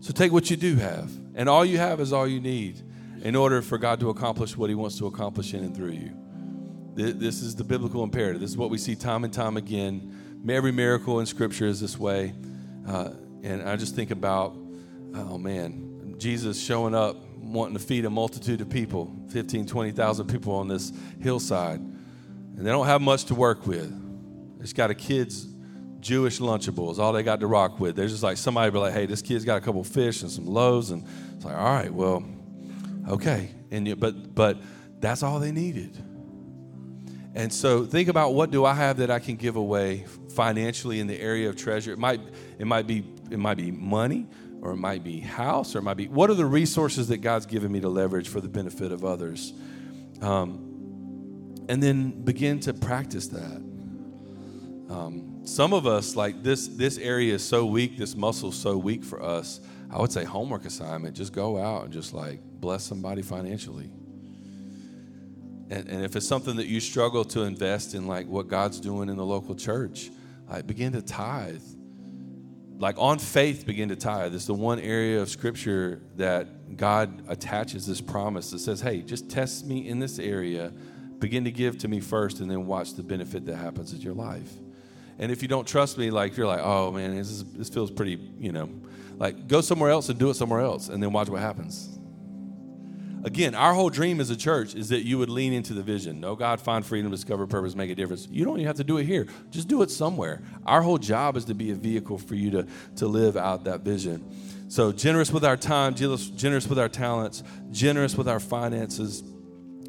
So 0.00 0.12
take 0.12 0.32
what 0.32 0.50
you 0.50 0.56
do 0.56 0.76
have. 0.76 1.10
And 1.34 1.48
all 1.48 1.64
you 1.64 1.78
have 1.78 2.00
is 2.00 2.12
all 2.12 2.26
you 2.26 2.40
need 2.40 2.82
in 3.22 3.36
order 3.36 3.62
for 3.62 3.78
God 3.78 4.00
to 4.00 4.10
accomplish 4.10 4.56
what 4.56 4.68
He 4.68 4.74
wants 4.74 4.98
to 4.98 5.06
accomplish 5.06 5.54
in 5.54 5.64
and 5.64 5.74
through 5.74 5.92
you. 5.92 6.12
This 6.94 7.42
is 7.42 7.54
the 7.54 7.64
biblical 7.64 8.02
imperative. 8.02 8.40
This 8.40 8.50
is 8.50 8.56
what 8.56 8.70
we 8.70 8.78
see 8.78 8.94
time 8.94 9.24
and 9.24 9.32
time 9.32 9.56
again. 9.56 10.42
Every 10.48 10.72
miracle 10.72 11.20
in 11.20 11.26
Scripture 11.26 11.66
is 11.66 11.80
this 11.80 11.98
way. 11.98 12.32
Uh, 12.86 13.10
and 13.42 13.62
I 13.62 13.76
just 13.76 13.94
think 13.94 14.10
about, 14.10 14.56
oh 15.14 15.38
man, 15.38 16.14
Jesus 16.18 16.60
showing 16.60 16.94
up, 16.94 17.16
wanting 17.36 17.76
to 17.76 17.82
feed 17.82 18.04
a 18.04 18.10
multitude 18.10 18.60
of 18.60 18.68
people 18.68 19.14
15, 19.28 19.66
20,000 19.66 20.26
people 20.26 20.54
on 20.54 20.68
this 20.68 20.92
hillside. 21.20 21.80
And 21.80 22.66
they 22.66 22.70
don't 22.70 22.86
have 22.86 23.02
much 23.02 23.24
to 23.26 23.34
work 23.34 23.66
with. 23.66 23.92
It's 24.60 24.72
got 24.72 24.90
a 24.90 24.94
kid's 24.94 25.46
Jewish 26.00 26.38
Lunchables, 26.38 26.98
all 26.98 27.12
they 27.12 27.22
got 27.22 27.40
to 27.40 27.46
rock 27.46 27.80
with. 27.80 27.96
They're 27.96 28.08
just 28.08 28.22
like 28.22 28.36
somebody 28.36 28.70
be 28.70 28.78
like, 28.78 28.92
hey, 28.92 29.06
this 29.06 29.22
kid's 29.22 29.44
got 29.44 29.56
a 29.56 29.60
couple 29.60 29.82
fish 29.84 30.22
and 30.22 30.30
some 30.30 30.46
loaves. 30.46 30.90
And 30.90 31.04
it's 31.34 31.44
like, 31.44 31.56
all 31.56 31.64
right, 31.64 31.92
well, 31.92 32.24
okay. 33.08 33.50
And 33.70 33.86
you, 33.88 33.96
but, 33.96 34.34
but 34.34 34.58
that's 35.00 35.22
all 35.22 35.40
they 35.40 35.52
needed. 35.52 35.96
And 37.34 37.52
so 37.52 37.84
think 37.84 38.08
about 38.08 38.32
what 38.32 38.50
do 38.50 38.64
I 38.64 38.72
have 38.72 38.96
that 38.98 39.10
I 39.10 39.18
can 39.18 39.36
give 39.36 39.56
away 39.56 40.06
financially 40.30 41.00
in 41.00 41.06
the 41.06 41.20
area 41.20 41.48
of 41.48 41.56
treasure. 41.56 41.92
It 41.92 41.98
might 41.98 42.20
it 42.58 42.66
might 42.66 42.86
be 42.86 43.04
it 43.30 43.38
might 43.38 43.58
be 43.58 43.70
money 43.70 44.26
or 44.62 44.72
it 44.72 44.76
might 44.76 45.04
be 45.04 45.20
house 45.20 45.74
or 45.74 45.78
it 45.78 45.82
might 45.82 45.96
be 45.96 46.08
what 46.08 46.30
are 46.30 46.34
the 46.34 46.46
resources 46.46 47.08
that 47.08 47.18
God's 47.18 47.46
given 47.46 47.70
me 47.70 47.80
to 47.80 47.88
leverage 47.88 48.28
for 48.28 48.40
the 48.40 48.48
benefit 48.48 48.92
of 48.92 49.04
others. 49.04 49.52
Um, 50.20 50.62
and 51.68 51.82
then 51.82 52.22
begin 52.22 52.60
to 52.60 52.74
practice 52.74 53.28
that. 53.28 53.62
Um, 54.88 55.40
some 55.44 55.72
of 55.72 55.86
us 55.86 56.16
like 56.16 56.42
this 56.42 56.68
this 56.68 56.98
area 56.98 57.34
is 57.34 57.44
so 57.44 57.66
weak, 57.66 57.96
this 57.96 58.16
muscle 58.16 58.50
is 58.50 58.56
so 58.56 58.76
weak 58.76 59.04
for 59.04 59.22
us. 59.22 59.60
I 59.90 60.00
would 60.00 60.12
say 60.12 60.24
homework 60.24 60.64
assignment, 60.64 61.16
just 61.16 61.32
go 61.32 61.58
out 61.60 61.84
and 61.84 61.92
just 61.92 62.12
like 62.12 62.40
bless 62.60 62.84
somebody 62.84 63.22
financially 63.22 63.90
and, 65.70 65.88
and 65.88 66.04
if 66.04 66.14
it's 66.14 66.26
something 66.26 66.56
that 66.56 66.66
you 66.66 66.80
struggle 66.80 67.24
to 67.24 67.42
invest 67.42 67.94
in, 67.94 68.06
like 68.06 68.26
what 68.26 68.48
God's 68.48 68.80
doing 68.80 69.08
in 69.08 69.16
the 69.16 69.26
local 69.26 69.54
church, 69.54 70.10
like 70.48 70.66
begin 70.66 70.92
to 70.92 71.02
tithe. 71.02 71.62
Like 72.78 72.96
on 72.98 73.18
faith, 73.18 73.64
begin 73.64 73.88
to 73.88 73.96
tithe. 73.96 74.34
It's 74.34 74.46
the 74.46 74.54
one 74.54 74.78
area 74.80 75.20
of 75.20 75.30
scripture 75.30 76.02
that 76.16 76.76
God 76.76 77.22
attaches 77.28 77.86
this 77.86 78.00
promise 78.00 78.50
that 78.50 78.58
says, 78.58 78.80
hey, 78.80 79.00
just 79.00 79.30
test 79.30 79.66
me 79.66 79.88
in 79.88 79.98
this 79.98 80.18
area, 80.18 80.72
begin 81.18 81.44
to 81.44 81.50
give 81.50 81.78
to 81.78 81.88
me 81.88 82.00
first, 82.00 82.40
and 82.40 82.50
then 82.50 82.66
watch 82.66 82.94
the 82.94 83.02
benefit 83.02 83.46
that 83.46 83.56
happens 83.56 83.94
in 83.94 84.00
your 84.00 84.14
life. 84.14 84.52
And 85.18 85.32
if 85.32 85.40
you 85.40 85.48
don't 85.48 85.66
trust 85.66 85.96
me, 85.96 86.10
like 86.10 86.36
you're 86.36 86.46
like, 86.46 86.60
oh 86.62 86.92
man, 86.92 87.16
this, 87.16 87.30
is, 87.30 87.44
this 87.52 87.70
feels 87.70 87.90
pretty, 87.90 88.20
you 88.38 88.52
know, 88.52 88.68
like 89.16 89.48
go 89.48 89.62
somewhere 89.62 89.90
else 89.90 90.10
and 90.10 90.18
do 90.18 90.28
it 90.28 90.34
somewhere 90.34 90.60
else, 90.60 90.90
and 90.90 91.02
then 91.02 91.12
watch 91.12 91.30
what 91.30 91.40
happens. 91.40 91.95
Again, 93.26 93.56
our 93.56 93.74
whole 93.74 93.90
dream 93.90 94.20
as 94.20 94.30
a 94.30 94.36
church 94.36 94.76
is 94.76 94.90
that 94.90 95.04
you 95.04 95.18
would 95.18 95.28
lean 95.28 95.52
into 95.52 95.74
the 95.74 95.82
vision. 95.82 96.20
Know 96.20 96.36
God, 96.36 96.60
find 96.60 96.86
freedom, 96.86 97.10
discover 97.10 97.44
purpose, 97.48 97.74
make 97.74 97.90
a 97.90 97.94
difference. 97.96 98.28
You 98.30 98.44
don't 98.44 98.58
even 98.58 98.68
have 98.68 98.76
to 98.76 98.84
do 98.84 98.98
it 98.98 99.04
here. 99.04 99.26
Just 99.50 99.66
do 99.66 99.82
it 99.82 99.90
somewhere. 99.90 100.42
Our 100.64 100.80
whole 100.80 100.96
job 100.96 101.36
is 101.36 101.44
to 101.46 101.54
be 101.54 101.72
a 101.72 101.74
vehicle 101.74 102.18
for 102.18 102.36
you 102.36 102.52
to, 102.52 102.68
to 102.98 103.08
live 103.08 103.36
out 103.36 103.64
that 103.64 103.80
vision. 103.80 104.24
So, 104.68 104.92
generous 104.92 105.32
with 105.32 105.44
our 105.44 105.56
time, 105.56 105.96
generous 105.96 106.68
with 106.68 106.78
our 106.78 106.88
talents, 106.88 107.42
generous 107.72 108.14
with 108.14 108.28
our 108.28 108.38
finances. 108.38 109.24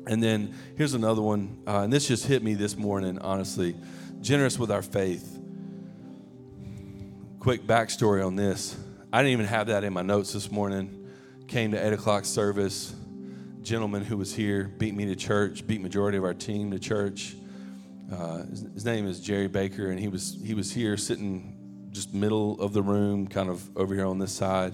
And 0.08 0.24
then 0.24 0.56
here's 0.76 0.96
another 0.96 1.22
one, 1.22 1.62
uh, 1.68 1.82
and 1.82 1.94
this 1.94 2.08
just 2.08 2.26
hit 2.26 2.42
me 2.42 2.56
this 2.56 2.76
morning, 2.76 3.20
honestly. 3.20 3.76
Generous 4.20 4.58
with 4.58 4.72
our 4.72 4.82
faith. 4.82 5.38
Quick 7.40 7.68
backstory 7.68 8.26
on 8.26 8.36
this. 8.36 8.76
I 9.14 9.20
didn't 9.20 9.34
even 9.34 9.46
have 9.46 9.68
that 9.68 9.84
in 9.84 9.94
my 9.94 10.02
notes 10.02 10.34
this 10.34 10.52
morning. 10.52 11.08
Came 11.48 11.70
to 11.72 11.88
8 11.88 11.94
o'clock 11.94 12.26
service 12.26 12.96
gentleman 13.68 14.02
who 14.02 14.16
was 14.16 14.34
here 14.34 14.72
beat 14.78 14.96
me 14.96 15.06
to 15.06 15.16
church, 15.16 15.68
beat 15.68 15.82
majority 15.82 16.18
of 16.18 16.24
our 16.24 16.34
team 16.34 16.72
to 16.72 16.80
church. 16.80 17.36
Uh, 18.12 18.44
his, 18.44 18.66
his 18.74 18.86
name 18.86 19.06
is 19.06 19.20
Jerry 19.20 19.48
Baker, 19.48 19.90
and 19.92 20.00
he 20.00 20.08
was 20.08 20.38
he 20.42 20.54
was 20.54 20.72
here 20.72 20.96
sitting 20.96 21.90
just 21.92 22.14
middle 22.14 22.60
of 22.62 22.72
the 22.72 22.82
room, 22.82 23.28
kind 23.28 23.50
of 23.50 23.78
over 23.78 23.94
here 23.94 24.06
on 24.06 24.20
this 24.20 24.32
side, 24.32 24.74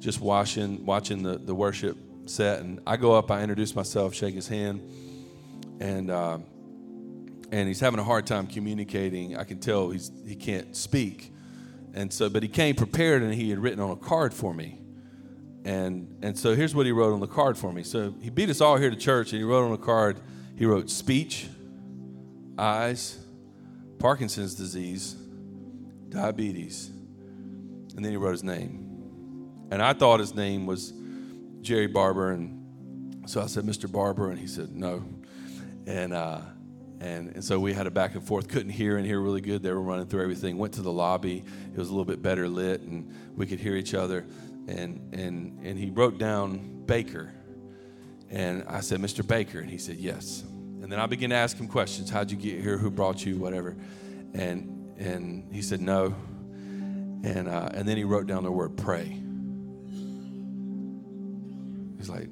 just 0.00 0.20
watching 0.20 0.84
watching 0.84 1.22
the, 1.22 1.38
the 1.38 1.54
worship 1.54 1.96
set. 2.26 2.58
And 2.60 2.80
I 2.84 2.96
go 2.96 3.14
up, 3.14 3.30
I 3.30 3.42
introduce 3.42 3.76
myself, 3.76 4.12
shake 4.12 4.34
his 4.34 4.48
hand, 4.48 4.80
and 5.78 6.10
uh, 6.10 6.38
and 7.52 7.68
he's 7.68 7.80
having 7.80 8.00
a 8.00 8.04
hard 8.04 8.26
time 8.26 8.48
communicating. 8.48 9.36
I 9.36 9.44
can 9.44 9.60
tell 9.60 9.90
he's 9.90 10.10
he 10.26 10.34
can't 10.34 10.74
speak, 10.74 11.32
and 11.94 12.12
so 12.12 12.28
but 12.28 12.42
he 12.42 12.48
came 12.48 12.74
prepared, 12.74 13.22
and 13.22 13.32
he 13.32 13.50
had 13.50 13.60
written 13.60 13.78
on 13.78 13.90
a 13.90 13.96
card 13.96 14.34
for 14.34 14.52
me. 14.52 14.81
And 15.64 16.18
and 16.22 16.38
so 16.38 16.54
here's 16.54 16.74
what 16.74 16.86
he 16.86 16.92
wrote 16.92 17.12
on 17.12 17.20
the 17.20 17.26
card 17.26 17.56
for 17.56 17.72
me. 17.72 17.82
So 17.82 18.14
he 18.20 18.30
beat 18.30 18.50
us 18.50 18.60
all 18.60 18.76
here 18.76 18.90
to 18.90 18.96
church, 18.96 19.32
and 19.32 19.40
he 19.40 19.44
wrote 19.44 19.64
on 19.64 19.72
a 19.72 19.78
card. 19.78 20.20
He 20.56 20.66
wrote 20.66 20.90
speech, 20.90 21.48
eyes, 22.58 23.18
Parkinson's 23.98 24.54
disease, 24.54 25.14
diabetes, 26.08 26.90
and 27.96 28.04
then 28.04 28.10
he 28.10 28.16
wrote 28.16 28.32
his 28.32 28.44
name. 28.44 28.88
And 29.70 29.80
I 29.80 29.92
thought 29.92 30.20
his 30.20 30.34
name 30.34 30.66
was 30.66 30.92
Jerry 31.62 31.86
Barber, 31.86 32.32
and 32.32 32.62
so 33.26 33.40
I 33.40 33.46
said, 33.46 33.64
Mr. 33.64 33.90
Barber, 33.90 34.30
and 34.30 34.38
he 34.38 34.46
said, 34.46 34.74
no. 34.74 35.04
And, 35.86 36.12
uh, 36.12 36.40
and, 37.00 37.28
and 37.34 37.44
so 37.44 37.58
we 37.58 37.72
had 37.72 37.86
a 37.86 37.90
back 37.90 38.14
and 38.14 38.22
forth. 38.22 38.48
Couldn't 38.48 38.72
hear 38.72 38.96
and 38.96 39.06
hear 39.06 39.20
really 39.20 39.40
good. 39.40 39.62
They 39.62 39.70
were 39.70 39.80
running 39.80 40.06
through 40.06 40.22
everything. 40.22 40.58
Went 40.58 40.74
to 40.74 40.82
the 40.82 40.92
lobby. 40.92 41.44
It 41.72 41.78
was 41.78 41.88
a 41.88 41.92
little 41.92 42.04
bit 42.04 42.20
better 42.20 42.48
lit, 42.48 42.80
and 42.82 43.10
we 43.36 43.46
could 43.46 43.60
hear 43.60 43.76
each 43.76 43.94
other. 43.94 44.26
And, 44.68 45.14
and, 45.14 45.58
and 45.62 45.78
he 45.78 45.90
wrote 45.90 46.18
down 46.18 46.84
Baker. 46.86 47.32
And 48.30 48.64
I 48.68 48.80
said, 48.80 49.00
Mr. 49.00 49.26
Baker. 49.26 49.60
And 49.60 49.70
he 49.70 49.78
said, 49.78 49.96
yes. 49.96 50.42
And 50.82 50.90
then 50.90 50.98
I 50.98 51.06
began 51.06 51.30
to 51.30 51.36
ask 51.36 51.56
him 51.56 51.68
questions. 51.68 52.10
How'd 52.10 52.30
you 52.30 52.36
get 52.36 52.60
here? 52.60 52.78
Who 52.78 52.90
brought 52.90 53.24
you? 53.24 53.36
Whatever. 53.36 53.76
And, 54.34 54.94
and 54.98 55.52
he 55.52 55.62
said, 55.62 55.80
no. 55.80 56.14
And, 57.24 57.48
uh, 57.48 57.70
and 57.72 57.88
then 57.88 57.96
he 57.96 58.04
wrote 58.04 58.26
down 58.26 58.42
the 58.42 58.50
word 58.50 58.76
pray. 58.76 59.18
He's 61.98 62.08
like, 62.08 62.28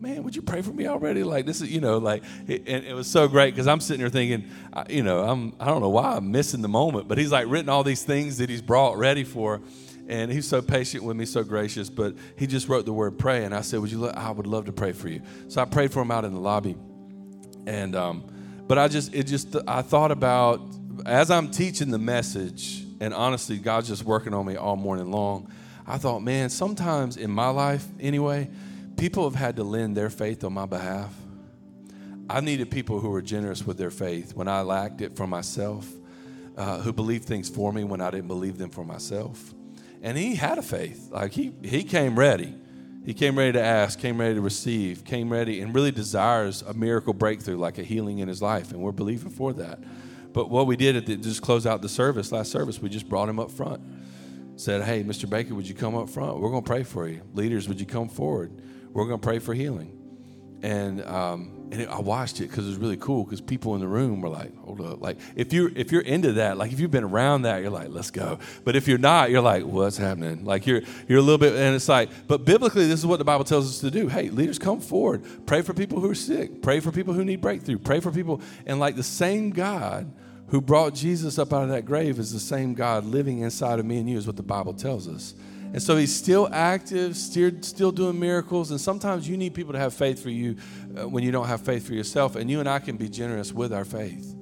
man, 0.00 0.22
would 0.22 0.36
you 0.36 0.42
pray 0.42 0.62
for 0.62 0.70
me 0.70 0.86
already? 0.86 1.24
Like 1.24 1.46
this 1.46 1.60
is, 1.60 1.70
you 1.70 1.80
know, 1.80 1.98
like, 1.98 2.22
it, 2.46 2.64
and 2.66 2.84
it 2.84 2.94
was 2.94 3.06
so 3.06 3.26
great 3.26 3.54
because 3.54 3.66
I'm 3.66 3.80
sitting 3.80 4.00
here 4.00 4.10
thinking, 4.10 4.50
you 4.88 5.02
know, 5.02 5.22
I'm, 5.22 5.54
I 5.58 5.66
don't 5.66 5.80
know 5.80 5.88
why 5.88 6.16
I'm 6.16 6.30
missing 6.30 6.62
the 6.62 6.68
moment, 6.68 7.08
but 7.08 7.18
he's 7.18 7.32
like 7.32 7.46
written 7.48 7.68
all 7.68 7.84
these 7.84 8.02
things 8.02 8.38
that 8.38 8.50
he's 8.50 8.62
brought 8.62 8.96
ready 8.96 9.24
for, 9.24 9.60
and 10.08 10.32
he's 10.32 10.48
so 10.48 10.60
patient 10.60 11.04
with 11.04 11.16
me, 11.16 11.24
so 11.24 11.42
gracious. 11.44 11.90
But 11.90 12.14
he 12.36 12.46
just 12.46 12.68
wrote 12.68 12.86
the 12.86 12.92
word 12.92 13.18
pray, 13.18 13.44
and 13.44 13.54
I 13.54 13.60
said, 13.60 13.80
would 13.80 13.90
you? 13.90 13.98
Lo- 13.98 14.12
I 14.14 14.30
would 14.30 14.46
love 14.46 14.66
to 14.66 14.72
pray 14.72 14.92
for 14.92 15.08
you. 15.08 15.22
So 15.48 15.62
I 15.62 15.64
prayed 15.64 15.92
for 15.92 16.02
him 16.02 16.10
out 16.10 16.24
in 16.24 16.34
the 16.34 16.40
lobby, 16.40 16.76
and 17.66 17.94
um, 17.94 18.24
but 18.66 18.78
I 18.78 18.88
just, 18.88 19.14
it 19.14 19.24
just, 19.24 19.56
I 19.66 19.82
thought 19.82 20.10
about 20.10 20.60
as 21.06 21.30
I'm 21.30 21.50
teaching 21.50 21.90
the 21.90 21.98
message, 21.98 22.84
and 23.00 23.14
honestly, 23.14 23.58
God's 23.58 23.88
just 23.88 24.04
working 24.04 24.34
on 24.34 24.46
me 24.46 24.56
all 24.56 24.76
morning 24.76 25.10
long. 25.10 25.52
I 25.86 25.96
thought, 25.96 26.20
man, 26.20 26.50
sometimes 26.50 27.16
in 27.16 27.30
my 27.30 27.48
life, 27.48 27.86
anyway 27.98 28.50
people 28.98 29.22
have 29.24 29.36
had 29.36 29.56
to 29.56 29.64
lend 29.64 29.96
their 29.96 30.10
faith 30.10 30.44
on 30.44 30.52
my 30.52 30.66
behalf. 30.66 31.14
I 32.28 32.40
needed 32.40 32.70
people 32.70 32.98
who 33.00 33.10
were 33.10 33.22
generous 33.22 33.64
with 33.64 33.78
their 33.78 33.92
faith 33.92 34.34
when 34.34 34.48
I 34.48 34.60
lacked 34.62 35.00
it 35.00 35.16
for 35.16 35.26
myself, 35.26 35.88
uh, 36.56 36.80
who 36.80 36.92
believed 36.92 37.24
things 37.24 37.48
for 37.48 37.72
me 37.72 37.84
when 37.84 38.00
I 38.00 38.10
didn't 38.10 38.26
believe 38.26 38.58
them 38.58 38.70
for 38.70 38.84
myself. 38.84 39.54
And 40.02 40.16
he 40.16 40.36
had 40.36 40.58
a 40.58 40.62
faith. 40.62 41.10
Like 41.10 41.32
he, 41.32 41.52
he 41.62 41.84
came 41.84 42.18
ready. 42.18 42.54
He 43.04 43.14
came 43.14 43.38
ready 43.38 43.52
to 43.52 43.62
ask, 43.62 43.98
came 43.98 44.18
ready 44.20 44.34
to 44.34 44.40
receive, 44.40 45.04
came 45.04 45.30
ready, 45.30 45.60
and 45.60 45.74
really 45.74 45.90
desires 45.90 46.62
a 46.62 46.74
miracle 46.74 47.14
breakthrough, 47.14 47.56
like 47.56 47.78
a 47.78 47.82
healing 47.82 48.18
in 48.18 48.28
his 48.28 48.42
life. 48.42 48.70
And 48.72 48.80
we're 48.80 48.92
believing 48.92 49.30
for 49.30 49.52
that. 49.54 49.78
But 50.32 50.50
what 50.50 50.66
we 50.66 50.76
did 50.76 50.94
at 50.94 51.06
the, 51.06 51.16
just 51.16 51.40
close 51.40 51.66
out 51.66 51.80
the 51.80 51.88
service, 51.88 52.30
last 52.32 52.52
service, 52.52 52.80
we 52.80 52.90
just 52.90 53.08
brought 53.08 53.28
him 53.28 53.40
up 53.40 53.50
front. 53.50 53.80
Said, 54.56 54.82
Hey, 54.82 55.02
Mr. 55.02 55.28
Baker, 55.28 55.54
would 55.54 55.66
you 55.66 55.74
come 55.74 55.94
up 55.94 56.10
front? 56.10 56.38
We're 56.38 56.50
going 56.50 56.62
to 56.62 56.68
pray 56.68 56.82
for 56.82 57.08
you. 57.08 57.22
Leaders, 57.32 57.66
would 57.68 57.80
you 57.80 57.86
come 57.86 58.08
forward? 58.08 58.52
we're 58.92 59.06
going 59.06 59.20
to 59.20 59.24
pray 59.24 59.38
for 59.38 59.54
healing. 59.54 59.94
And 60.62 61.02
um, 61.04 61.57
and 61.70 61.82
it, 61.82 61.88
I 61.88 62.00
watched 62.00 62.40
it 62.40 62.48
because 62.48 62.66
it 62.66 62.70
was 62.70 62.78
really 62.78 62.96
cool 62.96 63.24
because 63.24 63.40
people 63.40 63.74
in 63.74 63.80
the 63.80 63.88
room 63.88 64.20
were 64.20 64.28
like, 64.28 64.56
hold 64.58 64.80
up, 64.80 65.00
like 65.00 65.18
if 65.36 65.52
you 65.52 65.72
if 65.76 65.92
you're 65.92 66.02
into 66.02 66.32
that, 66.34 66.56
like 66.56 66.72
if 66.72 66.80
you've 66.80 66.90
been 66.90 67.04
around 67.04 67.42
that, 67.42 67.62
you're 67.62 67.70
like, 67.70 67.88
let's 67.90 68.10
go. 68.10 68.38
But 68.64 68.76
if 68.76 68.88
you're 68.88 68.98
not, 68.98 69.30
you're 69.30 69.42
like, 69.42 69.64
what's 69.64 69.96
happening? 69.96 70.44
Like 70.44 70.66
you're 70.66 70.82
you're 71.06 71.18
a 71.18 71.22
little 71.22 71.38
bit, 71.38 71.54
and 71.54 71.74
it's 71.74 71.88
like, 71.88 72.10
but 72.26 72.44
biblically, 72.44 72.86
this 72.86 73.00
is 73.00 73.06
what 73.06 73.18
the 73.18 73.24
Bible 73.24 73.44
tells 73.44 73.68
us 73.68 73.80
to 73.80 73.90
do. 73.90 74.08
Hey, 74.08 74.30
leaders, 74.30 74.58
come 74.58 74.80
forward, 74.80 75.24
pray 75.46 75.62
for 75.62 75.74
people 75.74 76.00
who 76.00 76.10
are 76.10 76.14
sick, 76.14 76.62
pray 76.62 76.80
for 76.80 76.90
people 76.90 77.14
who 77.14 77.24
need 77.24 77.40
breakthrough, 77.40 77.78
pray 77.78 78.00
for 78.00 78.10
people, 78.10 78.40
and 78.66 78.80
like 78.80 78.96
the 78.96 79.02
same 79.02 79.50
God 79.50 80.10
who 80.48 80.60
brought 80.60 80.94
Jesus 80.94 81.38
up 81.38 81.52
out 81.52 81.64
of 81.64 81.68
that 81.68 81.84
grave 81.84 82.18
is 82.18 82.32
the 82.32 82.40
same 82.40 82.74
God 82.74 83.04
living 83.04 83.40
inside 83.40 83.78
of 83.78 83.84
me 83.84 83.98
and 83.98 84.08
you, 84.08 84.16
is 84.16 84.26
what 84.26 84.36
the 84.36 84.42
Bible 84.42 84.72
tells 84.72 85.06
us. 85.06 85.34
And 85.72 85.82
so 85.82 85.96
he's 85.96 86.14
still 86.14 86.48
active, 86.50 87.16
still, 87.16 87.92
doing 87.92 88.18
miracles. 88.18 88.70
And 88.70 88.80
sometimes 88.80 89.28
you 89.28 89.36
need 89.36 89.54
people 89.54 89.72
to 89.74 89.78
have 89.78 89.92
faith 89.92 90.22
for 90.22 90.30
you 90.30 90.56
uh, 90.96 91.08
when 91.08 91.22
you 91.22 91.30
don't 91.30 91.46
have 91.46 91.60
faith 91.60 91.86
for 91.86 91.94
yourself. 91.94 92.36
And 92.36 92.50
you 92.50 92.60
and 92.60 92.68
I 92.68 92.78
can 92.78 92.96
be 92.96 93.08
generous 93.08 93.52
with 93.52 93.72
our 93.72 93.84
faith. 93.84 94.34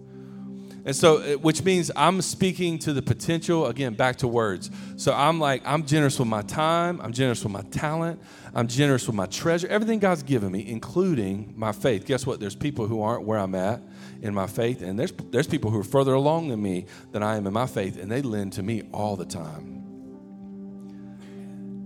And 0.86 0.94
so, 0.94 1.16
uh, 1.16 1.32
which 1.38 1.64
means 1.64 1.90
I'm 1.96 2.22
speaking 2.22 2.78
to 2.80 2.92
the 2.92 3.02
potential, 3.02 3.66
again, 3.66 3.94
back 3.94 4.16
to 4.18 4.28
words. 4.28 4.70
So 4.94 5.12
I'm 5.12 5.40
like, 5.40 5.62
I'm 5.64 5.84
generous 5.84 6.16
with 6.20 6.28
my 6.28 6.42
time, 6.42 7.00
I'm 7.02 7.12
generous 7.12 7.42
with 7.42 7.52
my 7.52 7.62
talent, 7.62 8.22
I'm 8.54 8.68
generous 8.68 9.08
with 9.08 9.16
my 9.16 9.26
treasure, 9.26 9.66
everything 9.66 9.98
God's 9.98 10.22
given 10.22 10.52
me, 10.52 10.64
including 10.68 11.54
my 11.56 11.72
faith. 11.72 12.06
Guess 12.06 12.24
what? 12.24 12.38
There's 12.38 12.54
people 12.54 12.86
who 12.86 13.02
aren't 13.02 13.24
where 13.24 13.40
I'm 13.40 13.56
at 13.56 13.82
in 14.22 14.32
my 14.32 14.46
faith, 14.46 14.80
and 14.80 14.96
there's, 14.96 15.12
there's 15.32 15.48
people 15.48 15.72
who 15.72 15.80
are 15.80 15.84
further 15.84 16.14
along 16.14 16.48
than 16.48 16.62
me 16.62 16.86
than 17.10 17.20
I 17.20 17.36
am 17.36 17.48
in 17.48 17.52
my 17.52 17.66
faith, 17.66 18.00
and 18.00 18.08
they 18.08 18.22
lend 18.22 18.52
to 18.52 18.62
me 18.62 18.84
all 18.92 19.16
the 19.16 19.26
time. 19.26 19.75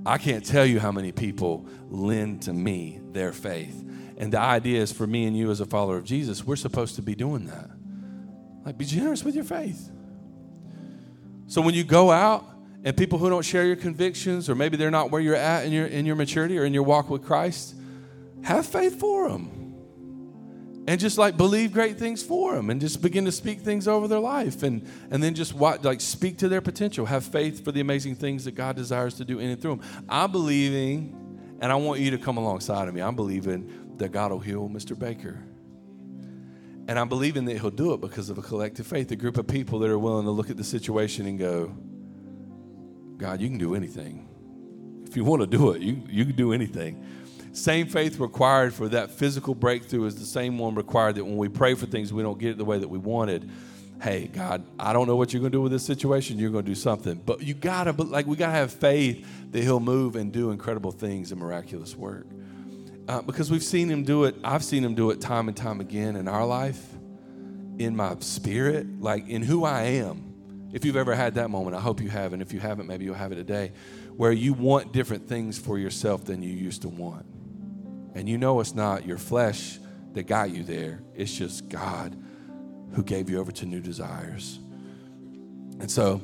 I 0.06 0.18
can't 0.18 0.44
tell 0.44 0.64
you 0.64 0.80
how 0.80 0.92
many 0.92 1.12
people 1.12 1.66
lend 1.88 2.42
to 2.42 2.52
me 2.52 3.00
their 3.12 3.32
faith. 3.32 3.84
And 4.16 4.32
the 4.32 4.40
idea 4.40 4.80
is 4.80 4.92
for 4.92 5.06
me 5.06 5.26
and 5.26 5.36
you 5.36 5.50
as 5.50 5.60
a 5.60 5.66
follower 5.66 5.96
of 5.96 6.04
Jesus, 6.04 6.44
we're 6.44 6.56
supposed 6.56 6.96
to 6.96 7.02
be 7.02 7.14
doing 7.14 7.46
that. 7.46 7.70
Like, 8.64 8.78
be 8.78 8.84
generous 8.84 9.24
with 9.24 9.34
your 9.34 9.44
faith. 9.44 9.90
So 11.46 11.60
when 11.60 11.74
you 11.74 11.84
go 11.84 12.10
out 12.10 12.44
and 12.84 12.96
people 12.96 13.18
who 13.18 13.28
don't 13.28 13.44
share 13.44 13.64
your 13.64 13.76
convictions, 13.76 14.48
or 14.48 14.54
maybe 14.54 14.76
they're 14.76 14.90
not 14.90 15.10
where 15.10 15.20
you're 15.20 15.34
at 15.34 15.64
in 15.64 15.72
your, 15.72 15.86
in 15.86 16.06
your 16.06 16.16
maturity 16.16 16.58
or 16.58 16.64
in 16.64 16.72
your 16.72 16.82
walk 16.82 17.10
with 17.10 17.24
Christ, 17.24 17.74
have 18.42 18.66
faith 18.66 18.98
for 18.98 19.28
them 19.28 19.59
and 20.86 20.98
just 20.98 21.18
like 21.18 21.36
believe 21.36 21.72
great 21.72 21.98
things 21.98 22.22
for 22.22 22.54
them 22.54 22.70
and 22.70 22.80
just 22.80 23.02
begin 23.02 23.24
to 23.24 23.32
speak 23.32 23.60
things 23.60 23.86
over 23.86 24.08
their 24.08 24.18
life 24.18 24.62
and 24.62 24.86
and 25.10 25.22
then 25.22 25.34
just 25.34 25.54
watch, 25.54 25.82
like 25.84 26.00
speak 26.00 26.38
to 26.38 26.48
their 26.48 26.60
potential. 26.60 27.06
Have 27.06 27.24
faith 27.24 27.64
for 27.64 27.72
the 27.72 27.80
amazing 27.80 28.14
things 28.14 28.44
that 28.44 28.52
god 28.52 28.76
desires 28.76 29.14
to 29.14 29.24
do 29.24 29.38
in 29.38 29.50
and 29.50 29.60
through 29.60 29.76
them 29.76 30.04
i'm 30.08 30.32
believing 30.32 31.16
and 31.60 31.70
i 31.70 31.74
want 31.74 32.00
you 32.00 32.10
to 32.10 32.18
come 32.18 32.36
alongside 32.36 32.88
of 32.88 32.94
me. 32.94 33.00
I'm 33.00 33.16
believing 33.16 33.96
that 33.98 34.12
god 34.12 34.32
will 34.32 34.40
heal 34.40 34.68
mr 34.68 34.98
baker. 34.98 35.38
And 36.88 36.98
i'm 36.98 37.08
believing 37.08 37.44
that 37.44 37.58
he'll 37.58 37.70
do 37.70 37.92
it 37.92 38.00
because 38.00 38.30
of 38.30 38.38
a 38.38 38.42
collective 38.42 38.86
faith 38.86 39.10
a 39.10 39.16
group 39.16 39.36
of 39.36 39.46
people 39.46 39.78
that 39.80 39.90
are 39.90 39.98
willing 39.98 40.24
to 40.24 40.30
look 40.30 40.50
at 40.50 40.56
the 40.56 40.64
situation 40.64 41.26
and 41.26 41.38
go 41.38 41.74
god 43.18 43.40
you 43.40 43.48
can 43.48 43.58
do 43.58 43.74
anything. 43.74 44.26
If 45.06 45.16
you 45.16 45.24
want 45.24 45.42
to 45.42 45.46
do 45.46 45.72
it 45.72 45.82
you, 45.82 46.02
you 46.08 46.24
can 46.24 46.36
do 46.36 46.52
anything 46.52 47.04
same 47.52 47.88
faith 47.88 48.18
required 48.20 48.72
for 48.72 48.88
that 48.88 49.10
physical 49.10 49.54
breakthrough 49.54 50.04
is 50.04 50.16
the 50.16 50.24
same 50.24 50.58
one 50.58 50.74
required 50.74 51.16
that 51.16 51.24
when 51.24 51.36
we 51.36 51.48
pray 51.48 51.74
for 51.74 51.86
things, 51.86 52.12
we 52.12 52.22
don't 52.22 52.38
get 52.38 52.50
it 52.50 52.58
the 52.58 52.64
way 52.64 52.78
that 52.78 52.88
we 52.88 52.98
wanted. 52.98 53.50
Hey, 54.00 54.28
God, 54.28 54.64
I 54.78 54.92
don't 54.92 55.06
know 55.06 55.16
what 55.16 55.32
you're 55.32 55.40
going 55.40 55.52
to 55.52 55.58
do 55.58 55.60
with 55.60 55.72
this 55.72 55.84
situation. 55.84 56.38
You're 56.38 56.50
going 56.50 56.64
to 56.64 56.70
do 56.70 56.76
something. 56.76 57.16
But 57.16 57.42
you 57.42 57.54
got 57.54 57.84
to, 57.84 57.92
like, 57.92 58.26
we 58.26 58.36
got 58.36 58.46
to 58.46 58.52
have 58.52 58.72
faith 58.72 59.26
that 59.50 59.62
He'll 59.62 59.80
move 59.80 60.16
and 60.16 60.32
do 60.32 60.52
incredible 60.52 60.92
things 60.92 61.32
and 61.32 61.40
miraculous 61.40 61.96
work. 61.96 62.26
Uh, 63.08 63.20
because 63.22 63.50
we've 63.50 63.64
seen 63.64 63.90
Him 63.90 64.04
do 64.04 64.24
it. 64.24 64.36
I've 64.44 64.64
seen 64.64 64.84
Him 64.84 64.94
do 64.94 65.10
it 65.10 65.20
time 65.20 65.48
and 65.48 65.56
time 65.56 65.80
again 65.80 66.16
in 66.16 66.28
our 66.28 66.46
life, 66.46 66.82
in 67.78 67.96
my 67.96 68.16
spirit, 68.20 69.00
like 69.00 69.28
in 69.28 69.42
who 69.42 69.64
I 69.64 69.82
am. 69.82 70.28
If 70.72 70.84
you've 70.84 70.96
ever 70.96 71.16
had 71.16 71.34
that 71.34 71.50
moment, 71.50 71.76
I 71.76 71.80
hope 71.80 72.00
you 72.00 72.08
have. 72.08 72.32
And 72.32 72.40
if 72.40 72.52
you 72.52 72.60
haven't, 72.60 72.86
maybe 72.86 73.04
you'll 73.04 73.14
have 73.14 73.32
it 73.32 73.36
today, 73.36 73.72
where 74.16 74.32
you 74.32 74.54
want 74.54 74.92
different 74.92 75.28
things 75.28 75.58
for 75.58 75.78
yourself 75.78 76.24
than 76.24 76.42
you 76.42 76.54
used 76.54 76.82
to 76.82 76.88
want. 76.88 77.26
And 78.14 78.28
you 78.28 78.38
know 78.38 78.60
it's 78.60 78.74
not 78.74 79.06
your 79.06 79.18
flesh 79.18 79.78
that 80.12 80.24
got 80.24 80.50
you 80.50 80.64
there, 80.64 81.02
it's 81.14 81.34
just 81.34 81.68
God 81.68 82.16
who 82.92 83.04
gave 83.04 83.30
you 83.30 83.38
over 83.38 83.52
to 83.52 83.66
new 83.66 83.80
desires. 83.80 84.58
And 85.78 85.90
so 85.90 86.20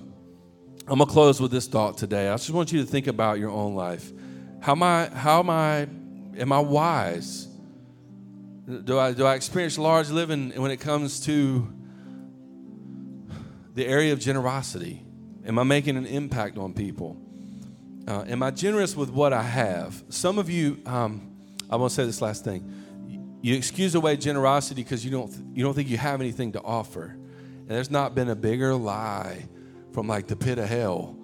I'm 0.88 0.98
gonna 0.98 1.10
close 1.10 1.40
with 1.40 1.50
this 1.50 1.66
thought 1.66 1.98
today. 1.98 2.28
I 2.28 2.36
just 2.36 2.50
want 2.50 2.72
you 2.72 2.80
to 2.80 2.86
think 2.86 3.06
about 3.06 3.38
your 3.38 3.50
own 3.50 3.74
life. 3.74 4.12
How 4.60 4.72
am 4.72 4.82
I, 4.82 5.08
how 5.08 5.40
am 5.40 5.50
I, 5.50 5.88
am 6.38 6.52
I 6.52 6.58
wise? 6.58 7.48
Do 8.66 8.98
I, 8.98 9.12
do 9.12 9.24
I 9.24 9.34
experience 9.34 9.78
large 9.78 10.10
living 10.10 10.50
when 10.60 10.70
it 10.72 10.78
comes 10.78 11.20
to 11.26 11.72
the 13.74 13.86
area 13.86 14.12
of 14.12 14.18
generosity? 14.18 15.04
Am 15.46 15.58
I 15.58 15.62
making 15.62 15.96
an 15.96 16.06
impact 16.06 16.58
on 16.58 16.72
people? 16.72 17.16
Uh, 18.08 18.24
am 18.26 18.42
I 18.42 18.50
generous 18.50 18.96
with 18.96 19.10
what 19.10 19.32
I 19.32 19.42
have? 19.42 20.02
Some 20.08 20.38
of 20.38 20.50
you, 20.50 20.80
um, 20.86 21.35
I 21.70 21.76
want 21.76 21.90
to 21.90 21.94
say 21.94 22.04
this 22.04 22.22
last 22.22 22.44
thing. 22.44 22.72
You 23.42 23.54
excuse 23.54 23.94
away 23.94 24.16
generosity 24.16 24.82
because 24.82 25.04
you 25.04 25.10
don't, 25.10 25.32
you 25.54 25.62
don't 25.62 25.74
think 25.74 25.88
you 25.88 25.96
have 25.98 26.20
anything 26.20 26.52
to 26.52 26.62
offer. 26.62 27.04
And 27.04 27.68
there's 27.68 27.90
not 27.90 28.14
been 28.14 28.28
a 28.28 28.36
bigger 28.36 28.74
lie 28.74 29.46
from 29.92 30.08
like 30.08 30.26
the 30.26 30.36
pit 30.36 30.58
of 30.58 30.68
hell 30.68 31.16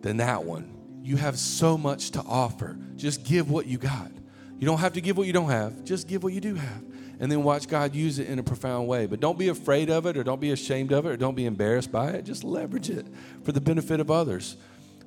than 0.00 0.18
that 0.18 0.44
one. 0.44 0.74
You 1.02 1.16
have 1.16 1.38
so 1.38 1.78
much 1.78 2.10
to 2.12 2.22
offer. 2.22 2.76
Just 2.96 3.24
give 3.24 3.50
what 3.50 3.66
you 3.66 3.78
got. 3.78 4.10
You 4.58 4.66
don't 4.66 4.78
have 4.78 4.94
to 4.94 5.00
give 5.00 5.16
what 5.16 5.26
you 5.26 5.32
don't 5.32 5.50
have, 5.50 5.84
just 5.84 6.08
give 6.08 6.22
what 6.24 6.32
you 6.32 6.40
do 6.40 6.54
have. 6.54 6.84
And 7.20 7.30
then 7.30 7.42
watch 7.42 7.68
God 7.68 7.94
use 7.94 8.18
it 8.18 8.28
in 8.28 8.38
a 8.38 8.42
profound 8.42 8.86
way. 8.86 9.06
But 9.06 9.18
don't 9.18 9.38
be 9.38 9.48
afraid 9.48 9.90
of 9.90 10.06
it, 10.06 10.16
or 10.16 10.22
don't 10.22 10.40
be 10.40 10.52
ashamed 10.52 10.92
of 10.92 11.04
it, 11.06 11.10
or 11.10 11.16
don't 11.16 11.34
be 11.34 11.46
embarrassed 11.46 11.90
by 11.90 12.10
it. 12.10 12.24
Just 12.24 12.44
leverage 12.44 12.90
it 12.90 13.06
for 13.42 13.50
the 13.50 13.60
benefit 13.60 13.98
of 13.98 14.10
others. 14.10 14.56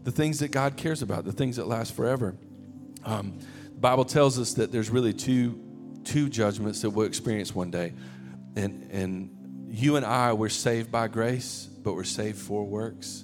The 0.03 0.11
things 0.11 0.39
that 0.39 0.51
God 0.51 0.75
cares 0.75 1.01
about, 1.01 1.23
the 1.23 1.31
things 1.31 1.55
that 1.55 1.67
last 1.67 1.93
forever. 1.93 2.35
Um, 3.05 3.39
Bible 3.81 4.05
tells 4.05 4.37
us 4.37 4.53
that 4.53 4.71
there's 4.71 4.91
really 4.91 5.11
two, 5.11 5.59
two 6.03 6.29
judgments 6.29 6.81
that 6.83 6.91
we'll 6.91 7.07
experience 7.07 7.53
one 7.55 7.71
day. 7.71 7.93
And, 8.55 8.89
and 8.91 9.67
you 9.69 9.95
and 9.95 10.05
I, 10.05 10.33
we're 10.33 10.49
saved 10.49 10.91
by 10.91 11.07
grace, 11.07 11.67
but 11.81 11.95
we're 11.95 12.03
saved 12.03 12.37
for 12.37 12.63
works. 12.63 13.23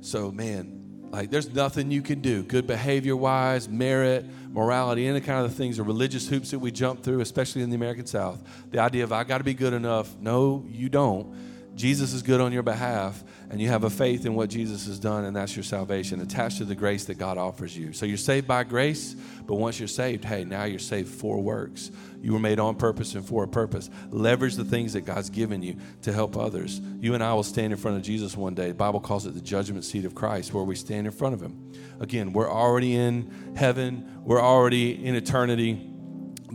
So, 0.00 0.30
man, 0.32 1.08
like, 1.10 1.30
there's 1.30 1.52
nothing 1.52 1.90
you 1.90 2.00
can 2.00 2.20
do, 2.20 2.42
good 2.42 2.66
behavior 2.66 3.14
wise, 3.14 3.68
merit, 3.68 4.24
morality, 4.50 5.06
any 5.06 5.20
kind 5.20 5.44
of 5.44 5.50
the 5.50 5.56
things, 5.56 5.76
the 5.76 5.82
religious 5.82 6.28
hoops 6.28 6.50
that 6.52 6.58
we 6.58 6.70
jump 6.70 7.02
through, 7.02 7.20
especially 7.20 7.62
in 7.62 7.68
the 7.68 7.76
American 7.76 8.06
South. 8.06 8.42
The 8.70 8.78
idea 8.78 9.04
of, 9.04 9.12
I 9.12 9.24
got 9.24 9.38
to 9.38 9.44
be 9.44 9.54
good 9.54 9.74
enough. 9.74 10.16
No, 10.18 10.64
you 10.68 10.88
don't. 10.88 11.34
Jesus 11.78 12.12
is 12.12 12.22
good 12.22 12.40
on 12.40 12.52
your 12.52 12.64
behalf, 12.64 13.22
and 13.50 13.60
you 13.60 13.68
have 13.68 13.84
a 13.84 13.90
faith 13.90 14.26
in 14.26 14.34
what 14.34 14.50
Jesus 14.50 14.86
has 14.86 14.98
done, 14.98 15.24
and 15.24 15.36
that's 15.36 15.54
your 15.54 15.62
salvation 15.62 16.20
attached 16.20 16.58
to 16.58 16.64
the 16.64 16.74
grace 16.74 17.04
that 17.04 17.18
God 17.18 17.38
offers 17.38 17.76
you. 17.76 17.92
So 17.92 18.04
you're 18.04 18.16
saved 18.16 18.48
by 18.48 18.64
grace, 18.64 19.14
but 19.46 19.54
once 19.54 19.78
you're 19.78 19.86
saved, 19.86 20.24
hey, 20.24 20.42
now 20.42 20.64
you're 20.64 20.80
saved 20.80 21.08
for 21.08 21.40
works. 21.40 21.92
You 22.20 22.32
were 22.32 22.40
made 22.40 22.58
on 22.58 22.74
purpose 22.74 23.14
and 23.14 23.24
for 23.24 23.44
a 23.44 23.48
purpose. 23.48 23.90
Leverage 24.10 24.56
the 24.56 24.64
things 24.64 24.94
that 24.94 25.02
God's 25.02 25.30
given 25.30 25.62
you 25.62 25.76
to 26.02 26.12
help 26.12 26.36
others. 26.36 26.80
You 26.98 27.14
and 27.14 27.22
I 27.22 27.32
will 27.32 27.44
stand 27.44 27.72
in 27.72 27.78
front 27.78 27.96
of 27.96 28.02
Jesus 28.02 28.36
one 28.36 28.56
day. 28.56 28.68
The 28.68 28.74
Bible 28.74 28.98
calls 28.98 29.24
it 29.24 29.34
the 29.34 29.40
judgment 29.40 29.84
seat 29.84 30.04
of 30.04 30.16
Christ, 30.16 30.52
where 30.52 30.64
we 30.64 30.74
stand 30.74 31.06
in 31.06 31.12
front 31.12 31.34
of 31.34 31.40
Him. 31.40 31.72
Again, 32.00 32.32
we're 32.32 32.50
already 32.50 32.96
in 32.96 33.54
heaven, 33.56 34.20
we're 34.24 34.42
already 34.42 35.04
in 35.04 35.14
eternity. 35.14 35.87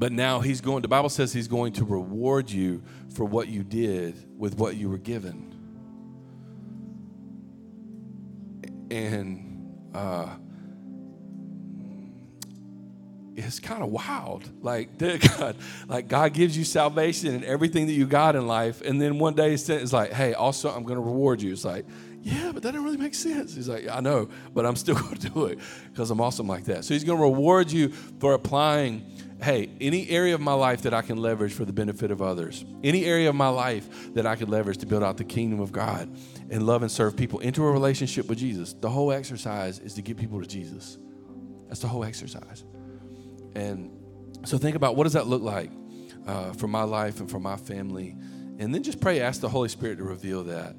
But 0.04 0.12
now 0.12 0.41
he's 0.41 0.60
going, 0.60 0.82
the 0.82 0.89
Bible 0.89 1.08
says 1.08 1.32
he's 1.32 1.47
going 1.47 1.72
to 1.76 1.86
reward 1.86 2.51
you 2.51 2.84
for 3.16 3.24
what 3.24 3.47
you 3.47 3.64
did 3.64 4.38
with 4.38 4.58
what 4.58 4.76
you 4.76 4.89
were 4.89 4.97
given. 4.97 5.56
And 8.91 9.80
uh, 9.95 10.28
it's 13.38 13.62
kind 13.62 13.82
of 13.82 13.91
wild. 13.91 14.49
Like 14.62 14.97
God, 15.38 15.56
like 15.88 16.10
God 16.10 16.34
gives 16.34 16.58
you 16.58 16.66
salvation 16.66 17.34
and 17.34 17.45
everything 17.45 17.88
that 17.88 17.93
you 17.93 18.06
got 18.06 18.36
in 18.36 18.45
life, 18.45 18.82
and 18.82 19.01
then 19.01 19.20
one 19.20 19.36
day 19.36 19.54
it's 19.54 19.93
like, 19.93 20.12
hey, 20.12 20.34
also 20.34 20.70
I'm 20.70 20.84
going 20.84 20.99
to 20.99 21.01
reward 21.01 21.41
you. 21.41 21.54
It's 21.54 21.64
like, 21.64 21.86
yeah, 22.22 22.51
but 22.54 22.62
that 22.64 22.74
doesn't 22.74 22.84
really 22.84 22.97
make 22.97 23.16
sense. 23.16 23.56
He's 23.56 23.70
like, 23.70 23.88
I 23.88 24.01
know, 24.01 24.28
but 24.54 24.66
I'm 24.66 24.76
still 24.76 24.95
going 24.99 25.16
to 25.16 25.30
do 25.30 25.45
it 25.45 25.60
because 25.93 26.12
I'm 26.12 26.20
awesome 26.20 26.49
like 26.49 26.66
that. 26.66 26.84
So 26.84 26.93
he's 26.93 27.06
going 27.06 27.20
to 27.20 27.24
reward 27.24 27.72
you 27.72 27.88
for 28.20 28.34
applying 28.34 29.22
hey, 29.43 29.69
any 29.81 30.09
area 30.09 30.33
of 30.33 30.41
my 30.41 30.53
life 30.53 30.83
that 30.83 30.93
I 30.93 31.01
can 31.01 31.17
leverage 31.17 31.53
for 31.53 31.65
the 31.65 31.73
benefit 31.73 32.11
of 32.11 32.21
others, 32.21 32.63
any 32.83 33.05
area 33.05 33.29
of 33.29 33.35
my 33.35 33.49
life 33.49 34.13
that 34.13 34.25
I 34.25 34.35
can 34.35 34.49
leverage 34.49 34.77
to 34.79 34.85
build 34.85 35.03
out 35.03 35.17
the 35.17 35.23
kingdom 35.23 35.59
of 35.59 35.71
God 35.71 36.09
and 36.49 36.65
love 36.65 36.81
and 36.81 36.91
serve 36.91 37.15
people 37.17 37.39
into 37.39 37.63
a 37.63 37.71
relationship 37.71 38.27
with 38.29 38.37
Jesus. 38.37 38.73
The 38.73 38.89
whole 38.89 39.11
exercise 39.11 39.79
is 39.79 39.93
to 39.95 40.01
get 40.01 40.17
people 40.17 40.39
to 40.39 40.47
Jesus. 40.47 40.97
That's 41.67 41.81
the 41.81 41.87
whole 41.87 42.03
exercise. 42.03 42.63
And 43.55 43.91
so 44.45 44.57
think 44.57 44.75
about 44.75 44.95
what 44.95 45.03
does 45.03 45.13
that 45.13 45.27
look 45.27 45.41
like 45.41 45.71
uh, 46.25 46.53
for 46.53 46.67
my 46.67 46.83
life 46.83 47.19
and 47.19 47.29
for 47.29 47.39
my 47.39 47.57
family, 47.57 48.15
and 48.59 48.73
then 48.73 48.83
just 48.83 49.01
pray, 49.01 49.19
ask 49.21 49.41
the 49.41 49.49
Holy 49.49 49.69
Spirit 49.69 49.97
to 49.97 50.03
reveal 50.03 50.43
that, 50.45 50.75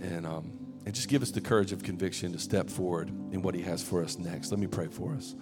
and 0.00 0.26
um, 0.26 0.52
and 0.86 0.94
just 0.94 1.08
give 1.08 1.22
us 1.22 1.30
the 1.30 1.40
courage 1.40 1.72
of 1.72 1.82
conviction 1.82 2.32
to 2.32 2.38
step 2.38 2.70
forward 2.70 3.08
in 3.08 3.42
what 3.42 3.54
He 3.54 3.62
has 3.62 3.82
for 3.82 4.02
us 4.02 4.18
next. 4.18 4.50
Let 4.50 4.58
me 4.58 4.66
pray 4.66 4.88
for 4.88 5.14
us. 5.14 5.34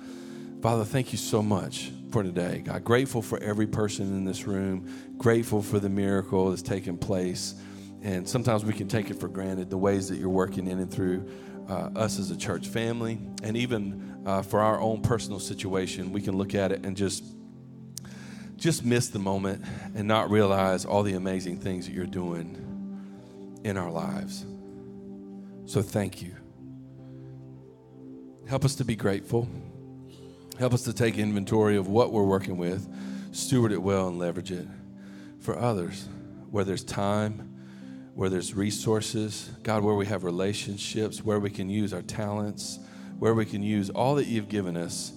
Father, 0.60 0.84
thank 0.84 1.12
you 1.12 1.18
so 1.18 1.40
much 1.40 1.92
for 2.10 2.24
today. 2.24 2.62
God, 2.64 2.82
grateful 2.82 3.22
for 3.22 3.38
every 3.38 3.66
person 3.68 4.06
in 4.06 4.24
this 4.24 4.44
room, 4.44 5.14
grateful 5.16 5.62
for 5.62 5.78
the 5.78 5.88
miracle 5.88 6.50
that's 6.50 6.62
taken 6.62 6.98
place. 6.98 7.54
And 8.02 8.28
sometimes 8.28 8.64
we 8.64 8.72
can 8.72 8.88
take 8.88 9.08
it 9.10 9.20
for 9.20 9.28
granted 9.28 9.70
the 9.70 9.78
ways 9.78 10.08
that 10.08 10.16
you're 10.16 10.28
working 10.28 10.66
in 10.66 10.80
and 10.80 10.90
through 10.90 11.28
uh, 11.68 11.90
us 11.94 12.18
as 12.18 12.32
a 12.32 12.36
church 12.36 12.66
family. 12.66 13.20
And 13.44 13.56
even 13.56 14.22
uh, 14.26 14.42
for 14.42 14.60
our 14.60 14.80
own 14.80 15.00
personal 15.00 15.38
situation, 15.38 16.12
we 16.12 16.20
can 16.20 16.36
look 16.36 16.54
at 16.54 16.72
it 16.72 16.84
and 16.84 16.96
just 16.96 17.24
just 18.56 18.84
miss 18.84 19.06
the 19.08 19.20
moment 19.20 19.64
and 19.94 20.08
not 20.08 20.28
realize 20.30 20.84
all 20.84 21.04
the 21.04 21.14
amazing 21.14 21.60
things 21.60 21.86
that 21.86 21.92
you're 21.92 22.06
doing 22.06 23.60
in 23.62 23.76
our 23.76 23.90
lives. 23.90 24.44
So 25.66 25.80
thank 25.80 26.20
you. 26.20 26.34
Help 28.48 28.64
us 28.64 28.74
to 28.76 28.84
be 28.84 28.96
grateful. 28.96 29.48
Help 30.58 30.74
us 30.74 30.82
to 30.82 30.92
take 30.92 31.18
inventory 31.18 31.76
of 31.76 31.86
what 31.86 32.12
we're 32.12 32.24
working 32.24 32.56
with, 32.56 32.92
steward 33.30 33.70
it 33.70 33.80
well, 33.80 34.08
and 34.08 34.18
leverage 34.18 34.50
it 34.50 34.66
for 35.38 35.56
others, 35.56 36.08
where 36.50 36.64
there's 36.64 36.82
time, 36.82 37.54
where 38.14 38.28
there's 38.28 38.54
resources, 38.54 39.50
God, 39.62 39.84
where 39.84 39.94
we 39.94 40.06
have 40.06 40.24
relationships, 40.24 41.22
where 41.22 41.38
we 41.38 41.48
can 41.48 41.70
use 41.70 41.92
our 41.92 42.02
talents, 42.02 42.80
where 43.20 43.34
we 43.34 43.44
can 43.44 43.62
use 43.62 43.88
all 43.90 44.16
that 44.16 44.26
you've 44.26 44.48
given 44.48 44.76
us 44.76 45.12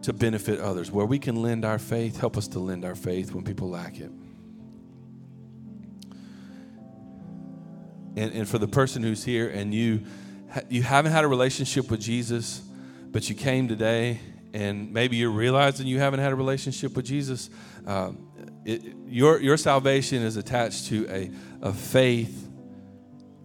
to 0.00 0.14
benefit 0.14 0.58
others, 0.58 0.90
where 0.90 1.04
we 1.04 1.18
can 1.18 1.42
lend 1.42 1.66
our 1.66 1.78
faith. 1.78 2.18
Help 2.18 2.38
us 2.38 2.48
to 2.48 2.58
lend 2.58 2.86
our 2.86 2.94
faith 2.94 3.32
when 3.32 3.44
people 3.44 3.68
lack 3.68 4.00
it. 4.00 4.10
And, 8.16 8.32
and 8.32 8.48
for 8.48 8.56
the 8.56 8.68
person 8.68 9.02
who's 9.02 9.22
here 9.22 9.50
and 9.50 9.74
you, 9.74 10.04
you 10.70 10.82
haven't 10.82 11.12
had 11.12 11.24
a 11.24 11.28
relationship 11.28 11.90
with 11.90 12.00
Jesus, 12.00 12.60
but 13.10 13.28
you 13.28 13.34
came 13.34 13.68
today 13.68 14.18
and 14.56 14.90
maybe 14.90 15.16
you're 15.16 15.28
realizing 15.28 15.86
you 15.86 15.98
haven't 15.98 16.20
had 16.20 16.32
a 16.32 16.34
relationship 16.34 16.96
with 16.96 17.04
Jesus, 17.04 17.50
um, 17.86 18.26
it, 18.64 18.82
your, 19.06 19.38
your 19.38 19.58
salvation 19.58 20.22
is 20.22 20.38
attached 20.38 20.86
to 20.86 21.06
a, 21.10 21.30
a 21.60 21.74
faith 21.74 22.48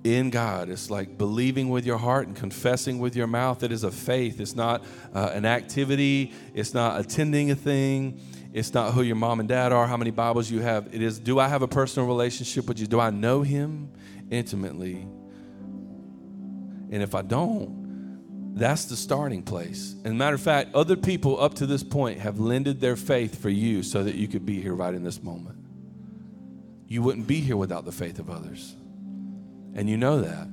in 0.05 0.29
God. 0.29 0.69
It's 0.69 0.89
like 0.89 1.17
believing 1.17 1.67
with 1.69 1.85
your 1.85 1.97
heart 1.97 2.27
and 2.27 2.35
confessing 2.35 2.97
with 2.97 3.17
your 3.17 3.27
mouth. 3.27 3.61
It 3.61 3.73
is 3.73 3.83
a 3.83 3.91
faith. 3.91 4.39
It's 4.39 4.55
not 4.55 4.85
uh, 5.13 5.31
an 5.33 5.43
activity, 5.43 6.31
it's 6.53 6.73
not 6.73 7.01
attending 7.01 7.51
a 7.51 7.55
thing. 7.55 8.21
It's 8.53 8.73
not 8.73 8.93
who 8.93 9.01
your 9.01 9.17
mom 9.17 9.41
and 9.41 9.49
dad 9.49 9.73
are, 9.73 9.87
how 9.87 9.97
many 9.97 10.11
Bibles 10.11 10.49
you 10.49 10.59
have. 10.59 10.93
It 10.93 11.01
is, 11.01 11.19
do 11.19 11.39
I 11.39 11.49
have 11.49 11.61
a 11.61 11.67
personal 11.67 12.07
relationship 12.07 12.67
with 12.69 12.79
you? 12.79 12.87
Do 12.87 13.01
I 13.01 13.09
know 13.09 13.41
Him 13.41 13.91
intimately? 14.29 15.07
And 16.89 17.01
if 17.03 17.15
I 17.15 17.21
don't, 17.21 17.80
that's 18.53 18.85
the 18.85 18.95
starting 18.95 19.43
place. 19.43 19.95
And 20.03 20.17
matter 20.17 20.35
of 20.35 20.41
fact, 20.41 20.75
other 20.75 20.97
people 20.97 21.41
up 21.41 21.53
to 21.55 21.65
this 21.65 21.83
point 21.83 22.19
have 22.19 22.39
lended 22.39 22.81
their 22.81 22.95
faith 22.95 23.41
for 23.41 23.49
you 23.49 23.81
so 23.81 24.03
that 24.03 24.15
you 24.15 24.27
could 24.27 24.45
be 24.45 24.61
here 24.61 24.73
right 24.73 24.93
in 24.93 25.03
this 25.03 25.23
moment. 25.23 25.57
You 26.87 27.01
wouldn't 27.01 27.27
be 27.27 27.39
here 27.39 27.55
without 27.55 27.85
the 27.85 27.91
faith 27.93 28.19
of 28.19 28.29
others. 28.29 28.75
And 29.73 29.89
you 29.89 29.95
know 29.95 30.21
that. 30.21 30.47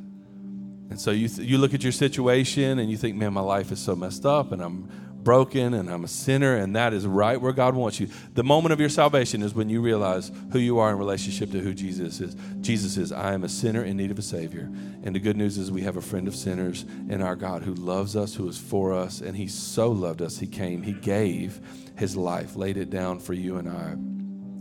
And 0.91 1.01
so 1.01 1.11
you, 1.11 1.29
th- 1.29 1.47
you 1.47 1.59
look 1.59 1.75
at 1.75 1.83
your 1.83 1.93
situation 1.93 2.79
and 2.79 2.89
you 2.89 2.97
think, 2.97 3.17
man, 3.17 3.33
my 3.33 3.41
life 3.41 3.73
is 3.73 3.81
so 3.81 3.97
messed 3.97 4.25
up 4.25 4.53
and 4.53 4.63
I'm 4.63 4.89
broken 5.23 5.75
and 5.75 5.91
I'm 5.91 6.05
a 6.05 6.09
sinner, 6.09 6.57
and 6.57 6.75
that 6.77 6.93
is 6.95 7.07
right 7.07 7.41
where 7.41 7.53
God 7.53 7.75
wants 7.75 8.01
you. 8.01 8.09
The 8.35 8.45
moment 8.45 8.73
of 8.73 8.81
your 8.81 8.89
salvation 8.89 9.43
is 9.43 9.55
when 9.55 9.69
you 9.69 9.81
realize 9.81 10.31
who 10.53 10.59
you 10.59 10.79
are 10.79 10.91
in 10.91 10.99
relationship 10.99 11.51
to 11.53 11.61
who 11.61 11.75
Jesus 11.75 12.21
is. 12.21 12.37
Jesus 12.61 12.97
is, 12.97 13.13
I 13.13 13.35
am 13.35 13.45
a 13.45 13.49
sinner 13.49 13.85
in 13.85 13.97
need 13.97 14.11
of 14.11 14.19
a 14.19 14.23
Savior. 14.23 14.71
And 15.03 15.15
the 15.15 15.21
good 15.21 15.37
news 15.37 15.59
is 15.59 15.71
we 15.71 15.83
have 15.83 15.97
a 15.97 16.03
friend 16.03 16.29
of 16.29 16.35
sinners 16.35 16.85
in 17.09 17.23
our 17.23 17.37
God 17.37 17.63
who 17.63 17.75
loves 17.75 18.17
us, 18.17 18.35
who 18.35 18.49
is 18.49 18.59
for 18.59 18.93
us, 18.93 19.21
and 19.21 19.37
He 19.37 19.49
so 19.49 19.91
loved 19.91 20.23
us, 20.23 20.39
He 20.39 20.47
came, 20.47 20.83
He 20.83 20.93
gave 20.93 21.61
His 21.97 22.17
life, 22.17 22.57
laid 22.57 22.77
it 22.77 22.91
down 22.91 23.19
for 23.19 23.35
you 23.35 23.57
and 23.57 23.69
I. 23.69 23.97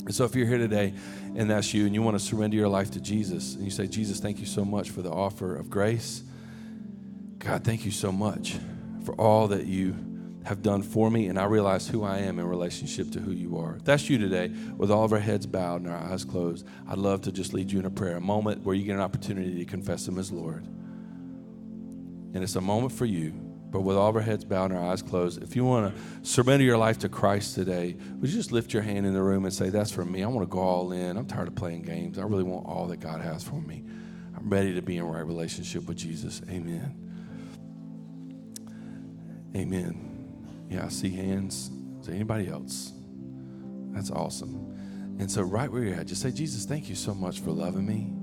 And 0.07 0.15
so 0.15 0.23
if 0.23 0.35
you're 0.35 0.47
here 0.47 0.57
today 0.57 0.93
and 1.35 1.49
that's 1.49 1.73
you 1.73 1.85
and 1.85 1.93
you 1.93 2.01
want 2.01 2.17
to 2.17 2.23
surrender 2.23 2.55
your 2.55 2.69
life 2.69 2.91
to 2.91 3.01
Jesus 3.01 3.55
and 3.55 3.65
you 3.65 3.71
say, 3.71 3.87
Jesus, 3.87 4.21
thank 4.21 4.39
you 4.39 4.45
so 4.45 4.63
much 4.63 4.89
for 4.89 5.01
the 5.01 5.11
offer 5.11 5.53
of 5.53 5.69
grace. 5.69 6.23
God, 7.39 7.65
thank 7.65 7.83
you 7.83 7.91
so 7.91 8.11
much 8.11 8.57
for 9.03 9.13
all 9.15 9.49
that 9.49 9.65
you 9.65 9.95
have 10.47 10.61
done 10.61 10.81
for 10.81 11.11
me, 11.11 11.27
and 11.27 11.37
I 11.37 11.43
realize 11.43 11.87
who 11.87 12.03
I 12.03 12.19
am 12.19 12.39
in 12.39 12.47
relationship 12.47 13.11
to 13.11 13.19
who 13.19 13.31
you 13.31 13.57
are. 13.57 13.75
If 13.75 13.83
that's 13.83 14.09
you 14.09 14.17
today, 14.17 14.47
with 14.77 14.89
all 14.89 15.03
of 15.03 15.11
our 15.11 15.19
heads 15.19 15.45
bowed 15.45 15.81
and 15.81 15.91
our 15.91 15.97
eyes 15.97 16.23
closed, 16.23 16.65
I'd 16.87 16.97
love 16.97 17.21
to 17.23 17.33
just 17.33 17.53
lead 17.53 17.69
you 17.69 17.79
in 17.79 17.85
a 17.85 17.89
prayer, 17.89 18.15
a 18.15 18.21
moment 18.21 18.63
where 18.63 18.73
you 18.73 18.85
get 18.85 18.95
an 18.95 19.01
opportunity 19.01 19.55
to 19.55 19.65
confess 19.65 20.07
Him 20.07 20.17
as 20.17 20.31
Lord. 20.31 20.65
And 22.33 22.37
it's 22.37 22.55
a 22.55 22.61
moment 22.61 22.93
for 22.93 23.05
you, 23.05 23.31
but 23.31 23.81
with 23.81 23.97
all 23.97 24.07
of 24.09 24.15
our 24.15 24.21
heads 24.21 24.45
bowed 24.45 24.71
and 24.71 24.79
our 24.79 24.91
eyes 24.91 25.01
closed, 25.01 25.43
if 25.43 25.53
you 25.53 25.65
want 25.65 25.93
to 25.93 26.01
surrender 26.25 26.63
your 26.63 26.77
life 26.77 26.97
to 26.99 27.09
Christ 27.09 27.53
today, 27.53 27.97
would 28.15 28.29
you 28.29 28.35
just 28.37 28.53
lift 28.53 28.73
your 28.73 28.83
hand 28.83 29.05
in 29.05 29.13
the 29.13 29.21
room 29.21 29.43
and 29.43 29.53
say, 29.53 29.69
That's 29.69 29.91
for 29.91 30.05
me. 30.05 30.23
I 30.23 30.27
want 30.27 30.49
to 30.49 30.51
go 30.51 30.59
all 30.59 30.93
in. 30.93 31.17
I'm 31.17 31.27
tired 31.27 31.49
of 31.49 31.55
playing 31.55 31.81
games. 31.81 32.17
I 32.17 32.23
really 32.23 32.43
want 32.43 32.65
all 32.65 32.87
that 32.87 33.01
God 33.01 33.19
has 33.19 33.43
for 33.43 33.61
me. 33.61 33.83
I'm 34.37 34.49
ready 34.49 34.73
to 34.75 34.81
be 34.81 34.95
in 34.97 35.03
right 35.03 35.25
relationship 35.25 35.87
with 35.87 35.97
Jesus. 35.97 36.41
Amen. 36.49 36.95
Amen. 39.55 40.16
Yeah, 40.69 40.85
I 40.85 40.89
see 40.89 41.09
hands. 41.09 41.71
Is 41.99 42.07
there 42.07 42.15
anybody 42.15 42.47
else? 42.47 42.93
That's 43.91 44.11
awesome. 44.11 45.15
And 45.19 45.31
so, 45.31 45.41
right 45.41 45.71
where 45.71 45.83
you're 45.83 45.95
at, 45.95 46.07
just 46.07 46.21
say, 46.21 46.31
Jesus, 46.31 46.65
thank 46.65 46.89
you 46.89 46.95
so 46.95 47.13
much 47.13 47.39
for 47.39 47.51
loving 47.51 47.85
me. 47.85 48.13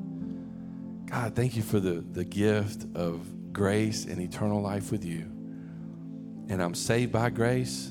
God, 1.11 1.35
thank 1.35 1.57
you 1.57 1.63
for 1.63 1.81
the, 1.81 2.05
the 2.13 2.25
gift 2.25 2.87
of 2.95 3.53
grace 3.53 4.05
and 4.05 4.21
eternal 4.21 4.61
life 4.61 4.93
with 4.93 5.05
you. 5.05 5.23
And 6.49 6.63
I'm 6.63 6.75
saved 6.75 7.13
by 7.13 7.31
grace, 7.31 7.91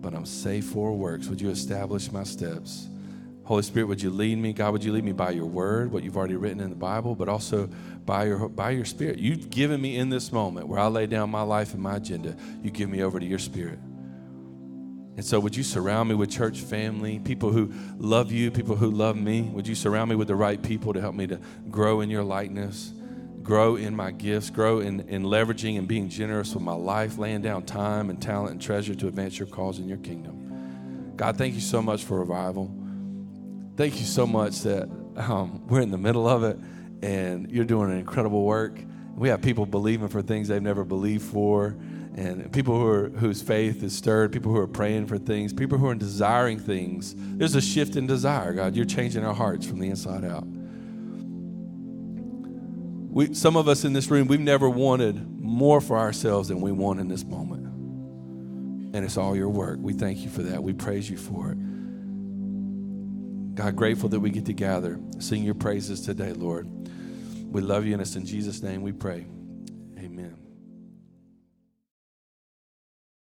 but 0.00 0.14
I'm 0.14 0.26
saved 0.26 0.66
for 0.66 0.96
works. 0.96 1.28
Would 1.28 1.40
you 1.40 1.50
establish 1.50 2.12
my 2.12 2.22
steps? 2.22 2.88
Holy 3.46 3.62
Spirit, 3.62 3.86
would 3.86 4.02
you 4.02 4.10
lead 4.10 4.38
me? 4.38 4.52
God, 4.52 4.72
would 4.72 4.82
you 4.82 4.92
lead 4.92 5.04
me 5.04 5.12
by 5.12 5.30
your 5.30 5.46
word, 5.46 5.92
what 5.92 6.02
you've 6.02 6.16
already 6.16 6.34
written 6.34 6.58
in 6.60 6.68
the 6.68 6.74
Bible, 6.74 7.14
but 7.14 7.28
also 7.28 7.68
by 8.04 8.24
your, 8.24 8.48
by 8.48 8.70
your 8.70 8.84
spirit? 8.84 9.20
You've 9.20 9.50
given 9.50 9.80
me 9.80 9.96
in 9.98 10.08
this 10.08 10.32
moment 10.32 10.66
where 10.66 10.80
I 10.80 10.88
lay 10.88 11.06
down 11.06 11.30
my 11.30 11.42
life 11.42 11.72
and 11.72 11.80
my 11.80 11.96
agenda, 11.96 12.36
you 12.60 12.72
give 12.72 12.90
me 12.90 13.04
over 13.04 13.20
to 13.20 13.24
your 13.24 13.38
spirit. 13.38 13.78
And 15.14 15.24
so, 15.24 15.38
would 15.38 15.54
you 15.54 15.62
surround 15.62 16.08
me 16.08 16.16
with 16.16 16.28
church 16.28 16.60
family, 16.60 17.20
people 17.20 17.52
who 17.52 17.72
love 17.98 18.32
you, 18.32 18.50
people 18.50 18.74
who 18.74 18.90
love 18.90 19.16
me? 19.16 19.42
Would 19.42 19.68
you 19.68 19.76
surround 19.76 20.10
me 20.10 20.16
with 20.16 20.26
the 20.26 20.34
right 20.34 20.60
people 20.60 20.92
to 20.92 21.00
help 21.00 21.14
me 21.14 21.28
to 21.28 21.38
grow 21.70 22.00
in 22.00 22.10
your 22.10 22.24
likeness, 22.24 22.92
grow 23.44 23.76
in 23.76 23.94
my 23.94 24.10
gifts, 24.10 24.50
grow 24.50 24.80
in, 24.80 25.08
in 25.08 25.22
leveraging 25.22 25.78
and 25.78 25.86
being 25.86 26.08
generous 26.08 26.52
with 26.52 26.64
my 26.64 26.74
life, 26.74 27.16
laying 27.16 27.42
down 27.42 27.62
time 27.62 28.10
and 28.10 28.20
talent 28.20 28.50
and 28.50 28.60
treasure 28.60 28.96
to 28.96 29.06
advance 29.06 29.38
your 29.38 29.46
cause 29.46 29.78
in 29.78 29.88
your 29.88 29.98
kingdom? 29.98 31.14
God, 31.16 31.38
thank 31.38 31.54
you 31.54 31.60
so 31.60 31.80
much 31.80 32.02
for 32.02 32.18
revival. 32.18 32.76
Thank 33.76 34.00
you 34.00 34.06
so 34.06 34.26
much 34.26 34.60
that 34.62 34.88
um, 35.16 35.66
we're 35.66 35.82
in 35.82 35.90
the 35.90 35.98
middle 35.98 36.26
of 36.26 36.44
it 36.44 36.58
and 37.02 37.50
you're 37.50 37.66
doing 37.66 37.90
an 37.90 37.98
incredible 37.98 38.42
work. 38.42 38.80
We 39.14 39.28
have 39.28 39.42
people 39.42 39.66
believing 39.66 40.08
for 40.08 40.22
things 40.22 40.48
they've 40.48 40.62
never 40.62 40.82
believed 40.82 41.24
for 41.24 41.76
and 42.16 42.50
people 42.54 42.78
who 42.78 42.86
are, 42.86 43.08
whose 43.10 43.42
faith 43.42 43.82
is 43.82 43.94
stirred, 43.94 44.32
people 44.32 44.50
who 44.50 44.58
are 44.58 44.66
praying 44.66 45.08
for 45.08 45.18
things, 45.18 45.52
people 45.52 45.76
who 45.76 45.88
are 45.88 45.94
desiring 45.94 46.58
things. 46.58 47.14
There's 47.16 47.54
a 47.54 47.60
shift 47.60 47.96
in 47.96 48.06
desire, 48.06 48.54
God. 48.54 48.74
You're 48.74 48.86
changing 48.86 49.26
our 49.26 49.34
hearts 49.34 49.66
from 49.66 49.78
the 49.78 49.88
inside 49.88 50.24
out. 50.24 50.44
We, 53.12 53.34
some 53.34 53.58
of 53.58 53.68
us 53.68 53.84
in 53.84 53.92
this 53.92 54.10
room, 54.10 54.26
we've 54.26 54.40
never 54.40 54.70
wanted 54.70 55.38
more 55.38 55.82
for 55.82 55.98
ourselves 55.98 56.48
than 56.48 56.62
we 56.62 56.72
want 56.72 56.98
in 56.98 57.08
this 57.08 57.24
moment. 57.24 57.66
And 58.94 59.04
it's 59.04 59.18
all 59.18 59.36
your 59.36 59.50
work. 59.50 59.78
We 59.82 59.92
thank 59.92 60.20
you 60.20 60.30
for 60.30 60.42
that. 60.44 60.62
We 60.62 60.72
praise 60.72 61.10
you 61.10 61.18
for 61.18 61.52
it. 61.52 61.58
God, 63.56 63.74
grateful 63.74 64.10
that 64.10 64.20
we 64.20 64.28
get 64.28 64.44
to 64.46 64.52
gather, 64.52 65.00
sing 65.18 65.42
your 65.42 65.54
praises 65.54 66.02
today, 66.02 66.34
Lord. 66.34 66.68
We 67.50 67.62
love 67.62 67.86
you, 67.86 67.94
and 67.94 68.02
it's 68.02 68.14
in 68.14 68.26
Jesus' 68.26 68.62
name 68.62 68.82
we 68.82 68.92
pray. 68.92 69.26
Amen. 69.98 70.45